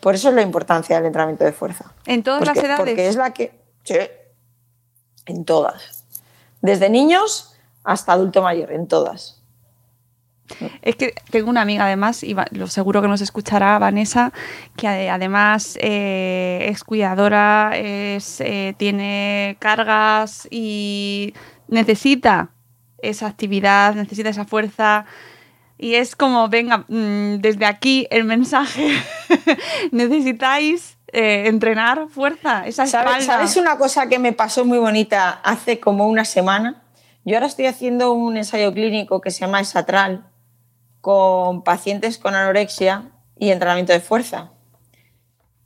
Por 0.00 0.14
eso 0.14 0.28
es 0.28 0.34
la 0.34 0.42
importancia 0.42 0.96
del 0.96 1.06
entrenamiento 1.06 1.44
de 1.44 1.52
fuerza. 1.52 1.92
En 2.06 2.22
todas 2.22 2.38
Porque- 2.40 2.54
las 2.54 2.64
edades. 2.64 2.78
Porque 2.78 3.08
es 3.08 3.16
la 3.16 3.32
que... 3.32 3.52
Sí, 3.84 3.96
en 5.26 5.44
todas. 5.44 5.95
Desde 6.62 6.88
niños 6.90 7.54
hasta 7.84 8.12
adulto 8.12 8.42
mayor, 8.42 8.72
en 8.72 8.86
todas. 8.88 9.42
Es 10.80 10.94
que 10.94 11.12
tengo 11.30 11.50
una 11.50 11.62
amiga 11.62 11.86
además, 11.86 12.22
y 12.22 12.36
lo 12.52 12.68
seguro 12.68 13.02
que 13.02 13.08
nos 13.08 13.20
escuchará 13.20 13.78
Vanessa, 13.80 14.32
que 14.76 14.86
ade- 14.86 15.10
además 15.10 15.76
eh, 15.80 16.66
es 16.70 16.84
cuidadora, 16.84 17.72
es, 17.74 18.40
eh, 18.40 18.74
tiene 18.78 19.56
cargas 19.58 20.46
y 20.50 21.34
necesita 21.66 22.50
esa 23.02 23.26
actividad, 23.26 23.94
necesita 23.96 24.28
esa 24.28 24.44
fuerza. 24.44 25.04
Y 25.78 25.94
es 25.94 26.14
como, 26.14 26.48
venga, 26.48 26.84
mm, 26.88 27.38
desde 27.40 27.66
aquí 27.66 28.06
el 28.10 28.22
mensaje, 28.24 28.88
necesitáis 29.90 30.95
eh, 31.12 31.44
entrenar 31.46 32.08
fuerza, 32.08 32.66
esa 32.66 32.86
¿Sabes, 32.86 33.10
espalda. 33.18 33.26
¿Sabes 33.26 33.56
una 33.56 33.78
cosa 33.78 34.08
que 34.08 34.18
me 34.18 34.32
pasó 34.32 34.64
muy 34.64 34.78
bonita 34.78 35.30
hace 35.42 35.78
como 35.80 36.06
una 36.08 36.24
semana? 36.24 36.82
Yo 37.24 37.34
ahora 37.36 37.46
estoy 37.46 37.66
haciendo 37.66 38.12
un 38.12 38.36
ensayo 38.36 38.72
clínico 38.72 39.20
que 39.20 39.30
se 39.30 39.40
llama 39.40 39.60
Esatral 39.60 40.26
con 41.00 41.62
pacientes 41.62 42.18
con 42.18 42.34
anorexia 42.34 43.10
y 43.38 43.50
entrenamiento 43.50 43.92
de 43.92 44.00
fuerza. 44.00 44.50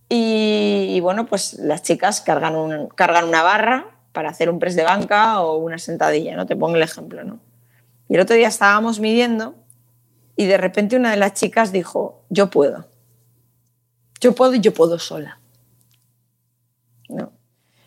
Y, 0.08 0.86
y 0.90 1.00
bueno, 1.00 1.26
pues 1.26 1.54
las 1.54 1.82
chicas 1.82 2.20
cargan, 2.20 2.56
un- 2.56 2.88
cargan 2.88 3.24
una 3.28 3.42
barra 3.42 3.86
para 4.12 4.30
hacer 4.30 4.50
un 4.50 4.58
press 4.58 4.74
de 4.74 4.82
banca 4.82 5.40
o 5.40 5.56
una 5.58 5.78
sentadilla, 5.78 6.34
¿no? 6.36 6.46
Te 6.46 6.56
pongo 6.56 6.76
el 6.76 6.82
ejemplo, 6.82 7.22
¿no? 7.22 7.38
Y 8.08 8.14
el 8.16 8.20
otro 8.20 8.34
día 8.34 8.48
estábamos 8.48 8.98
midiendo 8.98 9.54
y 10.36 10.46
de 10.46 10.56
repente 10.56 10.96
una 10.96 11.12
de 11.12 11.16
las 11.16 11.34
chicas 11.34 11.70
dijo, 11.70 12.24
yo 12.28 12.50
puedo. 12.50 12.86
Yo 14.20 14.34
puedo 14.34 14.54
y 14.54 14.60
yo 14.60 14.72
puedo 14.72 14.98
sola. 14.98 15.38
¿no? 17.08 17.32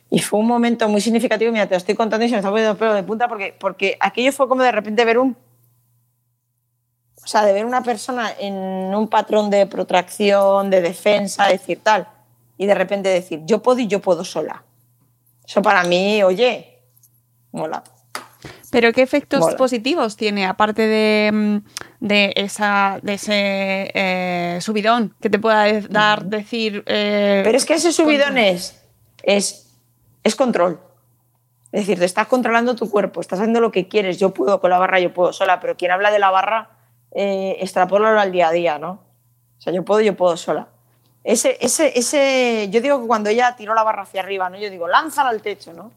Y 0.10 0.20
fue 0.20 0.40
un 0.40 0.48
momento 0.48 0.88
muy 0.90 1.02
significativo, 1.02 1.52
mira, 1.52 1.66
te 1.66 1.74
lo 1.74 1.78
estoy 1.78 1.96
contando 1.96 2.26
y 2.26 2.30
se 2.30 2.36
me 2.36 2.40
está 2.40 2.50
poniendo 2.50 2.74
el 2.74 2.78
pelo 2.78 2.94
de 2.94 3.04
punta 3.04 3.28
porque, 3.28 3.56
porque 3.60 3.98
aquello 4.00 4.32
fue 4.32 4.48
como 4.48 4.62
de 4.62 4.72
repente 4.72 5.04
ver 5.06 5.18
un... 5.18 5.36
O 7.24 7.28
sea, 7.28 7.46
de 7.46 7.54
ver 7.54 7.66
una 7.66 7.82
persona 7.82 8.32
en 8.38 8.54
un 8.54 9.08
patrón 9.08 9.50
de 9.50 9.66
protracción, 9.66 10.70
de 10.70 10.82
defensa, 10.82 11.48
decir 11.48 11.80
tal, 11.82 12.08
y 12.58 12.66
de 12.66 12.76
repente 12.76 13.10
decir, 13.10 13.42
yo 13.46 13.64
puedo 13.64 13.80
y 13.80 13.88
yo 13.88 14.02
puedo 14.02 14.26
sola. 14.26 14.64
Eso 15.48 15.62
para 15.62 15.84
mí, 15.86 16.22
oye, 16.22 16.80
mola. 17.52 17.82
Pero 18.74 18.92
¿qué 18.92 19.04
efectos 19.04 19.40
Mola. 19.40 19.56
positivos 19.56 20.18
tiene, 20.18 20.48
aparte 20.48 20.88
de, 20.88 21.30
mm, 21.32 21.58
de, 22.00 22.34
esa, 22.36 22.98
de 23.04 23.14
ese 23.14 23.92
eh, 23.94 24.58
subidón 24.62 25.14
que 25.22 25.30
te 25.30 25.38
pueda 25.38 25.80
dar, 25.82 26.26
decir... 26.26 26.84
eh, 26.88 27.42
Pero 27.44 27.56
es 27.56 27.66
que 27.66 27.76
ese 27.76 27.94
subidón 27.94 28.40
es, 28.40 28.84
es, 29.22 29.72
es 30.24 30.36
control. 30.36 30.80
Es 31.72 31.82
decir, 31.82 32.00
te 32.00 32.06
estás 32.06 32.26
controlando 32.26 32.76
tu 32.76 32.90
cuerpo, 32.90 33.22
estás 33.22 33.40
haciendo 33.40 33.62
lo 33.62 33.72
que 33.72 33.88
quieres. 33.88 34.18
Yo 34.18 34.34
puedo 34.34 34.60
con 34.60 34.72
la 34.72 34.80
barra, 34.80 35.00
yo 35.00 35.14
puedo 35.14 35.34
sola, 35.34 35.60
pero 35.60 35.78
quien 35.78 35.92
habla 35.92 36.10
de 36.10 36.18
la 36.18 36.32
barra, 36.32 36.72
eh, 37.12 37.58
extrapólalo 37.60 38.20
al 38.20 38.32
día 38.32 38.48
a 38.48 38.52
día, 38.52 38.80
¿no? 38.80 39.04
O 39.60 39.62
sea, 39.62 39.72
yo 39.72 39.86
puedo, 39.86 40.02
yo 40.02 40.18
puedo 40.18 40.36
sola. 40.36 40.70
Ese, 41.24 41.60
ese, 41.62 41.94
ese, 41.96 42.70
yo 42.72 42.82
digo 42.82 43.00
que 43.00 43.06
cuando 43.08 43.30
ella 43.30 43.56
tiró 43.56 43.76
la 43.76 43.84
barra 43.84 44.02
hacia 44.02 44.22
arriba, 44.22 44.50
¿no? 44.50 44.58
Yo 44.58 44.72
digo, 44.72 44.88
lánzala 44.88 45.30
al 45.30 45.44
techo, 45.44 45.74
¿no? 45.74 45.92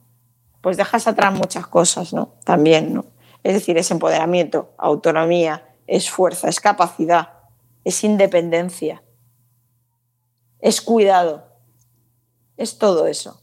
Pues 0.67 0.77
dejas 0.77 1.07
atrás 1.07 1.33
muchas 1.33 1.69
cosas, 1.69 2.13
¿no? 2.13 2.35
También, 2.43 2.93
¿no? 2.93 3.05
Es 3.45 3.55
decir, 3.55 3.79
es 3.79 3.89
empoderamiento, 3.93 4.75
autonomía, 4.79 5.65
es 5.87 6.11
fuerza, 6.11 6.49
es 6.49 6.59
capacidad, 6.59 7.35
es 7.85 8.03
independencia, 8.03 9.05
es 10.59 10.81
cuidado, 10.81 11.47
es 12.57 12.79
todo 12.79 13.07
eso. 13.07 13.41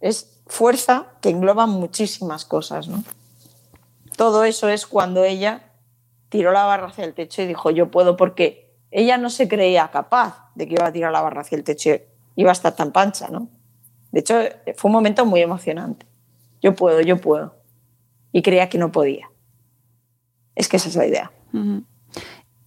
Es 0.00 0.40
fuerza 0.46 1.18
que 1.20 1.28
engloba 1.28 1.66
muchísimas 1.66 2.46
cosas, 2.46 2.88
¿no? 2.88 3.04
Todo 4.16 4.44
eso 4.44 4.70
es 4.70 4.86
cuando 4.86 5.22
ella 5.24 5.74
tiró 6.30 6.50
la 6.50 6.64
barra 6.64 6.86
hacia 6.86 7.04
el 7.04 7.12
techo 7.12 7.42
y 7.42 7.46
dijo, 7.46 7.70
yo 7.70 7.90
puedo, 7.90 8.16
porque 8.16 8.74
ella 8.90 9.18
no 9.18 9.28
se 9.28 9.48
creía 9.48 9.90
capaz 9.90 10.50
de 10.54 10.66
que 10.66 10.76
iba 10.76 10.86
a 10.86 10.92
tirar 10.92 11.12
la 11.12 11.20
barra 11.20 11.42
hacia 11.42 11.56
el 11.56 11.64
techo, 11.64 11.90
iba 12.36 12.48
a 12.48 12.52
estar 12.52 12.74
tan 12.74 12.90
pancha, 12.90 13.28
¿no? 13.28 13.50
De 14.12 14.20
hecho, 14.20 14.38
fue 14.76 14.88
un 14.88 14.92
momento 14.94 15.24
muy 15.26 15.40
emocionante. 15.40 16.06
Yo 16.62 16.74
puedo, 16.74 17.00
yo 17.00 17.16
puedo. 17.20 17.54
Y 18.32 18.42
creía 18.42 18.68
que 18.68 18.78
no 18.78 18.92
podía. 18.92 19.28
Es 20.54 20.68
que 20.68 20.76
esa 20.76 20.88
es 20.88 20.96
la 20.96 21.06
idea. 21.06 21.30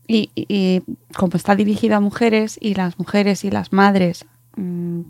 Y, 0.08 0.30
y- 0.36 0.46
y 0.50 0.84
como 1.16 1.36
está 1.36 1.56
dirigido 1.56 1.96
a 1.96 2.00
mujeres 2.00 2.58
y 2.62 2.74
las 2.76 2.98
mujeres 3.00 3.44
y 3.46 3.52
las 3.52 3.72
madres 3.72 4.26
mm, 4.58 5.02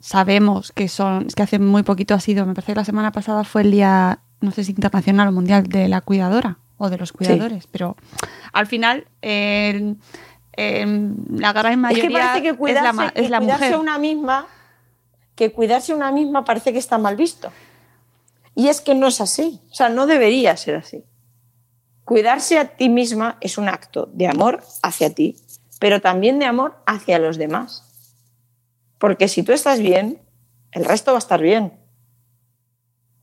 sabemos 0.00 0.72
que 0.72 0.88
son, 0.88 1.26
es 1.26 1.34
que 1.34 1.42
hace 1.42 1.58
muy 1.58 1.82
poquito 1.82 2.14
ha 2.14 2.20
sido, 2.20 2.46
me 2.46 2.54
parece 2.54 2.72
que 2.72 2.76
la 2.80 2.84
semana 2.84 3.12
pasada 3.12 3.44
fue 3.44 3.62
el 3.62 3.70
día, 3.70 4.20
no 4.40 4.50
sé 4.50 4.64
si 4.64 4.72
internacional 4.72 5.28
o 5.28 5.32
mundial 5.32 5.64
de 5.66 5.88
la 5.88 6.00
cuidadora 6.00 6.58
o 6.78 6.88
de 6.90 6.98
los 6.98 7.12
cuidadores, 7.12 7.66
pero 7.66 7.96
al 8.52 8.66
final 8.66 9.06
eh, 9.22 9.94
eh, 10.56 11.12
la 11.30 11.52
gran 11.52 11.72
Es 11.72 11.78
mayoría 11.78 12.08
que 12.08 12.12
parece 12.14 12.42
que 12.42 12.48
es 12.50 12.56
cuidarse, 12.56 12.82
la, 12.86 12.92
ma- 12.92 13.10
que 13.10 13.20
es 13.20 13.30
la 13.30 13.38
cuidarse 13.38 13.64
mujer. 13.66 13.74
a 13.74 13.78
una 13.80 13.98
misma, 13.98 14.46
que 15.40 15.52
cuidarse 15.52 15.94
una 15.94 16.12
misma 16.12 16.44
parece 16.44 16.70
que 16.70 16.78
está 16.78 16.98
mal 16.98 17.16
visto. 17.16 17.50
Y 18.54 18.68
es 18.68 18.82
que 18.82 18.94
no 18.94 19.06
es 19.06 19.22
así. 19.22 19.58
O 19.70 19.74
sea, 19.74 19.88
no 19.88 20.06
debería 20.06 20.54
ser 20.58 20.76
así. 20.76 21.02
Cuidarse 22.04 22.58
a 22.58 22.76
ti 22.76 22.90
misma 22.90 23.38
es 23.40 23.56
un 23.56 23.66
acto 23.66 24.10
de 24.12 24.28
amor 24.28 24.62
hacia 24.82 25.14
ti, 25.14 25.38
pero 25.78 26.02
también 26.02 26.38
de 26.38 26.44
amor 26.44 26.76
hacia 26.84 27.18
los 27.18 27.38
demás. 27.38 27.84
Porque 28.98 29.28
si 29.28 29.42
tú 29.42 29.52
estás 29.52 29.80
bien, 29.80 30.20
el 30.72 30.84
resto 30.84 31.12
va 31.12 31.16
a 31.16 31.24
estar 31.24 31.40
bien. 31.40 31.72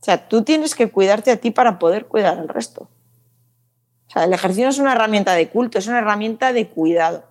O 0.00 0.04
sea, 0.04 0.28
tú 0.28 0.42
tienes 0.42 0.74
que 0.74 0.90
cuidarte 0.90 1.30
a 1.30 1.36
ti 1.36 1.52
para 1.52 1.78
poder 1.78 2.06
cuidar 2.06 2.36
al 2.36 2.48
resto. 2.48 2.88
O 4.08 4.10
sea, 4.10 4.24
el 4.24 4.32
ejercicio 4.32 4.70
es 4.70 4.80
una 4.80 4.90
herramienta 4.90 5.34
de 5.34 5.48
culto, 5.50 5.78
es 5.78 5.86
una 5.86 5.98
herramienta 5.98 6.52
de 6.52 6.66
cuidado. 6.66 7.26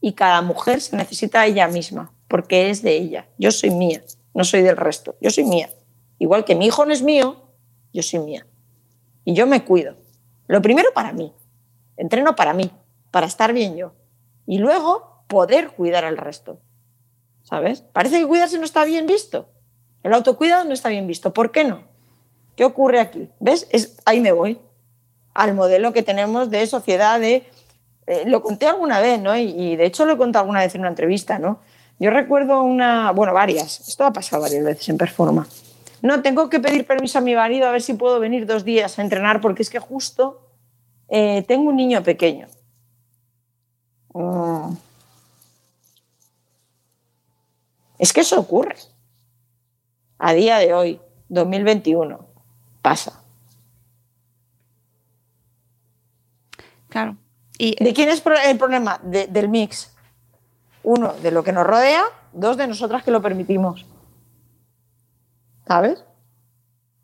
Y 0.00 0.12
cada 0.12 0.42
mujer 0.42 0.80
se 0.80 0.96
necesita 0.96 1.40
a 1.40 1.46
ella 1.46 1.66
misma, 1.66 2.12
porque 2.32 2.70
es 2.70 2.80
de 2.80 2.96
ella. 2.96 3.28
Yo 3.36 3.50
soy 3.50 3.68
mía, 3.68 4.02
no 4.32 4.42
soy 4.42 4.62
del 4.62 4.78
resto. 4.78 5.16
Yo 5.20 5.28
soy 5.28 5.44
mía. 5.44 5.68
Igual 6.18 6.46
que 6.46 6.54
mi 6.54 6.64
hijo 6.64 6.86
no 6.86 6.92
es 6.94 7.02
mío, 7.02 7.42
yo 7.92 8.02
soy 8.02 8.20
mía. 8.20 8.46
Y 9.26 9.34
yo 9.34 9.46
me 9.46 9.66
cuido. 9.66 9.96
Lo 10.46 10.62
primero 10.62 10.88
para 10.94 11.12
mí. 11.12 11.34
Entreno 11.98 12.34
para 12.34 12.54
mí, 12.54 12.70
para 13.10 13.26
estar 13.26 13.52
bien 13.52 13.76
yo. 13.76 13.92
Y 14.46 14.56
luego 14.56 15.24
poder 15.28 15.72
cuidar 15.72 16.06
al 16.06 16.16
resto. 16.16 16.58
¿Sabes? 17.42 17.82
Parece 17.82 18.18
que 18.18 18.26
cuidarse 18.26 18.56
no 18.56 18.64
está 18.64 18.86
bien 18.86 19.06
visto. 19.06 19.50
El 20.02 20.14
autocuidado 20.14 20.64
no 20.64 20.72
está 20.72 20.88
bien 20.88 21.06
visto. 21.06 21.34
¿Por 21.34 21.52
qué 21.52 21.64
no? 21.64 21.82
¿Qué 22.56 22.64
ocurre 22.64 22.98
aquí? 22.98 23.28
¿Ves? 23.40 23.68
Es, 23.70 23.98
ahí 24.06 24.20
me 24.20 24.32
voy. 24.32 24.58
Al 25.34 25.52
modelo 25.52 25.92
que 25.92 26.02
tenemos 26.02 26.48
de 26.48 26.66
sociedad 26.66 27.22
eh, 27.22 27.44
lo 28.24 28.42
conté 28.42 28.68
alguna 28.68 29.00
vez, 29.00 29.20
¿no? 29.20 29.36
Y, 29.36 29.50
y 29.50 29.76
de 29.76 29.84
hecho 29.84 30.06
lo 30.06 30.14
he 30.14 30.16
contado 30.16 30.44
alguna 30.44 30.60
vez 30.60 30.74
en 30.74 30.80
una 30.80 30.88
entrevista, 30.88 31.38
¿no? 31.38 31.60
Yo 31.98 32.10
recuerdo 32.10 32.62
una... 32.62 33.12
Bueno, 33.12 33.32
varias. 33.32 33.80
Esto 33.88 34.04
ha 34.04 34.12
pasado 34.12 34.42
varias 34.42 34.64
veces 34.64 34.88
en 34.88 34.98
Performa. 34.98 35.46
No, 36.02 36.20
tengo 36.20 36.50
que 36.50 36.58
pedir 36.58 36.86
permiso 36.86 37.18
a 37.18 37.20
mi 37.20 37.34
marido 37.34 37.68
a 37.68 37.70
ver 37.70 37.80
si 37.82 37.94
puedo 37.94 38.18
venir 38.18 38.44
dos 38.46 38.64
días 38.64 38.98
a 38.98 39.02
entrenar 39.02 39.40
porque 39.40 39.62
es 39.62 39.70
que 39.70 39.78
justo 39.78 40.48
eh, 41.08 41.44
tengo 41.46 41.68
un 41.70 41.76
niño 41.76 42.02
pequeño. 42.02 42.48
Mm. 44.14 44.72
Es 47.98 48.12
que 48.12 48.22
eso 48.22 48.40
ocurre. 48.40 48.74
A 50.18 50.32
día 50.32 50.58
de 50.58 50.74
hoy, 50.74 51.00
2021, 51.28 52.26
pasa. 52.82 53.22
Claro. 56.88 57.16
Y 57.58 57.76
¿De 57.82 57.92
quién 57.94 58.08
es 58.08 58.22
el 58.44 58.58
problema? 58.58 58.98
De- 59.04 59.28
del 59.28 59.48
mix. 59.48 59.91
Uno, 60.82 61.14
de 61.22 61.30
lo 61.30 61.44
que 61.44 61.52
nos 61.52 61.66
rodea. 61.66 62.04
Dos, 62.32 62.56
de 62.56 62.66
nosotras 62.66 63.02
que 63.02 63.10
lo 63.10 63.22
permitimos. 63.22 63.86
¿Sabes? 65.66 66.04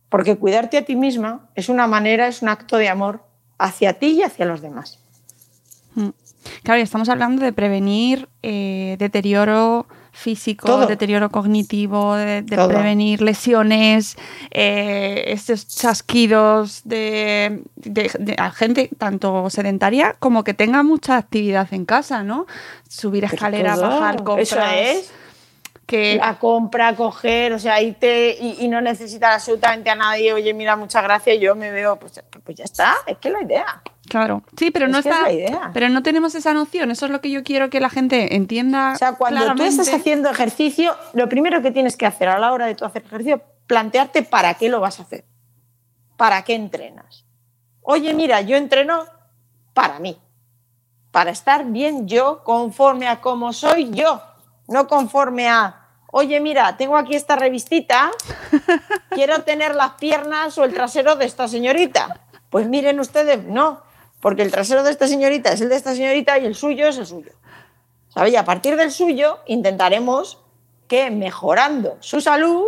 Porque 0.08 0.36
cuidarte 0.36 0.78
a 0.78 0.84
ti 0.84 0.96
misma 0.96 1.50
es 1.54 1.68
una 1.68 1.86
manera, 1.86 2.28
es 2.28 2.42
un 2.42 2.48
acto 2.48 2.76
de 2.76 2.88
amor 2.88 3.24
hacia 3.58 3.98
ti 3.98 4.18
y 4.18 4.22
hacia 4.22 4.46
los 4.46 4.60
demás. 4.60 4.98
Mm. 5.94 6.08
Claro, 6.62 6.80
y 6.80 6.82
estamos 6.82 7.08
hablando 7.08 7.42
de 7.44 7.52
prevenir 7.52 8.28
eh, 8.42 8.96
deterioro 8.98 9.86
físico, 10.18 10.66
Todo. 10.66 10.86
deterioro 10.86 11.30
cognitivo, 11.30 12.14
de, 12.16 12.42
de 12.42 12.56
prevenir 12.68 13.22
lesiones, 13.22 14.16
eh, 14.50 15.24
estos 15.28 15.66
chasquidos 15.68 16.82
de, 16.84 17.62
de- 17.76 18.10
gente 18.50 18.90
tanto 18.98 19.48
sedentaria 19.50 20.16
como 20.18 20.42
que 20.44 20.54
tenga 20.54 20.82
mucha 20.82 21.16
actividad 21.16 21.72
en 21.72 21.84
casa, 21.84 22.22
¿no? 22.24 22.46
Subir 22.88 23.24
todo, 23.24 23.88
bajar 23.88 24.24
compras. 24.24 24.48
Eso 24.52 24.60
es. 24.60 25.12
Que, 25.88 26.16
La 26.16 26.38
compra, 26.38 26.94
coger, 26.94 27.54
o 27.54 27.58
sea, 27.58 27.80
irte 27.80 28.36
y, 28.38 28.56
y 28.62 28.68
no 28.68 28.78
necesitar 28.82 29.32
absolutamente 29.32 29.88
a 29.88 29.94
nadie. 29.94 30.34
Oye, 30.34 30.52
mira, 30.52 30.76
muchas 30.76 31.02
gracias, 31.02 31.38
yo 31.40 31.54
me 31.56 31.70
veo, 31.72 31.96
pues, 31.96 32.22
pues 32.44 32.58
ya 32.58 32.64
está, 32.64 32.94
es 33.06 33.16
que 33.16 33.28
es 33.28 33.32
la 33.34 33.42
idea. 33.42 33.82
claro, 34.06 34.42
sí, 34.58 34.70
pero 34.70 34.84
Es 34.84 34.92
no 34.92 35.02
que 35.02 35.08
es 35.08 35.14
está, 35.14 35.26
la 35.28 35.32
idea. 35.32 35.70
pero 35.72 35.88
no 35.88 36.02
tenemos 36.02 36.34
esa 36.34 36.52
noción. 36.52 36.90
Eso 36.90 37.06
es 37.06 37.10
lo 37.12 37.22
que 37.22 37.30
yo 37.30 37.42
quiero 37.42 37.70
que 37.70 37.80
la 37.80 37.88
gente 37.88 38.36
entienda. 38.36 38.92
O 38.92 38.98
sea, 38.98 39.12
cuando 39.14 39.40
tú 39.40 39.44
claramente. 39.46 39.80
estás 39.82 39.94
haciendo 39.98 40.28
ejercicio, 40.28 40.94
lo 41.14 41.26
primero 41.30 41.62
que 41.62 41.70
tienes 41.70 41.96
que 41.96 42.04
hacer 42.04 42.28
a 42.28 42.38
la 42.38 42.52
hora 42.52 42.66
de 42.66 42.74
tú 42.74 42.84
hacer 42.84 43.02
ejercicio, 43.06 43.40
plantearte 43.66 44.22
para 44.22 44.52
qué 44.54 44.68
lo 44.68 44.80
vas 44.80 45.00
a 45.00 45.04
hacer. 45.04 45.24
¿Para 46.18 46.42
qué 46.44 46.54
entrenas? 46.54 47.24
Oye, 47.80 48.12
mira, 48.12 48.42
yo 48.42 48.58
entreno 48.58 49.04
para 49.72 50.00
mí. 50.00 50.18
Para 51.12 51.30
estar 51.30 51.64
bien 51.64 52.06
yo, 52.06 52.44
conforme 52.44 53.08
a 53.08 53.22
cómo 53.22 53.54
soy 53.54 53.88
yo. 53.90 54.20
No 54.68 54.86
conforme 54.86 55.48
a, 55.48 55.88
oye, 56.12 56.38
mira, 56.40 56.76
tengo 56.76 56.96
aquí 56.96 57.16
esta 57.16 57.36
revistita, 57.36 58.10
quiero 59.10 59.42
tener 59.42 59.74
las 59.74 59.92
piernas 59.94 60.56
o 60.58 60.64
el 60.64 60.74
trasero 60.74 61.16
de 61.16 61.24
esta 61.24 61.48
señorita. 61.48 62.20
Pues 62.50 62.68
miren 62.68 63.00
ustedes, 63.00 63.44
no, 63.44 63.82
porque 64.20 64.42
el 64.42 64.50
trasero 64.50 64.82
de 64.82 64.90
esta 64.90 65.08
señorita 65.08 65.52
es 65.52 65.60
el 65.62 65.70
de 65.70 65.76
esta 65.76 65.94
señorita 65.94 66.38
y 66.38 66.46
el 66.46 66.54
suyo 66.54 66.86
es 66.88 66.98
el 66.98 67.06
suyo. 67.06 67.32
¿Sabe? 68.08 68.30
Y 68.30 68.36
a 68.36 68.44
partir 68.44 68.76
del 68.76 68.92
suyo 68.92 69.38
intentaremos 69.46 70.38
que 70.86 71.10
mejorando 71.10 71.96
su 72.00 72.20
salud, 72.20 72.64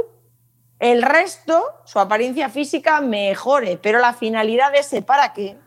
el 0.79 1.03
resto, 1.03 1.65
su 1.85 1.99
apariencia 1.99 2.49
física, 2.49 3.01
mejore. 3.01 3.77
Pero 3.77 3.99
la 3.99 4.15
finalidad 4.15 4.73
de 4.73 4.79
ese 4.79 5.03
para 5.03 5.33
qué 5.33 5.59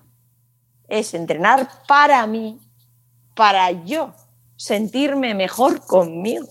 es 0.87 1.13
entrenar 1.13 1.67
para 1.87 2.25
mí, 2.27 2.59
para 3.35 3.71
yo 3.71 4.13
sentirme 4.63 5.33
mejor 5.33 5.85
conmigo. 5.85 6.47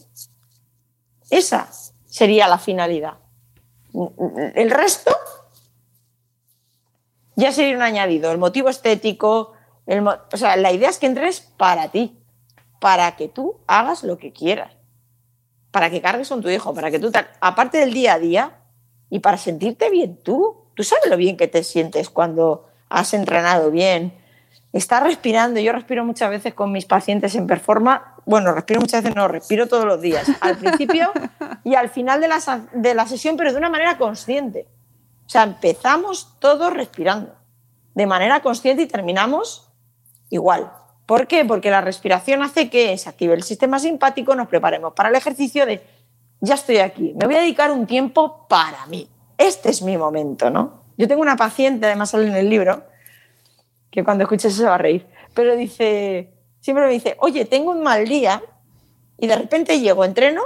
Esa 1.30 1.70
sería 2.04 2.46
la 2.46 2.58
finalidad. 2.58 3.14
El 4.54 4.70
resto 4.70 5.16
ya 7.36 7.52
sería 7.52 7.74
un 7.74 7.80
añadido. 7.80 8.30
El 8.30 8.36
motivo 8.36 8.68
estético, 8.68 9.54
el 9.86 10.06
o 10.06 10.36
sea, 10.36 10.56
la 10.56 10.72
idea 10.72 10.90
es 10.90 10.98
que 10.98 11.06
entres 11.06 11.40
para 11.56 11.90
ti, 11.90 12.22
para 12.80 13.16
que 13.16 13.28
tú 13.28 13.56
hagas 13.66 14.02
lo 14.02 14.18
que 14.18 14.30
quieras, 14.30 14.74
para 15.70 15.88
que 15.88 16.02
cargues 16.02 16.28
con 16.28 16.42
tu 16.42 16.50
hijo, 16.50 16.74
para 16.74 16.90
que 16.90 16.98
tú, 16.98 17.10
aparte 17.40 17.78
del 17.78 17.94
día 17.94 18.12
a 18.12 18.18
día, 18.18 18.58
y 19.08 19.20
para 19.20 19.38
sentirte 19.38 19.88
bien 19.88 20.22
tú. 20.22 20.66
Tú 20.74 20.84
sabes 20.84 21.08
lo 21.08 21.16
bien 21.16 21.38
que 21.38 21.48
te 21.48 21.64
sientes 21.64 22.10
cuando 22.10 22.68
has 22.90 23.14
entrenado 23.14 23.70
bien, 23.70 24.21
estás 24.72 25.02
respirando. 25.02 25.60
Yo 25.60 25.72
respiro 25.72 26.04
muchas 26.04 26.30
veces 26.30 26.54
con 26.54 26.72
mis 26.72 26.86
pacientes 26.86 27.34
en 27.34 27.46
performa. 27.46 28.16
Bueno, 28.24 28.52
respiro 28.52 28.80
muchas 28.80 29.02
veces, 29.02 29.16
no, 29.16 29.28
respiro 29.28 29.66
todos 29.66 29.84
los 29.84 30.00
días. 30.00 30.30
Al 30.40 30.56
principio 30.56 31.10
y 31.64 31.74
al 31.74 31.88
final 31.88 32.20
de 32.20 32.28
la, 32.28 32.40
de 32.72 32.94
la 32.94 33.06
sesión, 33.06 33.36
pero 33.36 33.52
de 33.52 33.58
una 33.58 33.70
manera 33.70 33.98
consciente. 33.98 34.66
O 35.26 35.28
sea, 35.28 35.44
empezamos 35.44 36.38
todos 36.40 36.72
respirando 36.72 37.34
de 37.94 38.06
manera 38.06 38.40
consciente 38.40 38.82
y 38.82 38.86
terminamos 38.86 39.68
igual. 40.30 40.72
¿Por 41.06 41.26
qué? 41.26 41.44
Porque 41.44 41.70
la 41.70 41.80
respiración 41.80 42.42
hace 42.42 42.70
que 42.70 42.96
se 42.96 43.08
active 43.08 43.34
el 43.34 43.42
sistema 43.42 43.78
simpático, 43.78 44.34
nos 44.34 44.48
preparemos 44.48 44.94
para 44.94 45.08
el 45.08 45.14
ejercicio 45.14 45.66
de 45.66 45.82
ya 46.40 46.54
estoy 46.54 46.78
aquí, 46.78 47.14
me 47.16 47.26
voy 47.26 47.36
a 47.36 47.40
dedicar 47.40 47.70
un 47.70 47.86
tiempo 47.86 48.46
para 48.48 48.86
mí. 48.86 49.08
Este 49.38 49.70
es 49.70 49.80
mi 49.82 49.96
momento, 49.96 50.50
¿no? 50.50 50.82
Yo 50.96 51.06
tengo 51.06 51.22
una 51.22 51.36
paciente, 51.36 51.86
además 51.86 52.10
sale 52.10 52.26
en 52.26 52.34
el 52.34 52.50
libro, 52.50 52.82
que 53.92 54.02
cuando 54.02 54.24
escuches 54.24 54.46
eso 54.46 54.62
se 54.62 54.68
va 54.68 54.74
a 54.74 54.78
reír, 54.78 55.06
pero 55.34 55.54
dice, 55.54 56.32
siempre 56.60 56.86
me 56.86 56.92
dice, 56.92 57.16
oye, 57.20 57.44
tengo 57.44 57.70
un 57.70 57.82
mal 57.82 58.08
día 58.08 58.42
y 59.18 59.26
de 59.28 59.36
repente 59.36 59.78
llego, 59.78 60.04
entreno 60.04 60.42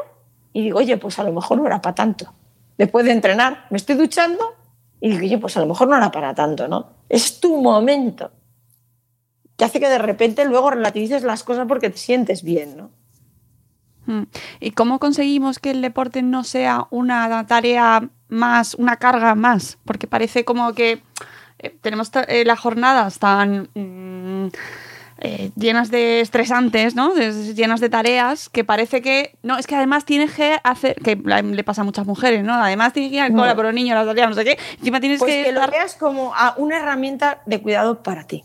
y 0.53 0.63
digo, 0.63 0.79
oye, 0.79 0.97
pues 0.99 1.19
a 1.19 1.23
lo 1.23 1.33
mejor 1.33 1.59
no 1.59 1.67
era 1.67 1.81
para 1.81 1.95
tanto. 1.95 2.35
Después 2.77 3.07
de 3.07 3.13
entrenar, 3.13 3.67
me 3.71 3.79
estoy 3.79 3.95
duchando 3.95 4.57
y 5.01 5.11
digo, 5.11 5.21
oye, 5.21 5.39
pues 5.39 5.57
a 5.57 5.61
lo 5.61 5.67
mejor 5.67 5.89
no 5.89 5.97
era 5.97 6.11
para 6.11 6.35
tanto, 6.35 6.67
¿no? 6.67 6.91
Es 7.09 7.41
tu 7.41 7.63
momento. 7.63 8.33
Que 9.57 9.65
hace 9.65 9.81
que 9.81 9.89
de 9.89 9.99
repente 9.99 10.45
luego 10.45 10.71
relativices 10.71 11.23
las 11.23 11.45
cosas 11.45 11.67
porque 11.69 11.89
te 11.89 11.99
sientes 11.99 12.43
bien, 12.43 12.77
¿no? 12.77 12.91
Mm. 14.07 14.25
¿Y 14.61 14.73
cómo 14.73 14.99
conseguimos 14.99 15.61
que 15.61 15.71
el 15.71 15.83
deporte 15.83 16.23
no 16.23 16.43
sea 16.43 16.89
una 16.91 17.47
tarea 17.47 18.11
más, 18.29 18.75
una 18.75 18.97
carga 18.97 19.35
más? 19.37 19.79
Porque 19.85 20.07
parece 20.07 20.45
como 20.45 20.73
que 20.73 21.01
eh, 21.59 21.77
tenemos 21.81 22.11
eh, 22.29 22.45
las 22.45 22.59
jornadas 22.61 23.19
tan 23.19 23.69
mm, 23.75 24.49
eh, 25.19 25.51
llenas 25.57 25.91
de 25.91 26.21
estresantes, 26.21 26.95
¿no? 26.95 27.15
De- 27.15 27.55
llenas 27.55 27.81
de 27.81 27.89
tareas, 27.89 28.49
que 28.51 28.65
parece 28.65 29.01
que. 29.01 29.39
No, 29.43 29.57
es 29.57 29.67
que 29.67 29.75
además 29.75 30.05
tienes 30.05 30.33
que 30.35 30.59
hacer. 30.63 30.95
que 30.97 31.17
le 31.17 31.65
pasa 31.65 31.81
a 31.81 31.85
muchas 31.85 32.07
mujeres, 32.07 32.45
¿no? 32.45 32.53
Además 32.55 32.93
tienes 32.93 33.11
que 33.11 33.17
ir 33.17 33.23
al 33.23 33.33
No. 33.35 33.43
cole 33.43 33.55
por 33.55 33.65
los 33.65 33.75
niños, 33.75 33.95
las 33.97 34.07
tareas, 34.07 34.29
no 34.29 34.35
sé 34.37 34.45
qué. 34.45 34.59
Encima 34.79 35.01
tienes 35.01 35.19
Pues 35.21 35.33
que. 35.33 35.45
que 35.45 35.53
lo 35.53 35.61
estar- 35.61 35.71
veas 35.71 35.95
como 35.95 36.35
a 36.35 36.55
una 36.59 36.77
herramienta 36.79 37.43
de 37.47 37.63
cuidado 37.63 38.03
para 38.03 38.27
ti. 38.27 38.45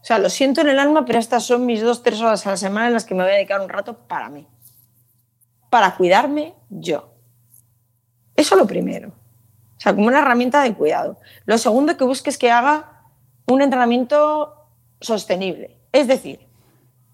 O 0.00 0.04
sea, 0.04 0.18
lo 0.18 0.30
siento 0.30 0.60
en 0.62 0.68
el 0.68 0.78
alma, 0.78 1.04
pero 1.04 1.18
estas 1.18 1.44
son 1.44 1.66
mis 1.66 1.82
dos, 1.82 2.02
tres 2.02 2.20
horas 2.22 2.46
a 2.46 2.50
la 2.50 2.56
semana 2.56 2.86
en 2.86 2.94
las 2.94 3.04
que 3.04 3.14
me 3.14 3.22
voy 3.22 3.32
a 3.32 3.34
dedicar 3.34 3.60
un 3.60 3.68
rato 3.68 3.98
para 4.06 4.28
mí. 4.30 4.46
Para 5.68 5.94
cuidarme 5.96 6.54
yo. 6.70 7.12
Eso 8.34 8.56
lo 8.56 8.66
primero. 8.66 9.12
O 9.80 9.82
sea, 9.82 9.94
como 9.94 10.08
una 10.08 10.18
herramienta 10.18 10.62
de 10.62 10.74
cuidado. 10.74 11.16
Lo 11.46 11.56
segundo 11.56 11.96
que 11.96 12.04
busques 12.04 12.36
que 12.36 12.50
haga 12.50 13.00
un 13.46 13.62
entrenamiento 13.62 14.66
sostenible. 15.00 15.74
Es 15.90 16.06
decir, 16.06 16.46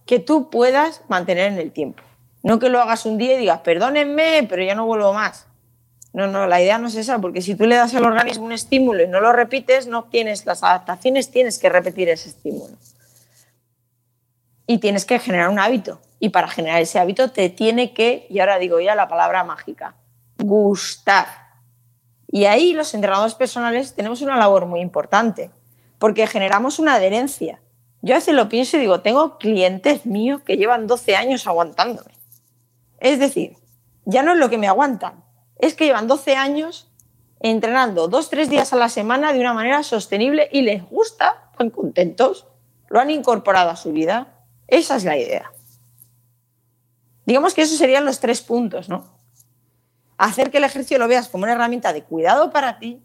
que 0.05 0.19
tú 0.19 0.51
puedas 0.51 1.03
mantener 1.07 1.53
en 1.53 1.61
el 1.61 1.71
tiempo. 1.71 2.03
No 2.43 2.59
que 2.59 2.69
lo 2.69 2.81
hagas 2.81 3.07
un 3.07 3.19
día 3.19 3.35
y 3.35 3.39
digas, 3.39 3.61
perdónenme, 3.61 4.45
pero 4.49 4.65
ya 4.65 4.75
no 4.75 4.85
vuelvo 4.85 5.13
más. 5.13 5.47
No, 6.13 6.27
no, 6.27 6.49
la 6.49 6.61
idea 6.61 6.79
no 6.79 6.89
es 6.89 6.97
esa, 6.97 7.21
porque 7.21 7.41
si 7.41 7.55
tú 7.55 7.67
le 7.67 7.77
das 7.77 7.95
al 7.95 8.05
organismo 8.05 8.47
un 8.47 8.53
estímulo 8.53 9.05
y 9.05 9.07
no 9.07 9.21
lo 9.21 9.33
repites, 9.33 9.87
no 9.87 10.01
obtienes 10.01 10.45
las 10.45 10.65
adaptaciones, 10.65 11.31
tienes 11.31 11.61
que 11.61 11.69
repetir 11.69 12.09
ese 12.09 12.31
estímulo. 12.31 12.75
Y 14.67 14.79
tienes 14.79 15.05
que 15.05 15.21
generar 15.21 15.51
un 15.51 15.61
hábito. 15.61 16.01
Y 16.19 16.31
para 16.31 16.49
generar 16.49 16.83
ese 16.83 16.99
hábito 16.99 17.31
te 17.31 17.49
tiene 17.49 17.93
que, 17.93 18.27
y 18.29 18.41
ahora 18.41 18.59
digo 18.59 18.81
ya 18.81 18.97
la 18.97 19.07
palabra 19.07 19.45
mágica, 19.45 19.95
gustar. 20.39 21.46
Y 22.29 22.45
ahí 22.45 22.73
los 22.73 22.95
entrenadores 22.95 23.35
personales 23.35 23.95
tenemos 23.95 24.21
una 24.23 24.37
labor 24.37 24.67
muy 24.67 24.81
importante, 24.81 25.51
porque 25.99 26.27
generamos 26.27 26.79
una 26.79 26.95
adherencia. 26.95 27.61
Yo 28.03 28.15
a 28.15 28.19
veces 28.19 28.35
lo 28.35 28.49
pienso 28.49 28.77
y 28.77 28.81
digo, 28.81 29.01
tengo 29.01 29.39
clientes 29.39 30.07
míos 30.07 30.43
que 30.43 30.57
llevan 30.57 30.87
12 30.87 31.17
años 31.17 31.47
aguantándome. 31.47 32.13
Es 32.99 33.19
decir, 33.19 33.57
ya 34.05 34.23
no 34.23 34.33
es 34.33 34.39
lo 34.39 34.51
que 34.51 34.59
me 34.59 34.69
aguantan, 34.69 35.25
es 35.59 35.75
que 35.75 35.87
llevan 35.87 36.09
12 36.09 36.37
años 36.37 36.89
entrenando 37.41 38.09
dos, 38.09 38.31
tres 38.31 38.49
días 38.49 38.73
a 38.73 38.77
la 38.77 38.89
semana 38.89 39.33
de 39.33 39.41
una 39.41 39.53
manera 39.53 39.83
sostenible 39.83 40.49
y 40.53 40.63
les 40.63 40.83
gusta, 40.89 41.49
están 41.53 41.71
contentos, 41.71 42.47
lo 42.89 43.01
han 43.01 43.11
incorporado 43.11 43.71
a 43.71 43.77
su 43.77 43.93
vida. 43.93 44.45
Esa 44.69 44.97
es 44.97 45.05
la 45.05 45.17
idea. 45.17 45.53
Digamos 47.25 47.55
que 47.55 47.63
esos 47.63 47.79
serían 47.79 48.05
los 48.05 48.21
tres 48.21 48.41
puntos, 48.41 48.89
¿no? 48.89 49.16
Hacer 50.19 50.51
que 50.51 50.59
el 50.59 50.65
ejercicio 50.65 50.99
lo 50.99 51.09
veas 51.09 51.29
como 51.29 51.45
una 51.45 51.53
herramienta 51.53 51.93
de 51.93 52.03
cuidado 52.03 52.51
para 52.51 52.79
ti. 52.79 53.03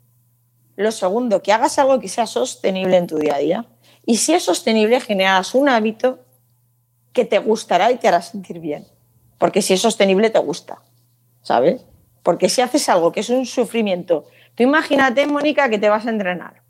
Lo 0.76 0.92
segundo, 0.92 1.42
que 1.42 1.52
hagas 1.52 1.78
algo 1.80 2.00
que 2.00 2.08
sea 2.08 2.26
sostenible 2.26 2.98
en 2.98 3.08
tu 3.08 3.18
día 3.18 3.36
a 3.36 3.40
día. 3.40 3.66
Y 4.06 4.18
si 4.18 4.34
es 4.34 4.44
sostenible, 4.44 5.00
generarás 5.00 5.54
un 5.54 5.70
hábito 5.70 6.20
que 7.14 7.26
te 7.26 7.40
gustará 7.40 7.92
y 7.92 7.98
te 7.98 8.08
hará 8.08 8.22
sentir 8.22 8.60
bien. 8.60 8.88
Porque 9.38 9.62
si 9.62 9.74
es 9.74 9.82
sostenible, 9.82 10.30
te 10.30 10.40
gusta. 10.40 10.82
¿Sabes? 11.42 11.86
Porque 12.24 12.50
si 12.50 12.62
haces 12.62 12.88
algo 12.88 13.12
que 13.12 13.20
es 13.20 13.30
un 13.30 13.46
sufrimiento, 13.46 14.26
tú 14.56 14.64
imagínate, 14.64 15.26
Mónica, 15.28 15.70
que 15.70 15.80
te 15.80 15.90
vas 15.90 16.06
a 16.06 16.10
entrenar 16.10 16.62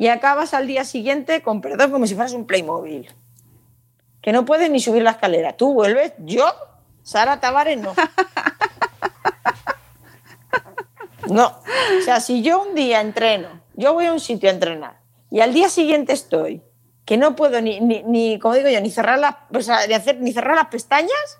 y 0.00 0.08
acabas 0.08 0.54
al 0.54 0.66
día 0.66 0.86
siguiente 0.86 1.42
con 1.42 1.60
perdón 1.60 1.90
como 1.90 2.06
si 2.06 2.14
fueras 2.14 2.32
un 2.32 2.46
Playmobil. 2.46 3.06
Que 4.22 4.32
no 4.32 4.46
puedes 4.46 4.70
ni 4.70 4.80
subir 4.80 5.02
la 5.02 5.10
escalera. 5.10 5.58
Tú 5.58 5.74
vuelves, 5.74 6.14
yo, 6.20 6.50
Sara 7.02 7.38
Tavares, 7.38 7.78
no. 7.78 7.92
No. 11.30 11.46
O 11.98 12.02
sea, 12.04 12.20
si 12.20 12.42
yo 12.42 12.62
un 12.62 12.74
día 12.74 13.00
entreno, 13.00 13.48
yo 13.74 13.94
voy 13.94 14.06
a 14.06 14.12
un 14.12 14.20
sitio 14.20 14.50
a 14.50 14.52
entrenar 14.52 15.00
y 15.30 15.40
al 15.40 15.54
día 15.54 15.68
siguiente 15.68 16.12
estoy, 16.12 16.62
que 17.04 17.16
no 17.16 17.36
puedo 17.36 17.60
ni, 17.60 17.80
ni, 17.80 18.02
ni 18.02 18.38
como 18.38 18.54
digo 18.54 18.68
yo, 18.68 18.80
ni 18.80 18.90
cerrar, 18.90 19.18
las, 19.18 19.36
o 19.54 19.60
sea, 19.60 19.86
ni, 19.86 19.94
hacer, 19.94 20.20
ni 20.20 20.32
cerrar 20.32 20.56
las 20.56 20.66
pestañas, 20.66 21.38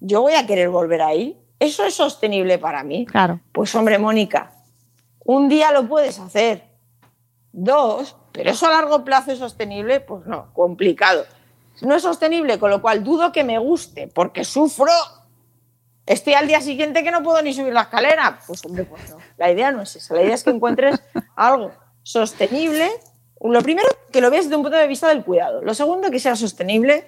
yo 0.00 0.22
voy 0.22 0.34
a 0.34 0.46
querer 0.46 0.68
volver 0.68 1.02
ahí. 1.02 1.40
¿Eso 1.60 1.84
es 1.84 1.94
sostenible 1.94 2.58
para 2.58 2.84
mí? 2.84 3.06
Claro. 3.06 3.40
Pues 3.52 3.74
hombre, 3.74 3.98
Mónica, 3.98 4.52
Un 5.24 5.48
día 5.48 5.72
lo 5.72 5.88
puedes 5.88 6.18
hacer. 6.20 6.68
Dos, 7.52 8.16
pero 8.32 8.50
eso 8.50 8.66
a 8.66 8.70
largo 8.70 9.04
plazo 9.04 9.32
es 9.32 9.38
sostenible, 9.38 10.00
pues 10.00 10.26
no, 10.26 10.52
complicado. 10.52 11.24
No 11.82 11.94
es 11.94 12.02
sostenible, 12.02 12.58
con 12.58 12.70
lo 12.70 12.80
cual 12.80 13.02
dudo 13.02 13.32
que 13.32 13.44
me 13.44 13.58
guste, 13.58 14.08
porque 14.08 14.44
sufro. 14.44 14.92
Estoy 16.08 16.32
al 16.32 16.48
día 16.48 16.62
siguiente 16.62 17.04
que 17.04 17.10
no 17.10 17.22
puedo 17.22 17.42
ni 17.42 17.52
subir 17.52 17.74
la 17.74 17.82
escalera. 17.82 18.38
Pues 18.46 18.64
hombre, 18.64 18.84
pues 18.84 19.10
no. 19.10 19.18
La 19.36 19.52
idea 19.52 19.70
no 19.70 19.82
es 19.82 19.94
esa. 19.94 20.14
La 20.14 20.22
idea 20.22 20.34
es 20.34 20.42
que 20.42 20.48
encuentres 20.48 20.98
algo 21.36 21.70
sostenible. 22.02 22.90
Lo 23.42 23.60
primero, 23.60 23.86
que 24.10 24.22
lo 24.22 24.30
veas 24.30 24.46
desde 24.46 24.56
un 24.56 24.62
punto 24.62 24.78
de 24.78 24.86
vista 24.86 25.08
del 25.08 25.22
cuidado. 25.22 25.62
Lo 25.62 25.74
segundo, 25.74 26.10
que 26.10 26.18
sea 26.18 26.34
sostenible 26.34 27.04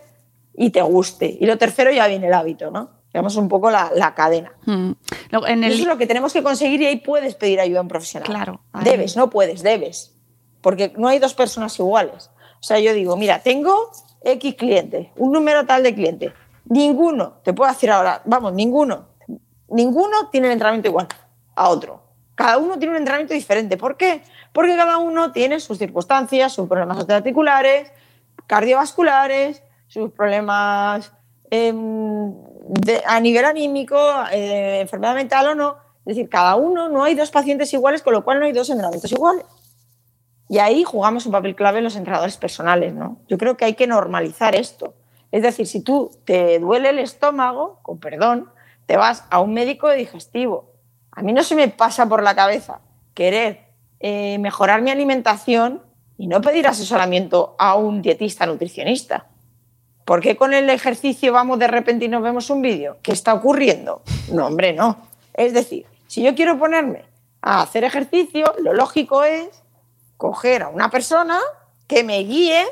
y 0.54 0.68
te 0.68 0.82
guste. 0.82 1.34
Y 1.40 1.46
lo 1.46 1.56
tercero, 1.56 1.90
ya 1.90 2.06
viene 2.08 2.26
el 2.26 2.34
hábito, 2.34 2.70
¿no? 2.70 2.90
Digamos 3.10 3.36
un 3.36 3.48
poco 3.48 3.70
la, 3.70 3.90
la 3.94 4.14
cadena. 4.14 4.52
Mm. 4.66 4.92
En 5.46 5.64
el, 5.64 5.72
Eso 5.72 5.82
es 5.82 5.88
lo 5.88 5.96
que 5.96 6.06
tenemos 6.06 6.34
que 6.34 6.42
conseguir 6.42 6.82
y 6.82 6.86
ahí 6.86 6.96
puedes 6.96 7.34
pedir 7.36 7.58
ayuda 7.58 7.78
a 7.78 7.82
un 7.82 7.88
profesional. 7.88 8.28
Claro, 8.28 8.60
ahí. 8.74 8.84
Debes, 8.84 9.16
no 9.16 9.30
puedes, 9.30 9.62
debes. 9.62 10.14
Porque 10.60 10.92
no 10.96 11.08
hay 11.08 11.18
dos 11.18 11.32
personas 11.32 11.76
iguales. 11.78 12.30
O 12.60 12.62
sea, 12.62 12.78
yo 12.78 12.92
digo, 12.92 13.16
mira, 13.16 13.38
tengo 13.42 13.90
X 14.22 14.54
cliente, 14.56 15.10
un 15.16 15.32
número 15.32 15.64
tal 15.64 15.82
de 15.82 15.94
cliente. 15.94 16.34
Ninguno, 16.66 17.34
te 17.42 17.52
puedo 17.52 17.70
decir 17.70 17.90
ahora, 17.90 18.22
vamos, 18.24 18.52
ninguno, 18.52 19.06
ninguno 19.68 20.28
tiene 20.30 20.48
el 20.48 20.52
entrenamiento 20.54 20.88
igual 20.88 21.08
a 21.56 21.68
otro. 21.68 22.02
Cada 22.34 22.58
uno 22.58 22.78
tiene 22.78 22.92
un 22.92 22.98
entrenamiento 22.98 23.34
diferente. 23.34 23.76
¿Por 23.76 23.96
qué? 23.96 24.22
Porque 24.52 24.74
cada 24.76 24.98
uno 24.98 25.32
tiene 25.32 25.60
sus 25.60 25.78
circunstancias, 25.78 26.52
sus 26.52 26.68
problemas 26.68 27.08
articulares, 27.08 27.92
cardiovasculares, 28.46 29.62
sus 29.86 30.10
problemas 30.12 31.12
em, 31.50 32.32
de- 32.68 33.02
a 33.06 33.18
nivel 33.20 33.44
anímico, 33.44 33.96
eh, 34.30 34.80
enfermedad 34.80 35.14
mental 35.14 35.48
o 35.48 35.54
no. 35.54 35.76
Es 36.06 36.16
decir, 36.16 36.28
cada 36.28 36.54
uno, 36.56 36.88
no 36.88 37.02
hay 37.04 37.14
dos 37.14 37.30
pacientes 37.30 37.72
iguales, 37.72 38.02
con 38.02 38.12
lo 38.12 38.22
cual 38.24 38.38
no 38.40 38.46
hay 38.46 38.52
dos 38.52 38.70
entrenamientos 38.70 39.10
iguales. 39.12 39.44
Y 40.48 40.58
ahí 40.58 40.82
jugamos 40.84 41.26
un 41.26 41.32
papel 41.32 41.54
clave 41.54 41.80
los 41.82 41.96
entrenadores 41.96 42.36
personales, 42.36 42.94
¿no? 42.94 43.18
Yo 43.28 43.36
creo 43.38 43.56
que 43.56 43.64
hay 43.64 43.74
que 43.74 43.86
normalizar 43.86 44.54
esto. 44.54 44.94
Es 45.32 45.42
decir, 45.42 45.66
si 45.66 45.82
tú 45.82 46.10
te 46.24 46.58
duele 46.58 46.90
el 46.90 46.98
estómago, 46.98 47.78
con 47.82 47.98
perdón, 47.98 48.50
te 48.86 48.96
vas 48.96 49.24
a 49.30 49.40
un 49.40 49.54
médico 49.54 49.88
de 49.88 49.96
digestivo. 49.96 50.72
A 51.12 51.22
mí 51.22 51.32
no 51.32 51.42
se 51.42 51.54
me 51.54 51.68
pasa 51.68 52.08
por 52.08 52.22
la 52.22 52.34
cabeza 52.34 52.80
querer 53.14 53.60
eh, 54.00 54.38
mejorar 54.38 54.82
mi 54.82 54.90
alimentación 54.90 55.82
y 56.16 56.26
no 56.26 56.40
pedir 56.40 56.66
asesoramiento 56.66 57.54
a 57.58 57.76
un 57.76 58.02
dietista 58.02 58.46
nutricionista. 58.46 59.26
¿Por 60.04 60.20
qué 60.20 60.36
con 60.36 60.52
el 60.52 60.68
ejercicio 60.70 61.32
vamos 61.32 61.58
de 61.58 61.68
repente 61.68 62.06
y 62.06 62.08
nos 62.08 62.22
vemos 62.22 62.50
un 62.50 62.62
vídeo? 62.62 62.98
¿Qué 63.02 63.12
está 63.12 63.32
ocurriendo? 63.34 64.02
No, 64.32 64.46
hombre, 64.46 64.72
no. 64.72 64.96
Es 65.34 65.54
decir, 65.54 65.86
si 66.08 66.22
yo 66.22 66.34
quiero 66.34 66.58
ponerme 66.58 67.04
a 67.40 67.62
hacer 67.62 67.84
ejercicio, 67.84 68.52
lo 68.58 68.74
lógico 68.74 69.22
es 69.22 69.62
coger 70.16 70.64
a 70.64 70.68
una 70.68 70.90
persona 70.90 71.38
que 71.86 72.02
me 72.02 72.18
guíe 72.18 72.64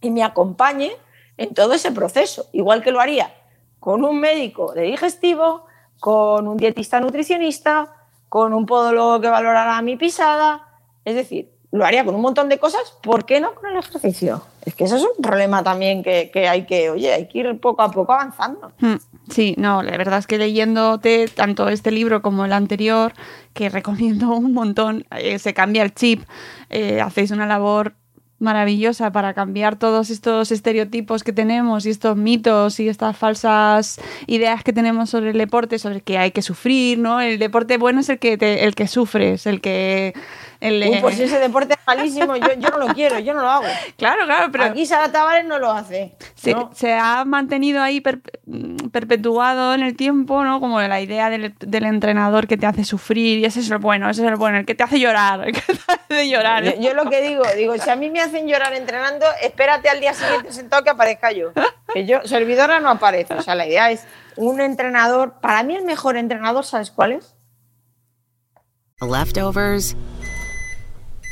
y 0.00 0.10
me 0.10 0.24
acompañe 0.24 0.92
en 1.36 1.54
todo 1.54 1.72
ese 1.72 1.92
proceso, 1.92 2.46
igual 2.52 2.82
que 2.82 2.90
lo 2.92 3.00
haría 3.00 3.32
con 3.80 4.02
un 4.02 4.18
médico 4.18 4.72
de 4.72 4.82
digestivo, 4.82 5.66
con 6.00 6.48
un 6.48 6.56
dietista 6.56 7.00
nutricionista, 7.00 7.92
con 8.30 8.54
un 8.54 8.64
podólogo 8.64 9.20
que 9.20 9.28
valorará 9.28 9.82
mi 9.82 9.96
pisada, 9.96 10.66
es 11.04 11.14
decir, 11.14 11.50
lo 11.70 11.84
haría 11.84 12.02
con 12.04 12.14
un 12.14 12.22
montón 12.22 12.48
de 12.48 12.58
cosas, 12.58 12.96
¿por 13.02 13.26
qué 13.26 13.40
no 13.40 13.54
con 13.54 13.70
el 13.70 13.76
ejercicio? 13.76 14.42
Es 14.64 14.74
que 14.74 14.84
eso 14.84 14.96
es 14.96 15.02
un 15.02 15.22
problema 15.22 15.62
también 15.62 16.02
que, 16.02 16.30
que 16.32 16.48
hay 16.48 16.64
que, 16.64 16.88
oye, 16.88 17.12
hay 17.12 17.28
que 17.28 17.40
ir 17.40 17.60
poco 17.60 17.82
a 17.82 17.90
poco 17.90 18.14
avanzando. 18.14 18.72
Mm, 18.78 18.94
Sí, 19.30 19.54
no, 19.58 19.82
la 19.82 19.96
verdad 19.96 20.18
es 20.18 20.26
que 20.26 20.38
leyéndote 20.38 21.28
tanto 21.28 21.68
este 21.68 21.90
libro 21.90 22.22
como 22.22 22.44
el 22.44 22.52
anterior, 22.52 23.12
que 23.52 23.68
recomiendo 23.68 24.30
un 24.34 24.52
montón, 24.52 25.04
eh, 25.10 25.38
se 25.38 25.52
cambia 25.52 25.82
el 25.82 25.94
chip, 25.94 26.22
eh, 26.70 27.00
hacéis 27.00 27.30
una 27.30 27.46
labor 27.46 27.94
maravillosa 28.38 29.12
para 29.12 29.32
cambiar 29.32 29.76
todos 29.76 30.10
estos 30.10 30.50
estereotipos 30.52 31.22
que 31.22 31.32
tenemos 31.32 31.86
y 31.86 31.90
estos 31.90 32.16
mitos 32.16 32.80
y 32.80 32.88
estas 32.88 33.16
falsas 33.16 34.00
ideas 34.26 34.62
que 34.64 34.72
tenemos 34.72 35.10
sobre 35.10 35.30
el 35.30 35.38
deporte, 35.38 35.78
sobre 35.78 36.00
que 36.00 36.18
hay 36.18 36.30
que 36.32 36.42
sufrir, 36.42 36.98
¿no? 36.98 37.20
El 37.20 37.38
deporte 37.38 37.78
bueno 37.78 38.00
es 38.00 38.08
el 38.08 38.18
que 38.18 38.36
te- 38.36 38.64
el 38.64 38.74
que 38.74 38.88
sufres, 38.88 39.46
el 39.46 39.60
que 39.60 40.12
el, 40.64 40.82
Uy, 40.88 40.94
eh, 40.96 40.98
pues 41.00 41.18
ese 41.20 41.38
deporte 41.38 41.74
es 41.74 41.78
malísimo, 41.86 42.36
yo, 42.36 42.52
yo 42.58 42.68
no 42.70 42.78
lo 42.78 42.86
quiero, 42.94 43.18
yo 43.18 43.34
no 43.34 43.42
lo 43.42 43.48
hago. 43.50 43.64
claro, 43.96 44.24
claro, 44.24 44.50
pero 44.50 44.64
Aquí 44.64 44.86
Sara 44.86 45.12
Tavares 45.12 45.44
no 45.44 45.58
lo 45.58 45.70
hace. 45.70 46.14
se, 46.34 46.52
¿no? 46.52 46.70
se 46.74 46.94
ha 46.94 47.24
mantenido 47.24 47.82
ahí 47.82 48.00
per- 48.00 48.20
mm, 48.46 48.88
perpetuado 48.88 49.74
en 49.74 49.82
el 49.82 49.96
tiempo, 49.96 50.42
¿no? 50.44 50.60
Como 50.60 50.80
la 50.80 51.00
idea 51.00 51.30
del, 51.30 51.54
del 51.58 51.84
entrenador 51.84 52.46
que 52.46 52.56
te 52.56 52.66
hace 52.66 52.84
sufrir 52.84 53.38
y 53.38 53.44
ese 53.44 53.60
es 53.60 53.70
el 53.70 53.78
bueno, 53.78 54.08
ese 54.10 54.22
es 54.24 54.28
el 54.28 54.36
bueno, 54.36 54.58
el 54.58 54.66
que 54.66 54.74
te 54.74 54.82
hace 54.82 54.98
llorar, 54.98 55.46
el 55.48 55.52
que 55.54 55.60
te 55.60 55.80
hace 55.86 56.28
llorar. 56.28 56.64
Yo, 56.64 56.80
yo 56.80 56.94
lo 56.94 57.08
que 57.10 57.20
digo, 57.22 57.42
digo, 57.56 57.76
si 57.78 57.90
a 57.90 57.96
mí 57.96 58.10
me 58.10 58.20
hacen 58.20 58.46
llorar 58.48 58.72
entrenando, 58.74 59.26
espérate 59.42 59.88
al 59.88 60.00
día 60.00 60.14
siguiente 60.14 60.52
sentado 60.52 60.82
que 60.82 60.90
aparezca 60.90 61.30
yo. 61.32 61.52
Que 61.92 62.06
yo, 62.06 62.20
servidora 62.24 62.80
no 62.80 62.88
aparece. 62.90 63.34
O 63.34 63.42
sea, 63.42 63.54
la 63.54 63.66
idea 63.66 63.90
es 63.90 64.06
un 64.36 64.60
entrenador. 64.60 65.34
Para 65.40 65.62
mí 65.62 65.76
el 65.76 65.84
mejor 65.84 66.16
entrenador, 66.16 66.64
¿sabes 66.64 66.90
cuál 66.90 67.12
es? 67.12 67.34
Leftovers 69.00 69.96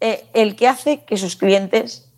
Eh, 0.00 0.26
el 0.32 0.56
que 0.56 0.66
hace 0.66 1.04
que 1.04 1.16
sus 1.16 1.36
clientes 1.36 2.10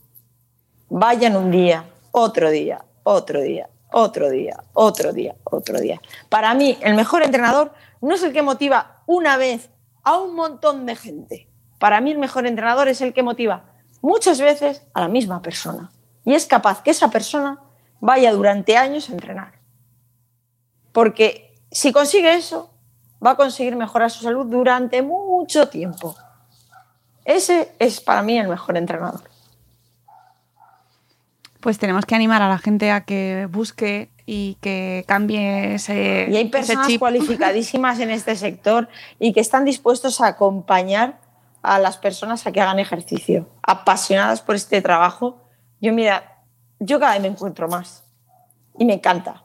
vayan 0.88 1.36
un 1.36 1.50
día, 1.50 1.84
otro 2.12 2.50
día, 2.50 2.84
otro 3.02 3.40
día, 3.40 3.68
otro 3.90 4.30
día, 4.30 4.62
otro 4.72 5.12
día, 5.12 5.34
otro 5.44 5.80
día. 5.80 6.00
Para 6.28 6.54
mí, 6.54 6.78
el 6.80 6.94
mejor 6.94 7.22
entrenador 7.22 7.72
no 8.00 8.14
es 8.14 8.22
el 8.22 8.32
que 8.32 8.42
motiva 8.42 9.02
una 9.06 9.36
vez 9.36 9.70
a 10.04 10.18
un 10.18 10.34
montón 10.34 10.86
de 10.86 10.96
gente. 10.96 11.48
Para 11.78 12.00
mí, 12.00 12.12
el 12.12 12.18
mejor 12.18 12.46
entrenador 12.46 12.88
es 12.88 13.00
el 13.00 13.12
que 13.12 13.22
motiva 13.22 13.64
muchas 14.00 14.40
veces 14.40 14.82
a 14.94 15.00
la 15.00 15.08
misma 15.08 15.42
persona. 15.42 15.90
Y 16.24 16.34
es 16.34 16.46
capaz 16.46 16.82
que 16.82 16.90
esa 16.90 17.10
persona 17.10 17.58
vaya 18.00 18.32
durante 18.32 18.76
años 18.76 19.08
a 19.08 19.12
entrenar. 19.12 19.54
Porque 20.92 21.58
si 21.70 21.92
consigue 21.92 22.34
eso, 22.34 22.70
va 23.24 23.32
a 23.32 23.36
conseguir 23.36 23.76
mejorar 23.76 24.10
su 24.10 24.22
salud 24.22 24.46
durante 24.46 25.02
mucho 25.02 25.68
tiempo. 25.68 26.14
Ese 27.24 27.72
es 27.78 28.00
para 28.00 28.22
mí 28.22 28.38
el 28.38 28.48
mejor 28.48 28.76
entrenador. 28.76 29.22
Pues 31.60 31.78
tenemos 31.78 32.06
que 32.06 32.16
animar 32.16 32.42
a 32.42 32.48
la 32.48 32.58
gente 32.58 32.90
a 32.90 33.02
que 33.04 33.46
busque 33.50 34.10
y 34.26 34.56
que 34.60 35.04
cambie 35.06 35.74
ese, 35.74 36.26
Y 36.28 36.36
hay 36.36 36.42
ese 36.42 36.50
personas 36.50 36.86
chip. 36.88 36.98
cualificadísimas 36.98 38.00
en 38.00 38.10
este 38.10 38.34
sector 38.34 38.88
y 39.20 39.32
que 39.32 39.40
están 39.40 39.64
dispuestos 39.64 40.20
a 40.20 40.28
acompañar 40.28 41.20
a 41.62 41.78
las 41.78 41.98
personas 41.98 42.44
a 42.46 42.52
que 42.52 42.60
hagan 42.60 42.80
ejercicio, 42.80 43.48
apasionadas 43.62 44.42
por 44.42 44.56
este 44.56 44.82
trabajo. 44.82 45.40
Yo, 45.80 45.92
mira, 45.92 46.42
yo 46.80 46.98
cada 46.98 47.12
vez 47.12 47.22
me 47.22 47.28
encuentro 47.28 47.68
más 47.68 48.02
y 48.76 48.84
me 48.84 48.94
encanta. 48.94 49.44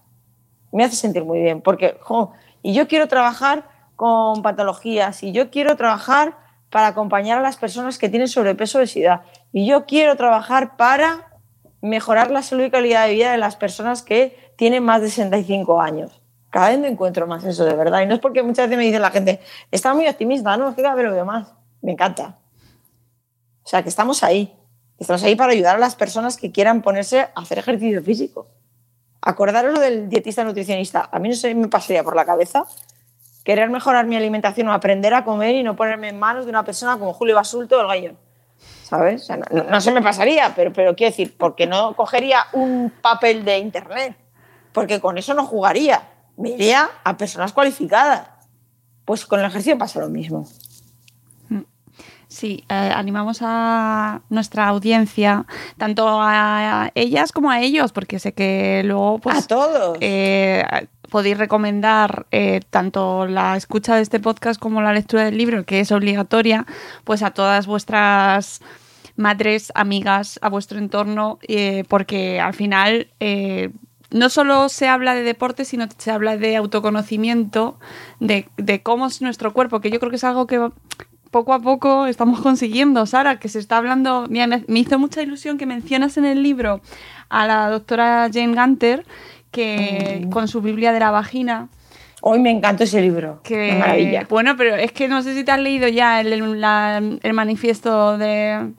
Me 0.72 0.84
hace 0.84 0.96
sentir 0.96 1.24
muy 1.24 1.40
bien 1.40 1.62
porque, 1.62 1.98
jo, 2.02 2.34
y 2.64 2.74
yo 2.74 2.88
quiero 2.88 3.08
trabajar 3.08 3.70
con 3.96 4.42
patologías 4.42 5.22
y 5.22 5.32
yo 5.32 5.52
quiero 5.52 5.78
trabajar 5.78 6.47
para 6.70 6.88
acompañar 6.88 7.40
a 7.40 7.42
las 7.42 7.58
personas 7.58 7.98
que 7.98 8.10
tienen 8.10 8.28
sobrepeso 8.28 8.78
o 8.78 8.82
obesidad 8.82 9.22
y 9.54 9.66
yo 9.66 9.86
quiero 9.86 10.16
trabajar 10.16 10.78
para 10.78 11.28
mejorar 11.82 12.32
la 12.32 12.42
salud 12.42 12.64
y 12.64 12.72
calidad 12.72 13.08
de 13.08 13.14
vida 13.14 13.32
de 13.32 13.38
las 13.38 13.56
personas 13.56 14.02
que 14.02 14.38
tienen 14.56 14.84
más 14.84 15.02
de 15.02 15.10
65 15.10 15.80
años. 15.82 16.22
Cada 16.50 16.70
vez 16.70 16.80
me 16.80 16.88
encuentro 16.88 17.28
más 17.28 17.44
eso, 17.44 17.66
de 17.66 17.76
verdad. 17.76 18.02
Y 18.02 18.06
no 18.06 18.16
es 18.16 18.20
porque 18.20 18.42
muchas 18.42 18.68
veces 18.68 18.78
me 18.78 18.86
dice 18.86 19.00
la 19.00 19.12
gente, 19.12 19.40
está 19.72 19.94
muy 19.94 20.08
optimista, 20.08 20.58
no, 20.58 20.70
es 20.70 20.76
que 20.76 20.82
cada 20.82 20.96
vez 20.96 21.06
lo 21.06 21.12
veo 21.12 21.26
más. 21.26 21.54
Me 21.82 21.92
encanta. 21.92 22.40
O 23.64 23.68
sea, 23.68 23.84
que 23.84 23.90
estamos 23.90 24.24
ahí. 24.24 24.56
Estamos 24.98 25.24
ahí 25.24 25.36
para 25.36 25.52
ayudar 25.52 25.76
a 25.76 25.80
las 25.80 25.96
personas 25.96 26.38
que 26.38 26.52
quieran 26.52 26.82
ponerse 26.82 27.22
a 27.22 27.32
hacer 27.36 27.60
ejercicio 27.60 28.02
físico. 28.02 28.48
Acordaros 29.22 29.74
lo 29.74 29.80
del 29.80 30.10
dietista 30.10 30.44
nutricionista. 30.44 31.10
A 31.12 31.20
mí 31.20 31.30
no 31.30 31.36
se 31.36 31.54
me 31.54 31.68
pasaría 31.68 32.04
por 32.04 32.16
la 32.16 32.26
cabeza 32.26 32.66
querer 33.48 33.70
mejorar 33.70 34.06
mi 34.08 34.18
alimentación 34.18 34.68
o 34.68 34.74
aprender 34.74 35.14
a 35.14 35.24
comer 35.24 35.56
y 35.56 35.64
no 35.64 35.78
ponerme 35.78 36.10
en 36.10 36.20
manos 36.20 36.44
de 36.44 36.50
una 36.50 36.66
persona 36.66 37.00
como 37.00 37.14
Julio 37.14 37.34
Basulto 37.34 37.78
o 37.78 37.80
el 37.80 37.88
Gallón. 37.88 38.18
¿Sabes? 38.84 39.22
O 39.22 39.26
sea, 39.26 39.38
no, 39.38 39.80
se 39.80 39.94
me 39.94 40.02
pasaría, 40.02 40.52
pero, 40.54 40.74
pero 40.74 40.98
quiero 40.98 41.12
decir, 41.12 41.34
porque 41.38 41.66
no 41.66 41.96
cogería 41.96 42.40
un 42.52 42.92
papel 43.02 43.46
de 43.46 43.60
internet, 43.60 44.18
porque 44.74 45.00
con 45.00 45.18
eso 45.18 45.34
no 45.34 45.46
jugaría. 45.46 46.10
Me 46.36 46.50
iría 46.50 46.90
a 47.06 47.16
personas 47.16 47.54
cualificadas. 47.54 48.28
Pues 49.06 49.26
con 49.26 49.40
el 49.40 49.46
ejercicio 49.46 49.78
pasa 49.78 50.02
lo 50.02 50.10
mismo. 50.10 50.46
Sí, 52.28 52.66
eh, 52.68 52.92
animamos 52.94 53.40
a 53.42 54.24
nuestra 54.30 54.68
audiencia, 54.68 55.46
tanto 55.78 56.06
a 56.22 56.92
ellas 56.94 57.32
como 57.32 57.50
a 57.50 57.62
ellos, 57.62 57.94
porque 57.94 58.20
sé 58.20 58.34
que 58.34 58.82
luego 58.84 59.20
pues, 59.20 59.38
a 59.38 59.48
todos. 59.48 59.98
eh, 60.02 60.66
podéis 61.10 61.38
recomendar 61.38 62.26
eh, 62.32 62.62
tanto 62.70 63.26
la 63.26 63.56
escucha 63.56 63.96
de 63.96 64.02
este 64.02 64.20
podcast 64.20 64.60
como 64.60 64.82
la 64.82 64.94
lectura 64.94 65.26
del 65.26 65.38
libro, 65.38 65.66
que 65.66 65.80
es 65.80 65.92
obligatoria, 65.92 66.66
pues 67.04 67.24
a 67.24 67.32
todas 67.32 67.68
vuestras 67.68 68.62
madres, 69.16 69.72
amigas, 69.76 70.40
a 70.42 70.50
vuestro 70.50 70.78
entorno, 70.78 71.40
eh, 71.48 71.84
porque 71.90 72.40
al 72.40 72.54
final 72.54 73.08
eh, 73.20 73.72
no 74.12 74.30
solo 74.30 74.70
se 74.70 74.88
habla 74.88 75.16
de 75.16 75.24
deporte, 75.24 75.66
sino 75.66 75.88
se 75.98 76.12
habla 76.12 76.38
de 76.38 76.56
autoconocimiento, 76.56 77.80
de, 78.20 78.48
cómo 78.84 79.08
es 79.08 79.22
nuestro 79.22 79.54
cuerpo, 79.54 79.82
que 79.82 79.90
yo 79.90 80.00
creo 80.00 80.10
que 80.10 80.18
es 80.18 80.24
algo 80.24 80.48
que 80.48 80.70
poco 81.32 81.54
a 81.54 81.60
poco 81.60 82.06
estamos 82.06 82.40
consiguiendo, 82.42 83.06
Sara, 83.06 83.40
que 83.40 83.50
se 83.50 83.60
está 83.60 83.78
hablando. 83.78 84.28
Mira, 84.30 84.48
me, 84.48 84.64
me 84.68 84.80
hizo 84.80 84.98
mucha 84.98 85.22
ilusión 85.22 85.58
que 85.58 85.66
mencionas 85.66 86.18
en 86.18 86.26
el 86.26 86.42
libro 86.42 86.82
a 87.30 87.46
la 87.46 87.70
doctora 87.70 88.30
Jane 88.32 88.56
Gunter, 88.56 89.06
que 89.62 90.28
con 90.32 90.48
su 90.48 90.62
Biblia 90.62 90.92
de 90.92 91.00
la 91.00 91.12
vagina. 91.12 91.68
Hoy 92.22 92.40
me 92.40 92.50
encantó 92.50 92.84
ese 92.84 93.00
libro. 93.02 93.40
Que, 93.44 93.70
Qué 93.70 93.76
maravilla. 93.78 94.26
Bueno, 94.28 94.56
pero 94.58 94.76
es 94.76 94.92
que 94.92 95.08
no 95.08 95.22
sé 95.22 95.36
si 95.36 95.44
te 95.44 95.52
has 95.52 95.60
leído 95.60 95.88
ya 95.88 96.20
el, 96.20 96.34
el- 96.34 96.60
la- 96.60 96.98
el 96.98 97.34
manifiesto 97.34 98.18
de, 98.18 98.72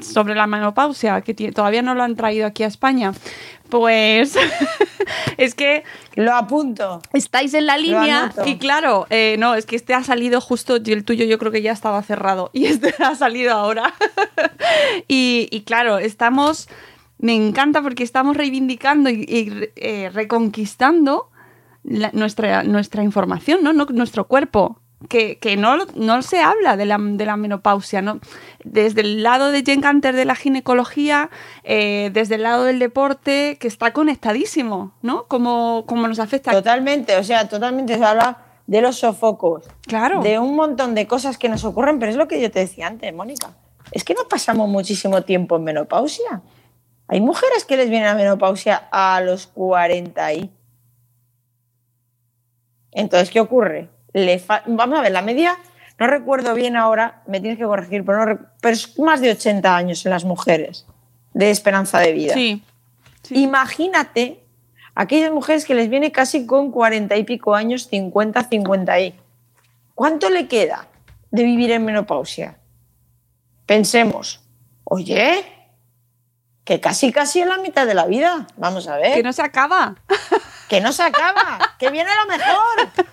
sobre 0.00 0.34
la 0.36 0.46
menopausia, 0.46 1.20
que 1.22 1.34
todavía 1.52 1.82
no 1.82 1.94
lo 1.94 2.04
han 2.04 2.14
traído 2.14 2.46
aquí 2.46 2.62
a 2.62 2.68
España. 2.68 3.12
Pues 3.68 4.36
es 5.36 5.54
que 5.54 5.82
Lo 6.14 6.32
apunto. 6.34 7.02
estáis 7.12 7.52
en 7.54 7.66
la 7.66 7.76
línea 7.76 8.32
y 8.46 8.56
claro, 8.56 9.06
eh, 9.10 9.36
no, 9.38 9.54
es 9.56 9.66
que 9.66 9.76
este 9.76 9.92
ha 9.92 10.02
salido 10.04 10.40
justo 10.40 10.78
y 10.82 10.92
el 10.92 11.04
tuyo 11.04 11.24
yo 11.26 11.38
creo 11.38 11.52
que 11.52 11.60
ya 11.60 11.72
estaba 11.72 12.02
cerrado 12.02 12.50
y 12.54 12.66
este 12.66 12.94
ha 13.02 13.14
salido 13.16 13.52
ahora. 13.52 13.92
y, 15.08 15.48
y 15.50 15.62
claro, 15.62 15.98
estamos, 15.98 16.68
me 17.18 17.34
encanta 17.34 17.82
porque 17.82 18.02
estamos 18.04 18.36
reivindicando 18.36 19.10
y, 19.10 19.22
y, 19.28 19.70
eh, 19.76 20.10
reconquistando 20.12 21.30
la- 21.84 22.10
nuestra, 22.12 22.62
nuestra 22.64 23.02
información, 23.02 23.60
¿no? 23.62 23.72
No- 23.72 23.86
Nuestro 23.86 24.26
cuerpo. 24.26 24.80
Que, 25.08 25.38
que 25.38 25.56
no, 25.56 25.76
no 25.94 26.22
se 26.22 26.40
habla 26.40 26.76
de 26.76 26.84
la, 26.84 26.98
de 26.98 27.24
la 27.24 27.36
menopausia, 27.36 28.02
¿no? 28.02 28.18
Desde 28.64 29.02
el 29.02 29.22
lado 29.22 29.52
de 29.52 29.62
Jen 29.62 29.80
Canter 29.80 30.16
de 30.16 30.24
la 30.24 30.34
ginecología, 30.34 31.30
eh, 31.62 32.10
desde 32.12 32.34
el 32.34 32.42
lado 32.42 32.64
del 32.64 32.80
deporte, 32.80 33.58
que 33.60 33.68
está 33.68 33.92
conectadísimo, 33.92 34.90
¿no? 35.02 35.26
Como, 35.28 35.84
como 35.86 36.08
nos 36.08 36.18
afecta. 36.18 36.50
Totalmente, 36.50 37.16
o 37.16 37.22
sea, 37.22 37.48
totalmente 37.48 37.96
se 37.96 38.04
habla 38.04 38.38
de 38.66 38.82
los 38.82 38.96
sofocos. 38.98 39.66
Claro. 39.86 40.20
De 40.20 40.40
un 40.40 40.56
montón 40.56 40.96
de 40.96 41.06
cosas 41.06 41.38
que 41.38 41.48
nos 41.48 41.64
ocurren, 41.64 42.00
pero 42.00 42.10
es 42.10 42.16
lo 42.18 42.26
que 42.26 42.40
yo 42.40 42.50
te 42.50 42.58
decía 42.58 42.88
antes, 42.88 43.14
Mónica. 43.14 43.52
Es 43.92 44.02
que 44.02 44.14
no 44.14 44.22
pasamos 44.28 44.68
muchísimo 44.68 45.22
tiempo 45.22 45.54
en 45.58 45.62
menopausia. 45.62 46.42
Hay 47.08 47.20
mujeres 47.20 47.64
que 47.64 47.76
les 47.76 47.88
viene 47.90 48.04
la 48.06 48.14
menopausia 48.14 48.88
a 48.90 49.20
los 49.20 49.46
40 49.46 50.32
y. 50.34 50.50
Entonces, 52.92 53.30
¿qué 53.30 53.40
ocurre? 53.40 53.88
Le 54.12 54.38
fa- 54.38 54.62
Vamos 54.66 54.98
a 54.98 55.02
ver, 55.02 55.12
la 55.12 55.22
media, 55.22 55.56
no 55.98 56.06
recuerdo 56.06 56.54
bien 56.54 56.76
ahora, 56.76 57.22
me 57.26 57.40
tienes 57.40 57.58
que 57.58 57.64
corregir, 57.64 58.04
pero, 58.04 58.18
no 58.18 58.24
rec- 58.32 58.48
pero 58.60 58.74
es 58.74 58.98
más 58.98 59.20
de 59.20 59.30
80 59.30 59.76
años 59.76 60.04
en 60.06 60.10
las 60.10 60.24
mujeres 60.24 60.86
de 61.34 61.50
esperanza 61.50 61.98
de 62.00 62.12
vida. 62.12 62.34
Sí. 62.34 62.62
sí. 63.22 63.42
Imagínate 63.42 64.40
aquellas 64.94 65.30
mujeres 65.32 65.64
que 65.64 65.74
les 65.74 65.88
viene 65.88 66.10
casi 66.12 66.46
con 66.46 66.70
40 66.72 67.16
y 67.16 67.24
pico 67.24 67.54
años, 67.54 67.86
50, 67.88 68.42
50 68.44 69.00
y. 69.00 69.14
¿Cuánto 69.94 70.30
le 70.30 70.46
queda 70.48 70.88
de 71.30 71.42
vivir 71.42 71.70
en 71.72 71.84
menopausia? 71.84 72.58
Pensemos, 73.66 74.40
oye, 74.84 75.44
que 76.68 76.80
casi 76.80 77.12
casi 77.12 77.40
en 77.40 77.48
la 77.48 77.56
mitad 77.56 77.86
de 77.86 77.94
la 77.94 78.04
vida. 78.04 78.46
Vamos 78.58 78.88
a 78.88 78.96
ver. 78.98 79.14
Que 79.14 79.22
no 79.22 79.32
se 79.32 79.40
acaba. 79.40 79.96
Que 80.68 80.82
no 80.82 80.92
se 80.92 81.02
acaba, 81.02 81.58
que 81.78 81.88
viene 81.88 82.10
lo 82.14 82.36
mejor. 82.36 83.08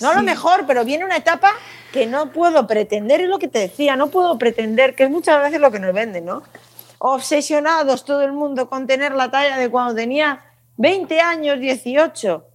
No 0.00 0.14
lo 0.14 0.22
mejor, 0.22 0.64
pero 0.66 0.84
viene 0.84 1.04
una 1.04 1.16
etapa 1.16 1.52
que 1.92 2.06
no 2.06 2.32
puedo 2.32 2.66
pretender, 2.66 3.20
es 3.20 3.28
lo 3.28 3.38
que 3.38 3.46
te 3.46 3.60
decía, 3.60 3.94
no 3.94 4.08
puedo 4.08 4.36
pretender, 4.36 4.96
que 4.96 5.04
es 5.04 5.10
muchas 5.10 5.40
veces 5.40 5.60
lo 5.60 5.70
que 5.70 5.78
nos 5.78 5.92
venden, 5.92 6.24
¿no? 6.24 6.42
Obsesionados 6.98 8.04
todo 8.04 8.22
el 8.22 8.32
mundo 8.32 8.68
con 8.68 8.88
tener 8.88 9.12
la 9.12 9.30
talla 9.30 9.56
de 9.56 9.70
cuando 9.70 9.94
tenía 9.94 10.44
20 10.76 11.20
años, 11.20 11.60
18. 11.60 12.46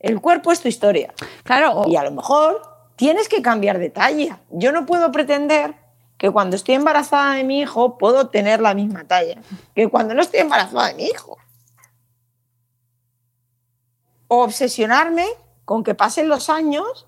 El 0.00 0.20
cuerpo 0.20 0.52
es 0.52 0.60
tu 0.60 0.68
historia. 0.68 1.14
Claro. 1.44 1.84
Y 1.86 1.96
a 1.96 2.02
lo 2.02 2.10
mejor 2.10 2.60
tienes 2.96 3.28
que 3.28 3.40
cambiar 3.40 3.78
de 3.78 3.88
talla. 3.88 4.40
Yo 4.50 4.70
no 4.72 4.84
puedo 4.84 5.10
pretender 5.12 5.74
que 6.18 6.30
cuando 6.30 6.56
estoy 6.56 6.74
embarazada 6.74 7.34
de 7.34 7.44
mi 7.44 7.60
hijo 7.60 7.96
puedo 7.96 8.28
tener 8.28 8.60
la 8.60 8.74
misma 8.74 9.04
talla 9.04 9.40
que 9.74 9.88
cuando 9.88 10.14
no 10.14 10.20
estoy 10.20 10.40
embarazada 10.40 10.88
de 10.88 10.94
mi 10.94 11.04
hijo. 11.04 11.38
O 14.26 14.42
obsesionarme 14.42 15.26
con 15.64 15.84
que 15.84 15.94
pasen 15.94 16.28
los 16.28 16.50
años 16.50 17.06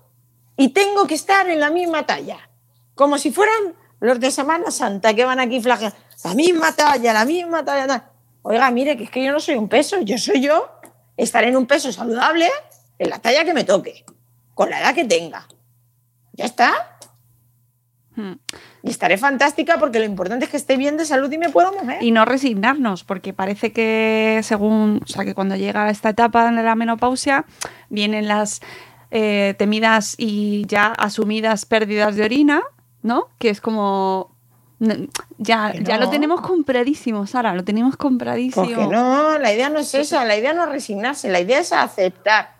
y 0.55 0.69
tengo 0.69 1.05
que 1.05 1.15
estar 1.15 1.49
en 1.49 1.59
la 1.59 1.69
misma 1.69 2.05
talla. 2.05 2.49
Como 2.95 3.17
si 3.17 3.31
fueran 3.31 3.75
los 3.99 4.19
de 4.19 4.31
Semana 4.31 4.71
Santa 4.71 5.13
que 5.13 5.25
van 5.25 5.39
aquí 5.39 5.61
flageando. 5.61 5.95
La 6.23 6.33
misma 6.33 6.75
talla, 6.75 7.13
la 7.13 7.25
misma 7.25 7.63
talla. 7.65 7.87
tal. 7.87 8.03
Oiga, 8.43 8.71
mire, 8.71 8.97
que 8.97 9.03
es 9.03 9.11
que 9.11 9.23
yo 9.23 9.31
no 9.31 9.39
soy 9.39 9.55
un 9.55 9.69
peso, 9.69 9.99
yo 10.01 10.17
soy 10.17 10.41
yo. 10.41 10.69
Estaré 11.17 11.49
en 11.49 11.57
un 11.57 11.67
peso 11.67 11.91
saludable 11.91 12.49
en 12.97 13.09
la 13.09 13.19
talla 13.19 13.43
que 13.43 13.53
me 13.53 13.63
toque, 13.63 14.05
con 14.53 14.69
la 14.69 14.79
edad 14.79 14.95
que 14.95 15.05
tenga. 15.05 15.47
Ya 16.33 16.45
está. 16.45 16.90
Hmm. 18.15 18.33
Y 18.83 18.89
estaré 18.89 19.17
fantástica 19.17 19.77
porque 19.79 19.99
lo 19.99 20.05
importante 20.05 20.45
es 20.45 20.51
que 20.51 20.57
esté 20.57 20.75
bien 20.75 20.97
de 20.97 21.05
salud 21.05 21.31
y 21.31 21.37
me 21.37 21.49
puedo 21.49 21.71
mover. 21.71 22.03
Y 22.03 22.11
no 22.11 22.25
resignarnos, 22.25 23.03
porque 23.03 23.33
parece 23.33 23.71
que 23.71 24.41
según, 24.43 25.01
o 25.03 25.07
sea, 25.07 25.23
que 25.23 25.33
cuando 25.33 25.55
llega 25.55 25.89
esta 25.89 26.09
etapa 26.09 26.51
de 26.51 26.63
la 26.63 26.75
menopausia, 26.75 27.45
vienen 27.89 28.27
las 28.27 28.61
eh, 29.11 29.55
temidas 29.57 30.15
y 30.17 30.65
ya 30.67 30.87
asumidas 30.87 31.65
pérdidas 31.65 32.15
de 32.15 32.23
orina, 32.23 32.61
¿no? 33.01 33.27
Que 33.37 33.49
es 33.49 33.61
como... 33.61 34.31
Ya, 35.37 35.73
ya 35.79 35.99
lo 35.99 36.09
tenemos 36.09 36.41
compradísimo, 36.41 37.27
Sara, 37.27 37.53
lo 37.53 37.63
tenemos 37.63 37.97
compradísimo. 37.97 38.65
Porque 38.65 38.87
no, 38.87 39.37
la 39.37 39.53
idea 39.53 39.69
no 39.69 39.77
es 39.77 39.93
esa, 39.93 40.25
la 40.25 40.35
idea 40.35 40.53
no 40.53 40.63
es 40.63 40.69
resignarse, 40.69 41.29
la 41.29 41.39
idea 41.39 41.59
es 41.59 41.71
aceptar. 41.71 42.55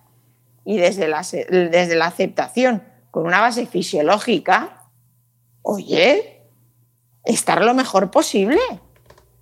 Y 0.64 0.78
desde 0.78 1.08
la, 1.08 1.22
desde 1.22 1.96
la 1.96 2.06
aceptación, 2.06 2.84
con 3.10 3.26
una 3.26 3.42
base 3.42 3.66
fisiológica, 3.66 4.81
oye, 5.62 6.44
estar 7.24 7.64
lo 7.64 7.74
mejor 7.74 8.12
posible. 8.12 8.60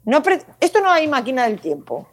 No 0.05 0.21
esto 0.59 0.81
no 0.81 0.89
hay 0.89 1.07
máquina 1.07 1.43
del 1.43 1.59
tiempo. 1.59 2.07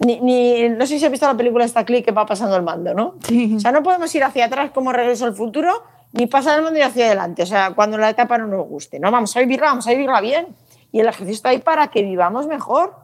Ni, 0.00 0.20
ni- 0.20 0.68
no 0.70 0.86
sé 0.86 0.98
si 0.98 1.04
has 1.04 1.10
visto 1.10 1.26
la 1.26 1.36
película 1.36 1.64
esta 1.64 1.84
clic 1.84 2.04
que 2.04 2.10
va 2.12 2.26
pasando 2.26 2.56
el 2.56 2.62
mando, 2.62 2.94
¿no? 2.94 3.14
Sí. 3.26 3.54
O 3.56 3.60
sea, 3.60 3.70
no 3.70 3.82
podemos 3.82 4.12
ir 4.14 4.24
hacia 4.24 4.46
atrás 4.46 4.70
como 4.72 4.92
regreso 4.92 5.24
al 5.24 5.34
futuro, 5.34 5.84
ni 6.12 6.26
pasar 6.26 6.58
el 6.58 6.64
mando 6.64 6.78
y 6.78 6.82
hacia 6.82 7.06
adelante. 7.06 7.42
O 7.42 7.46
sea, 7.46 7.72
cuando 7.74 7.96
la 7.96 8.10
etapa 8.10 8.36
no 8.38 8.46
nos 8.46 8.66
guste. 8.66 8.98
No, 8.98 9.10
vamos 9.10 9.36
a 9.36 9.40
vivirla, 9.40 9.66
vamos 9.66 9.86
a 9.86 9.90
vivirla 9.90 10.20
bien. 10.20 10.56
Y 10.90 11.00
el 11.00 11.06
ejercicio 11.06 11.34
está 11.34 11.48
ahí 11.50 11.58
para 11.58 11.88
que 11.88 12.02
vivamos 12.02 12.46
mejor. 12.46 12.96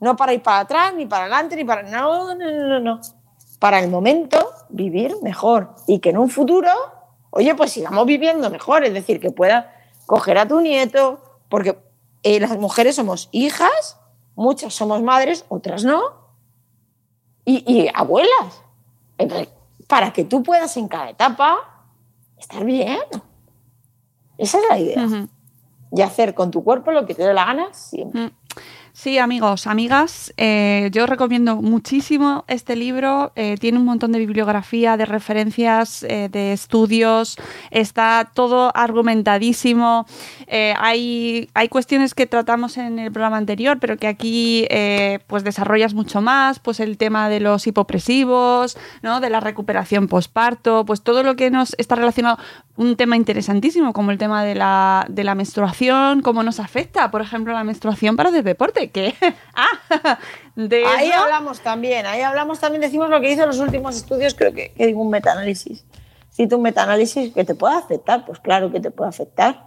No 0.00 0.16
para 0.16 0.32
ir 0.32 0.42
para 0.42 0.60
atrás, 0.60 0.94
ni 0.94 1.06
para 1.06 1.24
adelante, 1.24 1.56
ni 1.56 1.64
para... 1.64 1.82
No, 1.82 2.34
no, 2.34 2.44
no, 2.50 2.68
no, 2.68 2.80
no. 2.80 3.00
Para 3.58 3.80
el 3.80 3.88
momento, 3.90 4.38
vivir 4.68 5.14
mejor. 5.22 5.74
Y 5.88 5.98
que 5.98 6.10
en 6.10 6.18
un 6.18 6.30
futuro, 6.30 6.70
oye, 7.30 7.54
pues 7.54 7.72
sigamos 7.72 8.06
viviendo 8.06 8.50
mejor. 8.50 8.84
Es 8.84 8.94
decir, 8.94 9.20
que 9.20 9.30
pueda 9.30 9.74
coger 10.06 10.38
a 10.38 10.48
tu 10.48 10.60
nieto, 10.60 11.20
porque 11.48 11.78
eh, 12.22 12.40
las 12.40 12.56
mujeres 12.58 12.96
somos 12.96 13.28
hijas, 13.32 13.98
muchas 14.34 14.74
somos 14.74 15.02
madres, 15.02 15.44
otras 15.48 15.84
no, 15.84 16.02
y, 17.44 17.64
y 17.66 17.90
abuelas. 17.92 18.62
Entonces, 19.18 19.48
para 19.86 20.12
que 20.12 20.24
tú 20.24 20.42
puedas 20.42 20.76
en 20.76 20.88
cada 20.88 21.10
etapa 21.10 21.78
estar 22.38 22.64
bien. 22.64 23.00
Esa 24.36 24.58
es 24.58 24.64
la 24.68 24.78
idea. 24.78 25.26
Y 25.90 26.02
hacer 26.02 26.34
con 26.34 26.50
tu 26.50 26.62
cuerpo 26.62 26.92
lo 26.92 27.06
que 27.06 27.14
te 27.14 27.24
dé 27.26 27.34
la 27.34 27.44
gana 27.44 27.72
siempre. 27.72 28.26
Mm. 28.26 28.30
Sí, 29.00 29.16
amigos, 29.16 29.68
amigas, 29.68 30.34
eh, 30.36 30.88
yo 30.90 31.06
recomiendo 31.06 31.62
muchísimo 31.62 32.44
este 32.48 32.74
libro. 32.74 33.30
eh, 33.36 33.54
tiene 33.60 33.78
un 33.78 33.84
montón 33.84 34.10
de 34.10 34.18
bibliografía, 34.18 34.96
de 34.96 35.06
referencias, 35.06 36.02
eh, 36.02 36.28
de 36.28 36.52
estudios. 36.52 37.36
Está 37.70 38.28
todo 38.34 38.72
argumentadísimo. 38.74 40.04
Hay, 40.50 41.48
hay 41.54 41.68
cuestiones 41.68 42.14
que 42.14 42.26
tratamos 42.26 42.76
en 42.76 42.98
el 42.98 43.12
programa 43.12 43.36
anterior, 43.36 43.78
pero 43.78 43.98
que 43.98 44.08
aquí 44.08 44.66
pues 45.28 45.44
desarrollas 45.44 45.94
mucho 45.94 46.20
más. 46.20 46.58
Pues 46.58 46.80
el 46.80 46.96
tema 46.96 47.28
de 47.28 47.38
los 47.38 47.68
hipopresivos, 47.68 48.76
¿no? 49.02 49.20
de 49.20 49.30
la 49.30 49.38
recuperación 49.38 50.08
posparto, 50.08 50.84
pues 50.84 51.02
todo 51.02 51.22
lo 51.22 51.36
que 51.36 51.52
nos 51.52 51.76
está 51.78 51.94
relacionado. 51.94 52.38
Un 52.76 52.96
tema 52.96 53.16
interesantísimo, 53.16 53.92
como 53.92 54.12
el 54.12 54.18
tema 54.18 54.44
de 54.44 54.54
la, 54.54 55.04
de 55.08 55.24
la 55.24 55.34
menstruación, 55.34 56.22
cómo 56.22 56.44
nos 56.44 56.60
afecta, 56.60 57.10
por 57.10 57.20
ejemplo, 57.20 57.52
la 57.52 57.64
menstruación 57.64 58.16
para 58.16 58.30
hacer 58.30 58.44
deporte. 58.44 58.87
Que, 58.90 59.14
ah, 59.54 60.18
de 60.56 60.84
Ahí 60.84 61.08
eso- 61.08 61.18
hablamos 61.18 61.60
también, 61.60 62.06
ahí 62.06 62.20
hablamos 62.22 62.58
también, 62.60 62.80
decimos 62.82 63.08
lo 63.10 63.20
que 63.20 63.28
dicen 63.28 63.46
los 63.46 63.58
últimos 63.58 63.96
estudios, 63.96 64.34
creo 64.34 64.52
que, 64.52 64.72
que 64.72 64.86
digo 64.86 65.00
un 65.02 65.10
metaanálisis. 65.10 65.84
cita 66.30 66.56
un 66.56 66.62
metaanálisis 66.62 67.32
que 67.34 67.44
te 67.44 67.54
puede 67.54 67.76
afectar, 67.76 68.24
pues 68.26 68.38
claro 68.40 68.70
que 68.70 68.80
te 68.80 68.90
puede 68.90 69.08
afectar. 69.10 69.64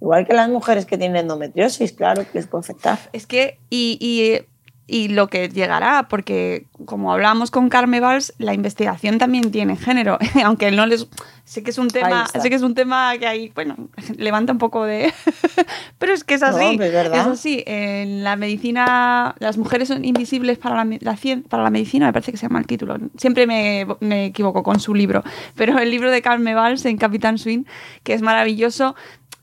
Igual 0.00 0.26
que 0.26 0.32
las 0.34 0.48
mujeres 0.48 0.86
que 0.86 0.96
tienen 0.96 1.16
endometriosis, 1.24 1.92
claro 1.92 2.22
que 2.22 2.30
les 2.38 2.46
puede 2.46 2.60
afectar. 2.60 2.98
Es 3.12 3.26
que, 3.26 3.58
y, 3.68 3.98
y, 4.00 4.46
y 4.90 5.08
lo 5.08 5.28
que 5.28 5.50
llegará, 5.50 6.08
porque 6.08 6.64
como 6.86 7.12
hablamos 7.12 7.50
con 7.50 7.68
Carme 7.68 8.00
Valls, 8.00 8.32
la 8.38 8.54
investigación 8.54 9.18
también 9.18 9.50
tiene 9.50 9.76
género, 9.76 10.18
aunque 10.44 10.70
no 10.70 10.86
les... 10.86 11.06
Sé 11.44 11.62
que 11.62 11.70
es 11.70 11.78
un 11.78 11.88
Ahí 11.94 12.02
tema, 12.02 12.26
sé 12.26 12.50
que 12.50 12.56
es 12.56 12.62
un 12.62 12.74
tema 12.74 13.16
que 13.18 13.26
hay, 13.26 13.50
bueno, 13.54 13.76
levanta 14.16 14.52
un 14.52 14.58
poco 14.58 14.84
de... 14.84 15.12
Pero 15.98 16.12
es 16.14 16.24
que 16.24 16.34
es 16.34 16.42
así, 16.42 16.76
No, 16.78 16.84
es 16.84 17.14
así. 17.14 17.62
En 17.66 18.24
la 18.24 18.36
medicina, 18.36 19.34
las 19.38 19.56
mujeres 19.58 19.88
son 19.88 20.04
invisibles 20.04 20.58
para 20.58 20.84
la, 20.84 20.98
la 21.00 21.18
para 21.48 21.62
la 21.62 21.70
medicina, 21.70 22.06
me 22.06 22.12
parece 22.12 22.32
que 22.32 22.38
se 22.38 22.46
llama 22.46 22.58
el 22.58 22.66
título. 22.66 22.96
Siempre 23.16 23.46
me, 23.46 23.86
me 24.00 24.26
equivoco 24.26 24.62
con 24.62 24.80
su 24.80 24.94
libro, 24.94 25.22
pero 25.54 25.78
el 25.78 25.90
libro 25.90 26.10
de 26.10 26.22
Carme 26.22 26.54
Valls 26.54 26.84
en 26.86 26.96
Capitán 26.96 27.36
Swing, 27.36 27.64
que 28.04 28.14
es 28.14 28.22
maravilloso, 28.22 28.94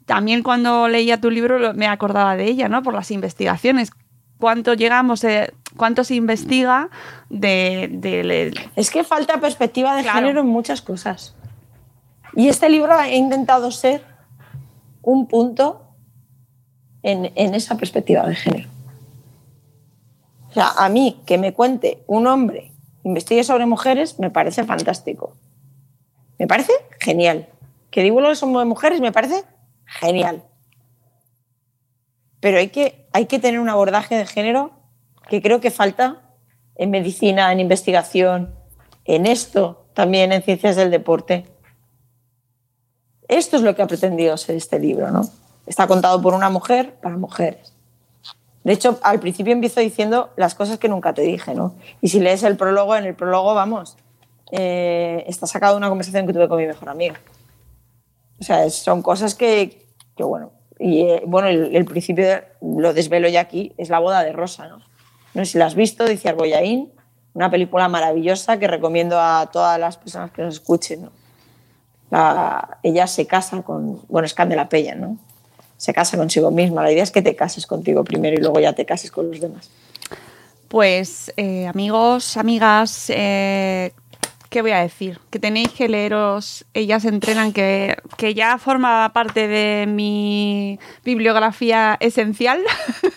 también 0.05 0.43
cuando 0.43 0.87
leía 0.87 1.19
tu 1.19 1.29
libro 1.29 1.73
me 1.73 1.87
acordaba 1.87 2.35
de 2.35 2.45
ella, 2.45 2.69
¿no? 2.69 2.83
Por 2.83 2.93
las 2.93 3.11
investigaciones. 3.11 3.91
¿Cuánto 4.39 4.73
llegamos, 4.73 5.23
eh, 5.23 5.53
cuánto 5.77 6.03
se 6.03 6.15
investiga 6.15 6.89
de, 7.29 7.87
de- 7.91 8.53
Es 8.75 8.91
que 8.91 9.03
falta 9.03 9.39
perspectiva 9.39 9.95
de 9.95 10.03
Claro. 10.03 10.19
género 10.19 10.41
en 10.41 10.47
muchas 10.47 10.81
cosas. 10.81 11.35
Y 12.35 12.49
este 12.49 12.69
libro 12.69 12.93
ha 12.93 13.09
intentado 13.09 13.71
ser 13.71 14.03
un 15.01 15.27
punto 15.27 15.81
en, 17.03 17.31
en 17.35 17.53
esa 17.55 17.77
perspectiva 17.77 18.27
de 18.27 18.35
género. 18.35 18.69
O 20.49 20.53
sea, 20.53 20.69
a 20.77 20.89
mí 20.89 21.21
que 21.25 21.37
me 21.37 21.53
cuente 21.53 22.03
un 22.07 22.27
hombre 22.27 22.71
investigue 23.03 23.43
sobre 23.43 23.65
mujeres 23.67 24.19
me 24.19 24.31
parece 24.31 24.63
fantástico. 24.63 25.35
Me 26.39 26.47
parece 26.47 26.73
genial. 26.99 27.47
Que 27.91 28.01
divulgue 28.03 28.35
sobre 28.35 28.65
mujeres 28.65 28.99
me 28.99 29.11
parece 29.11 29.43
genial. 29.85 30.43
Pero 32.39 32.57
hay 32.57 32.69
que, 32.69 33.04
hay 33.15 33.27
que 33.27 33.39
tener 33.39 33.61
un 33.61 33.69
abordaje 33.69 34.17
de 34.17 34.25
género 34.25 34.71
que 35.29 35.41
creo 35.41 35.61
que 35.61 35.71
falta 35.71 36.21
en 36.75 36.91
medicina, 36.91 37.49
en 37.53 37.61
investigación, 37.61 38.53
en 39.05 39.25
esto, 39.25 39.85
también 39.93 40.33
en 40.33 40.43
ciencias 40.43 40.75
del 40.75 40.91
deporte. 40.91 41.45
Esto 43.29 43.55
es 43.55 43.63
lo 43.63 43.73
que 43.73 43.83
ha 43.83 43.87
pretendido 43.87 44.35
ser 44.35 44.57
este 44.57 44.79
libro, 44.79 45.11
¿no? 45.11 45.21
Está 45.65 45.87
contado 45.87 46.21
por 46.21 46.33
una 46.33 46.49
mujer 46.49 46.95
para 46.95 47.15
mujeres. 47.15 47.71
De 48.65 48.73
hecho, 48.73 48.99
al 49.01 49.21
principio 49.21 49.53
empiezo 49.53 49.79
diciendo 49.79 50.31
las 50.35 50.53
cosas 50.53 50.77
que 50.77 50.89
nunca 50.89 51.13
te 51.13 51.21
dije, 51.21 51.55
¿no? 51.55 51.73
Y 52.01 52.09
si 52.09 52.19
lees 52.19 52.43
el 52.43 52.57
prólogo, 52.57 52.97
en 52.97 53.05
el 53.05 53.15
prólogo, 53.15 53.53
vamos, 53.53 53.95
eh, 54.51 55.23
está 55.25 55.47
sacado 55.47 55.77
una 55.77 55.87
conversación 55.87 56.27
que 56.27 56.33
tuve 56.33 56.49
con 56.49 56.57
mi 56.57 56.67
mejor 56.67 56.89
amiga. 56.89 57.21
O 58.41 58.43
sea, 58.43 58.69
son 58.69 59.01
cosas 59.01 59.35
que, 59.35 59.87
que, 60.17 60.23
bueno, 60.25 60.51
y 60.79 61.01
eh, 61.01 61.23
bueno, 61.25 61.47
el, 61.47 61.85
principio 61.85 62.25
de- 62.25 62.43
lo 62.61 62.93
desvelo 62.93 63.27
ya 63.29 63.41
aquí, 63.41 63.73
es 63.77 63.89
la 63.89 63.99
boda 63.99 64.23
de 64.23 64.33
Rosa, 64.33 64.67
¿no? 64.67 64.79
No 65.33 65.45
sé 65.45 65.51
si 65.53 65.57
la 65.57 65.65
has 65.65 65.75
visto, 65.75 66.05
dice 66.05 66.29
Arboyaín, 66.29 66.91
una 67.33 67.51
película 67.51 67.89
maravillosa 67.89 68.57
que 68.57 68.67
recomiendo 68.67 69.19
a 69.19 69.49
todas 69.51 69.79
las 69.79 69.97
personas 69.97 70.31
que 70.31 70.41
nos 70.41 70.55
escuchen, 70.55 71.09
ella 72.83 73.07
se 73.07 73.27
casa 73.27 73.61
con, 73.61 74.01
bueno, 74.07 74.25
es 74.25 74.33
Candela 74.33 74.69
Pella, 74.69 74.95
¿no? 74.95 75.17
Se 75.77 75.93
casa 75.93 76.17
consigo 76.17 76.51
misma. 76.51 76.83
La 76.83 76.91
idea 76.91 77.03
es 77.03 77.11
que 77.11 77.21
te 77.21 77.35
cases 77.35 77.67
contigo 77.67 78.03
primero 78.03 78.35
y 78.35 78.39
luego 78.39 78.59
ya 78.59 78.73
te 78.73 78.85
cases 78.85 79.11
con 79.11 79.29
los 79.29 79.41
demás. 79.41 79.69
Pues 80.69 81.31
eh, 81.37 81.67
amigos, 81.67 82.37
amigas, 82.37 83.09
eh, 83.09 83.91
¿qué 84.49 84.61
voy 84.61 84.71
a 84.71 84.79
decir? 84.79 85.19
Que 85.29 85.39
tenéis 85.39 85.69
que 85.69 85.89
leeros 85.89 86.65
Ellas 86.73 87.05
entrenan, 87.05 87.53
que, 87.53 87.97
que 88.17 88.33
ya 88.33 88.57
forma 88.57 89.11
parte 89.13 89.47
de 89.47 89.85
mi 89.87 90.79
bibliografía 91.03 91.97
esencial. 91.99 92.61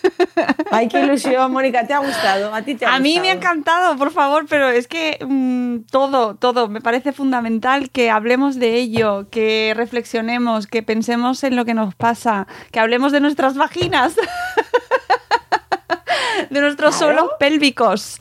Ay, 0.71 0.87
qué 0.87 1.01
ilusión, 1.01 1.51
Mónica, 1.51 1.85
¿te 1.87 1.93
ha 1.93 1.99
gustado? 1.99 2.53
A 2.53 2.61
ti 2.61 2.75
te 2.75 2.85
ha 2.85 2.95
A 2.95 2.99
mí 2.99 3.19
me 3.19 3.29
ha 3.29 3.33
encantado, 3.33 3.97
por 3.97 4.11
favor, 4.11 4.45
pero 4.49 4.69
es 4.69 4.87
que 4.87 5.17
mm, 5.25 5.87
todo, 5.91 6.35
todo, 6.35 6.67
me 6.67 6.81
parece 6.81 7.13
fundamental 7.13 7.89
que 7.89 8.09
hablemos 8.09 8.57
de 8.59 8.75
ello, 8.75 9.27
que 9.29 9.73
reflexionemos, 9.75 10.67
que 10.67 10.83
pensemos 10.83 11.43
en 11.43 11.55
lo 11.55 11.65
que 11.65 11.73
nos 11.73 11.95
pasa, 11.95 12.47
que 12.71 12.79
hablemos 12.79 13.11
de 13.11 13.19
nuestras 13.21 13.55
vaginas, 13.55 14.15
de 16.49 16.61
nuestros 16.61 16.97
Claro. 16.97 17.13
suelos 17.13 17.31
pélvicos. 17.39 18.17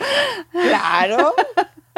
Claro. 0.53 1.35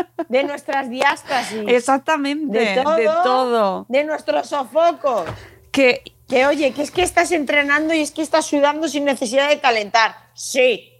De 0.28 0.44
nuestras 0.44 0.88
diástasis. 0.90 1.64
Exactamente, 1.66 2.58
de 2.58 2.82
todo, 2.82 2.96
de 2.96 3.04
todo. 3.06 3.86
De 3.88 4.04
nuestros 4.04 4.48
sofocos. 4.48 5.24
Que 5.72 6.02
Que 6.28 6.46
oye, 6.46 6.72
que 6.72 6.82
es 6.82 6.90
que 6.92 7.02
estás 7.02 7.32
entrenando 7.32 7.92
y 7.92 8.00
es 8.00 8.12
que 8.12 8.22
estás 8.22 8.46
sudando 8.46 8.86
sin 8.88 9.04
necesidad 9.04 9.48
de 9.48 9.58
calentar. 9.60 10.14
Sí, 10.34 10.92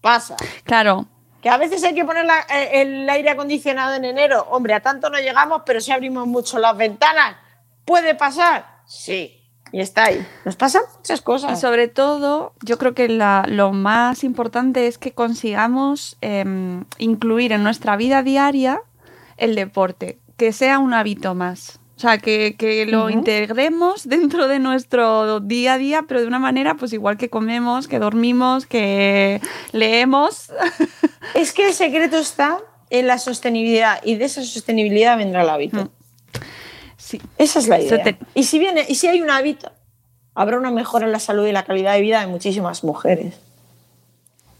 pasa. 0.00 0.36
Claro, 0.64 1.06
Que 1.42 1.48
a 1.50 1.56
veces 1.56 1.84
hay 1.84 1.94
que 1.94 2.04
poner 2.04 2.24
la- 2.24 2.46
eh, 2.50 2.80
el 2.82 3.08
aire 3.08 3.30
acondicionado 3.30 3.94
en 3.94 4.04
enero. 4.04 4.46
Hombre, 4.50 4.74
a 4.74 4.80
tanto 4.80 5.08
no 5.10 5.18
llegamos, 5.18 5.62
pero 5.64 5.80
si 5.80 5.92
abrimos 5.92 6.26
mucho 6.26 6.58
las 6.58 6.76
ventanas, 6.76 7.36
¿puede 7.84 8.14
pasar? 8.16 8.66
Sí. 8.86 9.37
Y 9.72 9.80
está 9.80 10.04
ahí. 10.04 10.26
Nos 10.44 10.56
pasan 10.56 10.82
muchas 10.96 11.20
y 11.20 11.22
cosas. 11.22 11.60
sobre 11.60 11.88
todo, 11.88 12.52
yo 12.62 12.78
creo 12.78 12.94
que 12.94 13.08
la- 13.08 13.44
lo 13.48 13.72
más 13.72 14.24
importante 14.24 14.86
es 14.86 14.98
que 14.98 15.12
consigamos 15.12 16.16
em, 16.20 16.84
incluir 16.98 17.52
en 17.52 17.62
nuestra 17.62 17.96
vida 17.96 18.22
diaria 18.22 18.80
el 19.36 19.54
deporte, 19.54 20.18
que 20.36 20.52
sea 20.52 20.78
un 20.78 20.94
hábito 20.94 21.34
más. 21.34 21.80
O 21.96 22.00
sea, 22.00 22.18
que, 22.18 22.54
que 22.56 22.86
lo 22.86 23.10
integremos 23.10 24.08
dentro 24.08 24.46
de 24.46 24.60
nuestro 24.60 25.40
día 25.40 25.72
a 25.74 25.78
día, 25.78 26.04
pero 26.06 26.20
de 26.20 26.26
una 26.28 26.38
manera, 26.38 26.74
pues 26.76 26.92
igual 26.92 27.16
que 27.16 27.28
comemos, 27.28 27.88
que 27.88 27.98
dormimos, 27.98 28.66
que 28.66 29.40
leemos. 29.72 30.52
Es 31.34 31.52
que 31.52 31.66
el 31.66 31.74
secreto 31.74 32.16
está 32.16 32.58
en 32.90 33.06
la 33.06 33.18
sostenibilidad 33.18 34.00
y 34.02 34.14
de 34.14 34.24
esa 34.24 34.42
sostenibilidad 34.42 35.18
vendrá 35.18 35.42
el 35.42 35.50
hábito. 35.50 35.84
Mm. 35.84 35.90
Sí. 36.98 37.22
Esa 37.38 37.58
es 37.60 37.68
la 37.68 37.78
idea. 37.80 38.02
te- 38.12 38.18
Y 38.34 38.42
si 38.42 38.58
viene, 38.58 38.84
y 38.86 38.96
si 38.96 39.06
hay 39.06 39.22
un 39.22 39.30
hábito, 39.30 39.72
habrá 40.34 40.58
una 40.58 40.70
mejora 40.70 41.06
en 41.06 41.12
la 41.12 41.20
salud 41.20 41.46
y 41.46 41.52
la 41.52 41.64
calidad 41.64 41.94
de 41.94 42.00
vida 42.02 42.20
de 42.20 42.26
muchísimas 42.26 42.84
mujeres. 42.84 43.40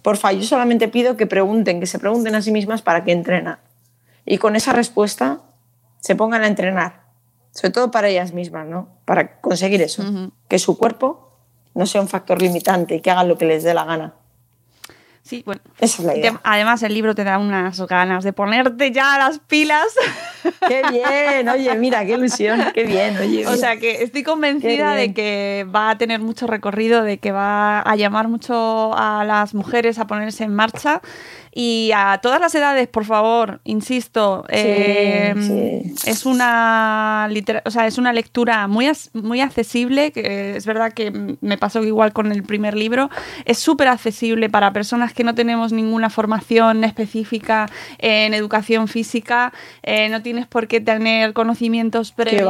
Porfa, 0.03 0.33
yo 0.33 0.43
solamente 0.45 0.89
pido 0.89 1.17
que 1.17 1.27
pregunten, 1.27 1.81
que 1.81 1.87
se 1.87 1.99
pregunten 1.99 2.35
a 2.35 2.41
sí 2.43 2.53
mismas 2.53 2.81
para 2.81 3.05
qué 3.05 3.13
entrenan. 3.13 3.59
Y 4.25 4.39
con 4.39 4.57
esa 4.57 4.73
respuesta 4.73 5.41
se 6.01 6.15
pongan 6.15 6.43
a 6.43 6.47
entrenar. 6.47 7.03
Sobre 7.51 7.71
todo 7.73 7.91
para 7.91 8.09
ellas 8.09 8.33
mismas, 8.33 8.67
¿no? 8.67 8.89
Para 9.05 9.41
conseguir 9.41 9.83
eso. 9.83 10.05
Que 10.49 10.59
su 10.59 10.79
cuerpo 10.79 11.33
no 11.75 11.87
sea 11.87 12.01
un 12.01 12.09
factor 12.09 12.41
limitante 12.41 12.95
y 12.97 13.01
que 13.01 13.11
hagan 13.11 13.29
lo 13.29 13.37
que 13.37 13.47
les 13.47 13.65
dé 13.65 13.75
la 13.75 13.85
gana. 13.85 14.15
Sí, 15.29 15.43
bueno. 15.45 15.61
Esa 15.79 16.01
es 16.01 16.07
la 16.07 16.15
Te- 16.15 16.21
idea. 16.21 16.41
además, 16.43 16.83
el 16.83 16.95
libro 16.95 17.15
te 17.15 17.23
da 17.23 17.37
unas 17.37 17.79
ganas 17.87 18.25
de 18.25 18.33
ponerte 18.33 18.91
ya 18.93 19.19
las 19.19 19.39
pilas. 19.41 19.85
¡Qué 20.69 20.83
bien! 20.91 21.47
Oye, 21.51 21.75
mira, 21.75 22.07
qué 22.07 22.13
ilusión. 22.15 22.65
¡Qué 22.73 22.85
bien! 22.85 23.15
Oye, 23.19 23.47
O 23.47 23.55
sea 23.57 23.77
que 23.77 24.03
estoy 24.03 24.23
convencida 24.23 24.95
de 24.95 25.13
que 25.13 25.67
va 25.75 25.91
a 25.91 25.99
tener 25.99 26.21
mucho 26.21 26.47
recorrido, 26.47 27.03
de 27.03 27.19
que 27.19 27.31
va 27.31 27.81
a 27.81 27.97
llamar 27.97 28.29
mucho 28.29 28.97
a 28.97 29.23
las 29.27 29.53
mujeres 29.53 29.99
a 29.99 30.07
ponerse 30.07 30.45
en 30.45 30.55
marcha 30.55 31.03
y 31.53 31.91
a 31.95 32.19
todas 32.23 32.41
las 32.41 32.55
edades, 32.55 32.89
por 32.89 33.05
favor, 33.05 33.61
insisto, 33.65 34.45
eh, 34.49 35.35
sí. 35.37 36.11
es 36.11 36.27
una 36.27 37.29
litera- 37.31 37.63
o 37.65 37.71
sea, 37.71 37.87
es 37.87 37.99
una 37.99 38.13
lectura 38.13 38.67
muy 38.67 38.91
muy 39.13 39.41
accesible, 39.41 40.13
que 40.13 40.57
es 40.57 40.67
verdad 40.67 40.93
que 40.93 41.37
me 41.41 41.59
pasó 41.59 41.83
igual 41.85 42.13
con 42.13 42.33
el 42.33 42.43
primer 42.43 42.77
libro, 42.77 43.11
es 43.45 43.59
súper 43.59 43.89
accesible 43.89 44.49
para 44.49 44.73
personas 44.73 45.13
que 45.13 45.25
no 45.25 45.35
tenemos 45.35 45.73
ninguna 45.73 46.11
formación 46.11 46.85
específica 46.85 47.69
en 47.99 48.35
educación 48.35 48.89
física, 48.89 49.53
eh, 49.83 50.09
no 50.09 50.23
tienes 50.23 50.47
por 50.47 50.69
qué 50.69 50.81
tener 50.81 51.33
conocimientos 51.33 52.13
previos. 52.13 52.43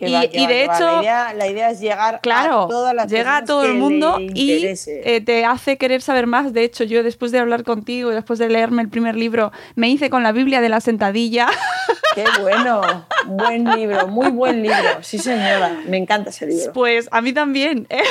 Que 0.00 0.08
y, 0.08 0.12
va, 0.14 0.26
que 0.26 0.38
y 0.38 0.42
va, 0.44 0.48
de 0.48 0.64
hecho, 0.64 0.86
La 0.86 1.02
idea, 1.02 1.34
la 1.34 1.46
idea 1.46 1.70
es 1.70 1.78
llegar 1.78 2.20
claro, 2.22 2.62
a 2.62 2.68
todas 2.68 2.94
las 2.94 3.06
llega 3.10 3.36
a 3.36 3.44
todo 3.44 3.64
el 3.64 3.74
mundo 3.74 4.16
y 4.18 4.66
eh, 4.86 5.20
te 5.20 5.44
hace 5.44 5.76
querer 5.76 6.00
saber 6.00 6.26
más. 6.26 6.54
De 6.54 6.64
hecho, 6.64 6.84
yo 6.84 7.02
después 7.02 7.32
de 7.32 7.38
hablar 7.38 7.64
contigo 7.64 8.10
y 8.10 8.14
después 8.14 8.38
de 8.38 8.48
leerme 8.48 8.80
el 8.80 8.88
primer 8.88 9.14
libro, 9.14 9.52
me 9.74 9.90
hice 9.90 10.08
con 10.08 10.22
la 10.22 10.32
Biblia 10.32 10.62
de 10.62 10.70
la 10.70 10.80
sentadilla. 10.80 11.48
Qué 12.14 12.24
bueno, 12.40 12.80
buen 13.26 13.64
libro, 13.76 14.08
muy 14.08 14.30
buen 14.30 14.62
libro. 14.62 15.02
Sí, 15.02 15.18
señora, 15.18 15.82
me 15.86 15.98
encanta 15.98 16.30
ese 16.30 16.46
libro. 16.46 16.72
Pues 16.72 17.06
a 17.12 17.20
mí 17.20 17.34
también. 17.34 17.86
¿eh? 17.90 18.02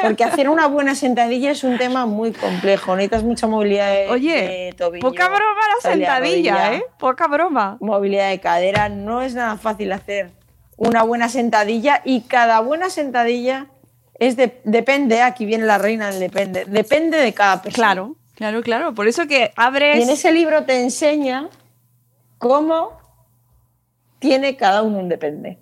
Porque 0.00 0.22
hacer 0.22 0.48
una 0.48 0.68
buena 0.68 0.94
sentadilla 0.94 1.50
es 1.50 1.64
un 1.64 1.76
tema 1.76 2.06
muy 2.06 2.30
complejo. 2.30 2.94
Necesitas 2.94 3.24
mucha 3.24 3.48
movilidad 3.48 3.92
de, 3.92 4.08
Oye, 4.08 4.42
de 4.68 4.74
tobillo. 4.78 5.02
poca 5.02 5.26
broma 5.26 5.60
la 5.74 5.90
sentadilla, 5.90 6.54
rodilla, 6.54 6.74
¿eh? 6.76 6.84
Poca 6.98 7.26
broma. 7.26 7.78
Movilidad 7.80 8.30
de 8.30 8.38
cadera. 8.38 8.88
No 8.88 9.22
es 9.22 9.34
nada 9.34 9.56
fácil 9.56 9.90
hacer 9.90 10.30
una 10.76 11.02
buena 11.02 11.28
sentadilla 11.28 12.02
y 12.04 12.22
cada 12.22 12.60
buena 12.60 12.90
sentadilla 12.90 13.66
es 14.18 14.36
de- 14.36 14.60
depende, 14.64 15.22
aquí 15.22 15.44
viene 15.46 15.64
la 15.66 15.78
reina 15.78 16.10
del 16.10 16.20
depende, 16.20 16.64
depende 16.66 17.18
de 17.18 17.32
cada 17.34 17.62
persona. 17.62 17.74
Claro, 17.92 18.16
claro, 18.34 18.62
claro. 18.62 18.94
Por 18.94 19.08
eso 19.08 19.26
que 19.26 19.52
abres. 19.56 19.98
Y 19.98 20.02
en 20.02 20.10
ese 20.10 20.32
libro 20.32 20.64
te 20.64 20.80
enseña 20.80 21.48
cómo 22.38 22.98
tiene 24.18 24.56
cada 24.56 24.82
uno 24.82 24.98
un 24.98 25.08
depende. 25.08 25.58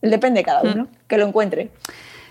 El 0.00 0.10
depende 0.10 0.40
de 0.40 0.44
cada 0.44 0.62
uno, 0.62 0.88
que 1.06 1.16
lo 1.16 1.26
encuentre. 1.26 1.70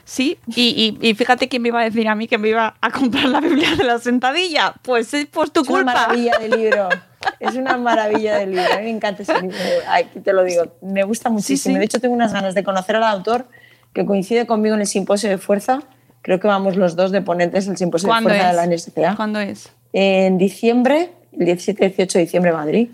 Sí, 0.04 0.38
y, 0.56 0.98
y- 1.02 1.10
y 1.10 1.14
fíjate 1.14 1.48
quién 1.48 1.62
me 1.62 1.70
iba 1.70 1.80
a 1.80 1.84
decir 1.86 2.06
a 2.10 2.16
mí 2.16 2.28
que 2.28 2.38
me 2.38 2.50
iba 2.50 2.76
a 2.82 2.92
comprar 2.92 3.26
la 3.30 3.40
Biblia 3.40 3.76
de 3.78 3.84
la 3.86 3.98
sentadilla. 4.00 4.74
Pues 4.82 5.14
es 5.14 5.26
por 5.28 5.50
tu 5.50 5.62
Es 5.62 5.70
una 5.70 5.78
culpa. 5.84 5.94
maravilla 5.94 6.38
de 6.38 6.50
libro. 6.50 6.90
Es 7.40 7.56
una 7.56 7.78
maravilla 7.78 8.38
de 8.38 8.48
libro. 8.48 8.64
A 8.74 8.78
mí 8.78 8.84
me 8.84 8.90
encanta 8.90 9.24
ese 9.24 9.40
libro. 9.42 9.58
Aquí 9.90 10.20
te 10.20 10.34
lo 10.34 10.44
digo. 10.44 10.64
Me 10.82 11.04
gusta 11.04 11.30
muchísimo. 11.30 11.76
sí. 11.76 11.80
De 11.80 11.86
hecho, 11.86 12.00
tengo 12.00 12.14
unas 12.14 12.34
ganas 12.34 12.54
de 12.56 12.64
conocer 12.64 12.96
al 12.98 13.04
autor 13.04 13.46
que 13.94 14.06
coincide 14.06 14.46
conmigo 14.48 14.76
en 14.76 14.82
el 14.82 14.88
simposio 14.88 15.30
de 15.30 15.38
fuerza. 15.38 15.82
Creo 16.22 16.40
que 16.40 16.48
vamos 16.48 16.76
los 16.78 16.96
dos 16.96 17.12
de 17.12 17.22
ponentes 17.22 17.66
del 17.66 17.78
simposio 17.78 18.08
de 18.08 18.12
¿Cuándo 18.12 18.30
fuerza 18.30 18.48
de 18.50 18.54
la 18.54 18.66
es? 18.74 18.88
NSCA. 18.88 19.16
¿Cuándo 19.16 19.40
es? 19.40 19.72
En 19.94 20.38
diciembre, 20.38 21.10
el 21.38 21.48
17-18 21.48 22.12
de 22.14 22.20
diciembre, 22.20 22.52
Madrid. 22.54 22.90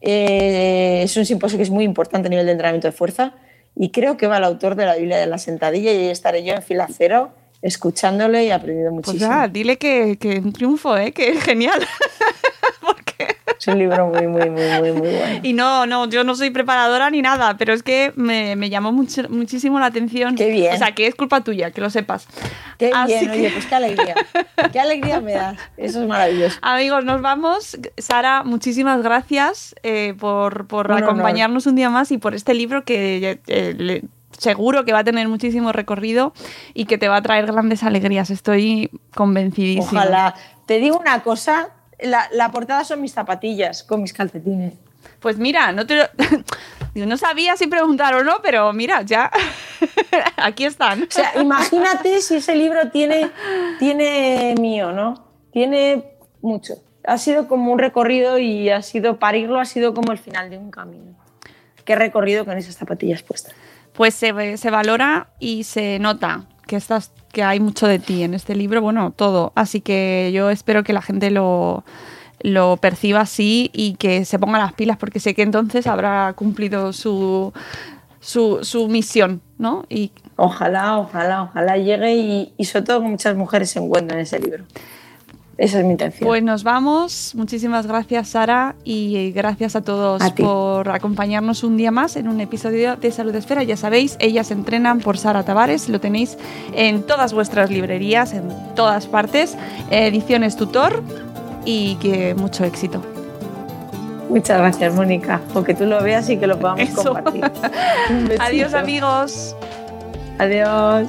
Eh, 0.00 1.00
es 1.04 1.16
un 1.16 1.26
simposio 1.26 1.56
que 1.58 1.64
es 1.64 1.70
muy 1.70 1.84
importante 1.84 2.28
a 2.28 2.30
nivel 2.30 2.46
de 2.46 2.52
entrenamiento 2.52 2.86
de 2.86 2.92
fuerza 2.92 3.32
y 3.74 3.90
creo 3.90 4.16
que 4.16 4.26
va 4.28 4.36
el 4.38 4.44
autor 4.44 4.76
de 4.76 4.86
la 4.86 4.94
Biblia 4.94 5.16
de 5.16 5.26
la 5.26 5.38
sentadilla 5.38 5.92
y 5.92 5.96
ahí 5.96 6.08
estaré 6.08 6.44
yo 6.44 6.54
en 6.54 6.62
fila 6.62 6.86
cero 6.96 7.30
escuchándole 7.62 8.44
y 8.44 8.50
aprendiendo 8.52 8.92
Pues 8.94 9.08
muchísimo. 9.08 9.30
ya, 9.32 9.48
dile 9.48 9.76
que, 9.78 10.16
que 10.20 10.38
un 10.38 10.52
triunfo, 10.52 10.96
¿eh? 10.96 11.10
que 11.12 11.30
es 11.30 11.42
genial. 11.42 11.80
Es 13.60 13.66
un 13.66 13.78
libro 13.78 14.06
muy, 14.06 14.26
muy, 14.28 14.48
muy, 14.50 14.62
muy, 14.80 14.92
muy 14.92 15.08
bueno. 15.16 15.40
Y 15.42 15.52
no, 15.52 15.84
no, 15.86 16.08
yo 16.08 16.22
no 16.24 16.34
soy 16.36 16.50
preparadora 16.50 17.10
ni 17.10 17.22
nada, 17.22 17.56
pero 17.56 17.72
es 17.72 17.82
que 17.82 18.12
me, 18.14 18.54
me 18.56 18.70
llamó 18.70 18.92
mucho- 18.92 19.28
muchísimo 19.28 19.80
la 19.80 19.86
atención. 19.86 20.36
Qué 20.36 20.48
bien. 20.50 20.74
O 20.74 20.78
sea, 20.78 20.92
que 20.92 21.06
es 21.08 21.14
culpa 21.16 21.42
tuya, 21.42 21.72
que 21.72 21.80
lo 21.80 21.90
sepas. 21.90 22.28
Qué 22.78 22.92
Así 22.94 23.12
bien, 23.14 23.24
que- 23.32 23.38
oye, 23.38 23.50
pues 23.50 23.66
qué 23.66 23.74
alegría. 23.74 24.14
Qué 24.72 24.78
alegría 24.80 25.20
me 25.20 25.32
das. 25.34 25.58
Eso 25.76 26.02
es 26.02 26.08
maravilloso. 26.08 26.56
Amigos, 26.62 27.04
nos 27.04 27.20
vamos. 27.20 27.76
Sara, 27.96 28.44
muchísimas 28.44 29.02
gracias 29.02 29.74
eh, 29.82 30.14
por, 30.18 30.66
por 30.68 30.86
Un 30.86 30.92
honor. 30.98 31.04
acompañarnos 31.10 31.66
un 31.66 31.74
día 31.74 31.90
más 31.90 32.12
y 32.12 32.18
por 32.18 32.34
este 32.34 32.54
libro 32.54 32.84
que 32.84 33.40
eh, 33.48 33.74
le- 33.76 34.04
seguro 34.38 34.84
que 34.84 34.92
va 34.92 35.00
a 35.00 35.04
tener 35.04 35.26
muchísimo 35.26 35.72
recorrido 35.72 36.32
y 36.74 36.84
que 36.84 36.96
te 36.96 37.08
va 37.08 37.16
a 37.16 37.22
traer 37.22 37.46
grandes 37.46 37.82
alegrías. 37.82 38.30
Estoy 38.30 38.90
convencidísima. 39.16 40.02
Ojalá. 40.02 40.34
Te 40.66 40.78
digo 40.78 40.96
una 40.98 41.22
cosa, 41.22 41.70
la, 42.00 42.28
la 42.32 42.50
portada 42.50 42.84
son 42.84 43.00
mis 43.00 43.12
zapatillas 43.12 43.82
con 43.82 44.02
mis 44.02 44.12
calcetines. 44.12 44.74
Pues 45.20 45.36
mira, 45.38 45.72
no 45.72 45.86
te 45.86 45.96
lo- 45.96 46.08
no 47.06 47.16
sabía 47.16 47.56
si 47.56 47.66
preguntar 47.66 48.14
o 48.14 48.24
no, 48.24 48.40
pero 48.42 48.72
mira, 48.72 49.02
ya 49.02 49.30
aquí 50.36 50.64
están. 50.64 51.02
O 51.04 51.06
sea, 51.10 51.32
imagínate 51.40 52.20
si 52.20 52.36
ese 52.36 52.54
libro 52.54 52.90
tiene, 52.90 53.30
tiene 53.78 54.54
mío, 54.60 54.92
¿no? 54.92 55.24
Tiene 55.52 56.04
mucho. 56.42 56.74
Ha 57.04 57.18
sido 57.18 57.48
como 57.48 57.72
un 57.72 57.78
recorrido 57.78 58.38
y 58.38 58.70
ha 58.70 58.82
sido 58.82 59.18
parirlo, 59.18 59.58
ha 59.60 59.64
sido 59.64 59.94
como 59.94 60.12
el 60.12 60.18
final 60.18 60.50
de 60.50 60.58
un 60.58 60.70
camino. 60.70 61.16
Qué 61.84 61.96
recorrido 61.96 62.44
con 62.44 62.58
esas 62.58 62.76
zapatillas 62.76 63.22
puestas. 63.22 63.54
Pues 63.94 64.14
se, 64.14 64.56
se 64.58 64.70
valora 64.70 65.30
y 65.40 65.64
se 65.64 65.98
nota 65.98 66.44
que 66.66 66.76
estás 66.76 67.12
que 67.32 67.42
hay 67.42 67.60
mucho 67.60 67.86
de 67.86 67.98
ti 67.98 68.22
en 68.22 68.34
este 68.34 68.54
libro, 68.54 68.82
bueno, 68.82 69.12
todo. 69.14 69.52
Así 69.54 69.80
que 69.80 70.30
yo 70.32 70.50
espero 70.50 70.82
que 70.82 70.92
la 70.92 71.02
gente 71.02 71.30
lo, 71.30 71.84
lo 72.40 72.76
perciba 72.76 73.20
así 73.20 73.70
y 73.72 73.94
que 73.94 74.24
se 74.24 74.38
ponga 74.38 74.58
las 74.58 74.72
pilas 74.72 74.96
porque 74.96 75.20
sé 75.20 75.34
que 75.34 75.42
entonces 75.42 75.86
habrá 75.86 76.32
cumplido 76.34 76.92
su, 76.92 77.52
su, 78.20 78.60
su 78.62 78.88
misión, 78.88 79.40
¿no? 79.58 79.84
Y 79.88 80.12
Ojalá, 80.40 80.98
ojalá, 80.98 81.42
ojalá 81.42 81.76
llegue 81.76 82.14
y, 82.56 82.64
sobre 82.64 82.84
todo 82.84 83.00
que 83.00 83.08
muchas 83.08 83.34
mujeres 83.34 83.70
se 83.70 83.80
encuentren 83.80 84.20
en 84.20 84.22
ese 84.22 84.38
libro. 84.38 84.64
Esa 85.58 85.80
es 85.80 85.84
mi 85.84 85.90
intención. 85.90 86.26
Pues 86.26 86.40
nos 86.40 86.62
vamos. 86.62 87.32
Muchísimas 87.34 87.84
gracias, 87.88 88.28
Sara, 88.28 88.76
y 88.84 89.32
gracias 89.32 89.74
a 89.74 89.82
todos 89.82 90.22
A 90.22 90.32
por 90.32 90.88
acompañarnos 90.88 91.64
un 91.64 91.76
día 91.76 91.90
más 91.90 92.14
en 92.14 92.28
un 92.28 92.40
episodio 92.40 92.94
de 92.96 93.10
Salud 93.10 93.34
Esfera. 93.34 93.64
Ya 93.64 93.76
sabéis, 93.76 94.16
ellas 94.20 94.52
entrenan 94.52 95.00
por 95.00 95.18
Sara 95.18 95.42
Tavares. 95.42 95.88
Lo 95.88 96.00
tenéis 96.00 96.38
en 96.74 97.02
todas 97.02 97.32
vuestras 97.32 97.70
librerías, 97.70 98.34
en 98.34 98.48
todas 98.76 99.08
partes. 99.08 99.56
Ediciones 99.90 100.56
Tutor 100.56 101.02
y 101.64 101.96
que 101.96 102.36
mucho 102.36 102.64
éxito. 102.64 103.02
Muchas 104.28 104.58
gracias, 104.58 104.94
Mónica. 104.94 105.40
Porque 105.52 105.74
tú 105.74 105.86
lo 105.86 106.00
veas 106.02 106.30
y 106.30 106.36
que 106.36 106.46
lo 106.46 106.56
podamos 106.56 106.88
Eso. 106.88 107.02
compartir. 107.02 107.44
Un. 108.10 108.30
Adiós, 108.38 108.74
amigos. 108.74 109.56
Adiós. 110.38 111.08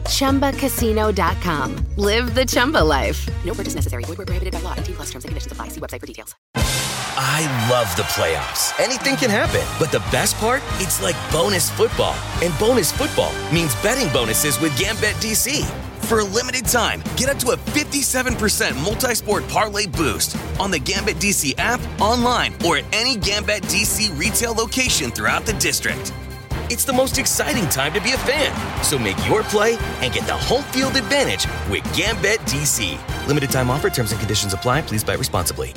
ChumbaCasino.com. 0.21 1.69
Live 1.97 2.35
the 2.35 2.45
Chumba 2.45 2.83
life. 2.83 3.27
No 3.43 3.55
purchase 3.55 3.73
necessary. 3.73 4.03
Void 4.03 4.19
where 4.19 4.27
prohibited 4.27 4.53
by 4.53 4.61
law. 4.61 4.75
18 4.75 4.95
plus 4.95 5.07
terms 5.09 5.25
and 5.25 5.29
conditions 5.29 5.51
apply. 5.51 5.69
See 5.69 5.79
website 5.79 5.99
for 5.99 6.05
details. 6.05 6.35
I 7.17 7.41
love 7.69 7.93
the 7.97 8.03
playoffs. 8.03 8.79
Anything 8.79 9.15
can 9.15 9.31
happen. 9.31 9.65
But 9.79 9.91
the 9.91 9.99
best 10.11 10.37
part? 10.37 10.61
It's 10.75 11.01
like 11.01 11.15
bonus 11.31 11.71
football. 11.71 12.15
And 12.43 12.57
bonus 12.59 12.91
football 12.91 13.33
means 13.51 13.73
betting 13.81 14.13
bonuses 14.13 14.59
with 14.61 14.77
Gambit 14.77 15.15
DC. 15.15 15.65
For 16.05 16.19
a 16.19 16.23
limited 16.23 16.65
time, 16.65 17.01
get 17.15 17.29
up 17.29 17.37
to 17.37 17.51
a 17.51 17.57
57% 17.57 18.83
multi 18.83 19.15
sport 19.15 19.47
parlay 19.47 19.87
boost 19.87 20.37
on 20.59 20.69
the 20.69 20.79
Gambit 20.79 21.15
DC 21.15 21.55
app, 21.57 21.79
online, 21.99 22.53
or 22.63 22.77
at 22.77 22.85
any 22.93 23.15
Gambit 23.15 23.63
DC 23.63 24.15
retail 24.19 24.53
location 24.53 25.09
throughout 25.09 25.47
the 25.47 25.53
district. 25.53 26.13
It's 26.71 26.85
the 26.85 26.93
most 26.93 27.17
exciting 27.17 27.67
time 27.67 27.91
to 27.91 27.99
be 27.99 28.13
a 28.13 28.17
fan. 28.19 28.81
So 28.81 28.97
make 28.97 29.17
your 29.27 29.43
play 29.43 29.75
and 29.99 30.13
get 30.13 30.25
the 30.25 30.37
home 30.37 30.63
field 30.71 30.95
advantage 30.95 31.45
with 31.69 31.83
Gambit 31.93 32.39
DC. 32.47 32.97
Limited 33.27 33.51
time 33.51 33.69
offer, 33.69 33.89
terms 33.89 34.13
and 34.13 34.21
conditions 34.21 34.53
apply. 34.53 34.83
Please 34.83 35.03
buy 35.03 35.15
responsibly. 35.15 35.73